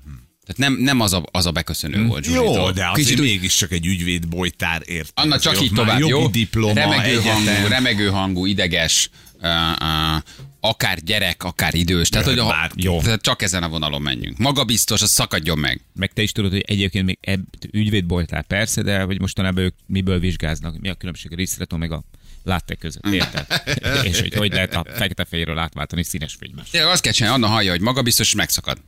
Tehát 0.47 0.73
nem, 0.73 0.83
nem 0.83 1.01
az, 1.01 1.13
a, 1.13 1.23
az 1.31 1.47
a 1.47 1.51
beköszönő 1.51 2.07
volt 2.07 2.27
Jó, 2.27 2.33
Zsuzsitól. 2.33 2.73
de 2.73 2.89
azért 2.89 3.09
Kicsit 3.09 3.21
mégiscsak 3.21 3.73
egy 3.73 3.87
ügyvéd 3.87 4.29
bolytár 4.29 4.83
ért. 4.87 5.11
Anna 5.15 5.39
csak 5.39 5.63
így 5.63 5.73
tovább, 5.73 5.99
jó? 5.99 6.27
diploma, 6.29 6.75
remegő 6.75 7.19
egyetem. 7.19 7.45
hangú, 7.45 7.69
remegő 7.69 8.09
hangú, 8.09 8.47
ideges, 8.47 9.11
uh, 9.41 9.49
uh, 9.81 10.23
akár 10.69 11.03
gyerek, 11.03 11.45
akár 11.45 11.75
idős. 11.75 12.09
Tehát, 12.09 12.27
hogy 12.27 12.39
a, 12.39 12.47
bárki. 12.47 12.83
jó. 12.83 13.01
Tehát 13.01 13.23
csak 13.23 13.43
ezen 13.43 13.63
a 13.63 13.69
vonalon 13.69 14.03
menjünk. 14.03 14.39
Magabiztos, 14.39 15.03
az 15.03 15.11
szakadjon 15.11 15.59
meg. 15.59 15.81
Meg 15.95 16.13
te 16.13 16.23
is 16.23 16.33
tudod, 16.33 16.51
hogy 16.51 16.65
egyébként 16.67 17.05
még 17.05 17.19
ebb, 17.21 17.45
ügyvédboltál 17.71 18.43
persze, 18.43 18.83
de 18.83 19.03
hogy 19.03 19.21
mostanában 19.21 19.65
ők 19.65 19.75
miből 19.87 20.19
vizsgáznak, 20.19 20.81
mi 20.81 20.89
a 20.89 20.95
különbség 20.95 21.33
a 21.33 21.37
risztretó 21.37 21.77
meg 21.77 21.93
a 21.93 22.03
látte 22.49 22.75
között, 22.75 23.07
érted? 23.07 23.47
És 24.11 24.21
hogy 24.21 24.35
hogy 24.35 24.53
lehet 24.53 24.75
a 24.75 24.85
fekete-fehérről 24.95 25.59
átváltani 25.59 26.03
színes 26.03 26.37
fénybe. 26.39 26.63
Tényleg 26.71 26.91
azt 26.91 27.03
kell 27.03 27.13
csinálni, 27.13 27.43
Anna 27.43 27.53
hallja, 27.53 27.71
hogy 27.71 27.81
magabiztos, 27.81 28.27
és 28.27 28.35
megszakad. 28.35 28.79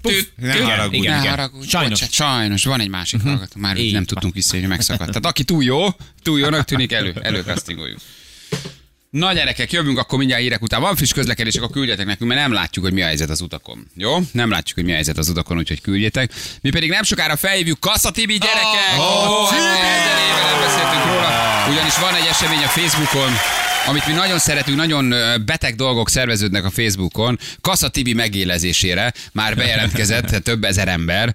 Puff, 0.00 0.22
ne 0.36 0.54
igen, 0.54 0.66
haragudj. 0.66 0.96
igen. 0.96 1.20
Ne 1.20 1.28
haragudj, 1.28 1.68
Sajnos. 1.68 1.90
bocsánat, 1.90 2.14
sajnos, 2.14 2.64
van 2.64 2.80
egy 2.80 2.88
másik 2.88 3.18
uh-huh. 3.18 3.34
hallgató, 3.34 3.60
már 3.60 3.76
Így 3.76 3.92
nem 3.92 4.04
tudtunk 4.04 4.34
visszajönni, 4.34 4.68
megszakadt. 4.68 5.08
Tehát 5.08 5.26
aki 5.26 5.44
túl 5.44 5.64
jó, 5.64 5.86
túl 6.22 6.38
jónak 6.38 6.64
tűnik, 6.64 6.92
elő, 6.92 7.14
előkasztingoljuk. 7.20 7.98
Na 9.14 9.32
gyerekek, 9.32 9.72
jövünk 9.72 9.98
akkor 9.98 10.18
mindjárt 10.18 10.42
hírek 10.42 10.62
után. 10.62 10.80
Van 10.80 10.96
friss 10.96 11.12
közlekedés, 11.12 11.56
akkor 11.56 11.70
küldjetek 11.70 12.06
nekünk, 12.06 12.30
mert 12.30 12.42
nem 12.42 12.52
látjuk, 12.52 12.84
hogy 12.84 12.94
mi 12.94 13.02
a 13.02 13.06
helyzet 13.06 13.30
az 13.30 13.40
utakon. 13.40 13.86
Jó? 13.96 14.18
Nem 14.32 14.50
látjuk, 14.50 14.74
hogy 14.74 14.84
mi 14.84 14.90
a 14.90 14.94
helyzet 14.94 15.18
az 15.18 15.28
utakon, 15.28 15.56
úgyhogy 15.56 15.80
küldjetek. 15.80 16.32
Mi 16.60 16.70
pedig 16.70 16.90
nem 16.90 17.02
sokára 17.02 17.36
felhívjuk 17.36 17.80
Kassa 17.80 18.10
Tibi 18.10 18.38
gyerekek! 18.38 18.98
Oh, 18.98 19.30
oh, 19.30 19.54
éve 19.54 20.42
nem 20.50 20.60
beszéltünk 20.60 21.04
róla, 21.04 21.28
ugyanis 21.70 21.98
van 21.98 22.14
egy 22.14 22.26
esemény 22.30 22.62
a 22.62 22.68
Facebookon, 22.68 23.32
amit 23.86 24.06
mi 24.06 24.12
nagyon 24.12 24.38
szeretünk, 24.38 24.76
nagyon 24.76 25.14
beteg 25.44 25.74
dolgok 25.74 26.08
szerveződnek 26.08 26.64
a 26.64 26.70
Facebookon. 26.70 27.38
Kassa 27.60 27.88
Tibi 27.88 28.12
megélezésére 28.12 29.12
már 29.32 29.56
bejelentkezett 29.56 30.26
több 30.44 30.64
ezer 30.64 30.88
ember, 30.88 31.34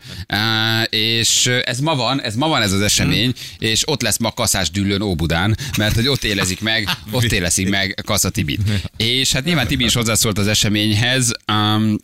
és 0.90 1.46
ez 1.64 1.80
ma 1.80 1.96
van, 1.96 2.22
ez 2.22 2.36
ma 2.36 2.48
van 2.48 2.62
ez 2.62 2.72
az 2.72 2.82
esemény, 2.82 3.34
és 3.58 3.88
ott 3.88 4.02
lesz 4.02 4.18
ma 4.18 4.32
Kaszás 4.32 4.72
Düllőn 4.72 5.02
Óbudán, 5.02 5.58
mert 5.78 5.96
hogy 5.96 6.08
ott 6.08 6.24
élezik 6.24 6.62
meg, 6.62 6.90
ott 7.12 7.32
élezik 7.32 7.70
meg 7.70 8.02
Kassa 8.06 8.30
Tibit. 8.30 8.62
És 8.98 9.32
hát 9.32 9.44
nyilván 9.44 9.68
Tibi 9.68 9.84
is 9.84 9.94
hozzászólt 9.94 10.38
az 10.38 10.48
eseményhez, 10.48 11.32
um, 11.52 11.96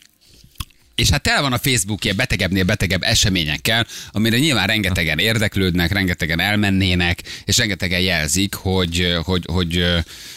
és 0.95 1.09
hát 1.09 1.21
tel 1.21 1.41
van 1.41 1.53
a 1.53 1.57
Facebook 1.57 2.03
ilyen 2.03 2.15
betegebbnél 2.15 2.63
betegebb 2.63 3.03
eseményekkel, 3.03 3.87
amire 4.11 4.37
nyilván 4.37 4.67
rengetegen 4.67 5.19
érdeklődnek, 5.19 5.91
rengetegen 5.91 6.39
elmennének, 6.39 7.21
és 7.45 7.57
rengetegen 7.57 7.99
jelzik, 7.99 8.53
hogy, 8.53 9.17
hogy, 9.23 9.43
hogy 9.51 9.83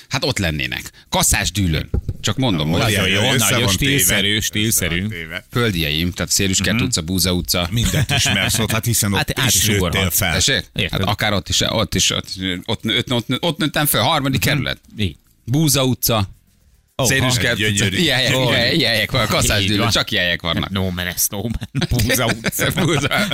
hát 0.09 0.25
ott 0.25 0.39
lennének. 0.39 0.91
Kasszás 1.09 1.53
dűlőn. 1.53 1.91
Csak 2.21 2.37
mondom, 2.37 2.71
hogy 2.71 2.81
Nagyon 2.81 3.09
jó, 3.09 3.33
nagyon 3.33 3.69
stílszerű, 3.69 4.41
stílszerű. 4.41 5.01
van 5.01 5.09
téve. 5.09 5.45
földieim, 5.51 6.13
tehát 6.13 6.33
Szélüskert 6.33 6.81
utca, 6.81 7.01
Búza 7.01 7.33
utca. 7.33 7.69
Mindent 7.71 8.11
ismersz 8.11 8.59
ott, 8.59 8.71
hát 8.71 8.85
hiszen 8.85 9.13
ott 9.13 9.19
Hát 9.19 9.39
át 9.39 9.49
is 9.49 9.55
is 9.55 9.67
nőttél 9.67 10.11
fel. 10.11 10.41
Hát 10.91 11.01
akár 11.01 11.33
ott 11.33 11.49
is, 11.49 11.61
ott 11.61 11.95
is, 11.95 12.11
ott, 12.11 12.29
ott, 12.65 12.85
ott, 12.85 13.13
ott, 13.13 13.43
ott 13.43 13.59
nőttem 13.59 13.87
fel, 13.87 14.03
harmadik 14.03 14.41
kerület. 14.41 14.81
Így. 14.97 15.17
Búza 15.45 15.85
utca, 15.85 16.29
Oh, 17.03 17.07
Szélüskert 17.07 17.59
utca. 17.59 17.69
gyönyörű. 17.71 18.11
Oh. 18.33 19.07
van, 19.11 19.27
Kasszás 19.27 19.61
Így 19.61 19.67
Dűlőn, 19.67 19.83
van. 19.83 19.91
csak 19.91 20.11
helyek 20.11 20.43
vannak. 20.43 20.71
No 20.71 20.91
man, 20.91 21.07
no 21.29 21.41
man. 21.41 21.89
Búza 21.89 22.27
utca. 22.43 22.71
Búza. 22.85 23.27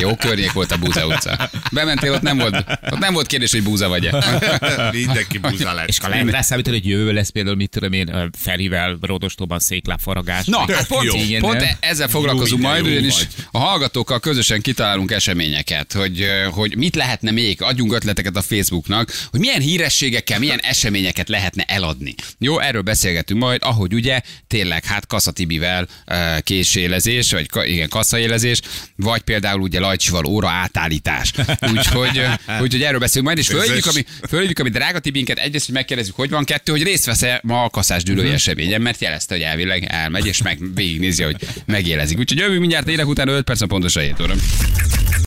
Jó 0.00 0.16
környék 0.16 0.52
volt 0.52 0.72
a 0.72 0.76
Búza 0.76 1.06
utca. 1.06 1.50
Bementél, 1.72 2.12
ott 2.12 2.22
nem 2.22 2.38
volt, 2.38 2.54
ott 2.90 2.98
nem 2.98 3.12
volt 3.12 3.26
kérdés, 3.26 3.50
hogy 3.52 3.62
búza 3.62 3.88
vagy-e. 3.88 4.24
Mindenki 4.92 5.38
búza 5.38 5.72
lett. 5.72 5.88
És 5.88 5.98
ha 5.98 6.08
lehet 6.08 6.30
rászámítani, 6.30 6.76
hogy 6.76 6.86
jövő 6.88 7.12
lesz 7.12 7.28
például, 7.28 7.56
mit 7.56 7.70
tudom 7.70 7.92
én, 7.92 8.30
Ferivel, 8.38 8.98
Rodostóban 9.00 9.58
széklábfaragás. 9.58 10.46
Na, 10.46 10.58
hát 10.72 10.86
pont, 10.86 11.04
jó. 11.04 11.14
Igen, 11.14 11.40
pont 11.40 11.62
e- 11.62 11.76
ezzel 11.80 12.08
foglalkozunk 12.08 12.62
Jó, 12.62 12.68
majd, 12.68 12.86
ugyanis 12.86 13.14
vagy. 13.14 13.28
a 13.50 13.58
hallgatókkal 13.58 14.20
közösen 14.20 14.60
kitalálunk 14.60 15.10
eseményeket, 15.10 15.92
hogy, 15.92 16.26
hogy 16.50 16.76
mit 16.76 16.94
lehetne 16.96 17.30
még, 17.30 17.62
adjunk 17.62 17.92
ötleteket 17.92 18.36
a 18.36 18.42
Facebooknak, 18.42 19.12
hogy 19.30 19.40
milyen 19.40 19.60
hírességekkel, 19.60 20.38
milyen 20.38 20.58
eseményeket 20.62 21.28
lehetne 21.28 21.62
eladni. 21.62 22.14
Jó, 22.38 22.58
erről 22.60 22.82
beszélgetünk 22.82 23.40
majd, 23.40 23.60
ahogy 23.64 23.94
ugye 23.94 24.20
tényleg 24.46 24.84
hát 24.84 25.06
Kaszatibivel 25.06 25.86
ö, 26.06 26.14
késélezés, 26.40 27.32
vagy 27.32 27.48
ka- 27.48 27.64
igen, 27.64 27.88
kassaélezés, 27.88 28.60
vagy 28.96 29.20
például 29.20 29.60
ugye 29.60 29.80
Lajcsival 29.80 30.24
óra 30.24 30.48
átállítás. 30.48 31.32
Úgyhogy, 31.74 32.18
ö, 32.18 32.28
úgyhogy 32.60 32.82
erről 32.82 32.98
beszélünk 32.98 33.26
majd, 33.26 33.38
és 33.38 33.46
fölhívjuk, 33.46 33.86
ami, 33.86 34.04
fölhívjuk, 34.28 34.58
ami 34.58 34.68
drága 34.68 34.98
Tibinket, 34.98 35.38
egyrészt, 35.38 35.66
hogy 35.66 35.74
megkérdezzük, 35.74 36.14
hogy 36.14 36.30
van, 36.30 36.44
kettő, 36.44 36.72
hogy 36.72 36.82
részt 36.82 37.04
vesz-e 37.06 37.40
ma 37.42 37.62
a 37.62 37.70
kaszás 37.70 38.02
dűlői 38.02 38.30
eseményen, 38.32 38.80
mert 38.80 39.00
jelezte, 39.00 39.34
hogy 39.34 39.42
elvileg 39.42 39.84
elmegy, 39.84 40.26
és 40.26 40.42
meg 40.42 40.74
végignézi, 40.74 41.22
hogy 41.22 41.36
megélezik. 41.66 42.18
Úgyhogy 42.18 42.38
jövünk 42.38 42.60
mindjárt 42.60 42.88
élek 42.88 43.06
után 43.06 43.28
5 43.28 43.44
perc, 43.44 43.66
pontosan 43.66 44.02
7 44.02 44.20
óra. 44.20 44.34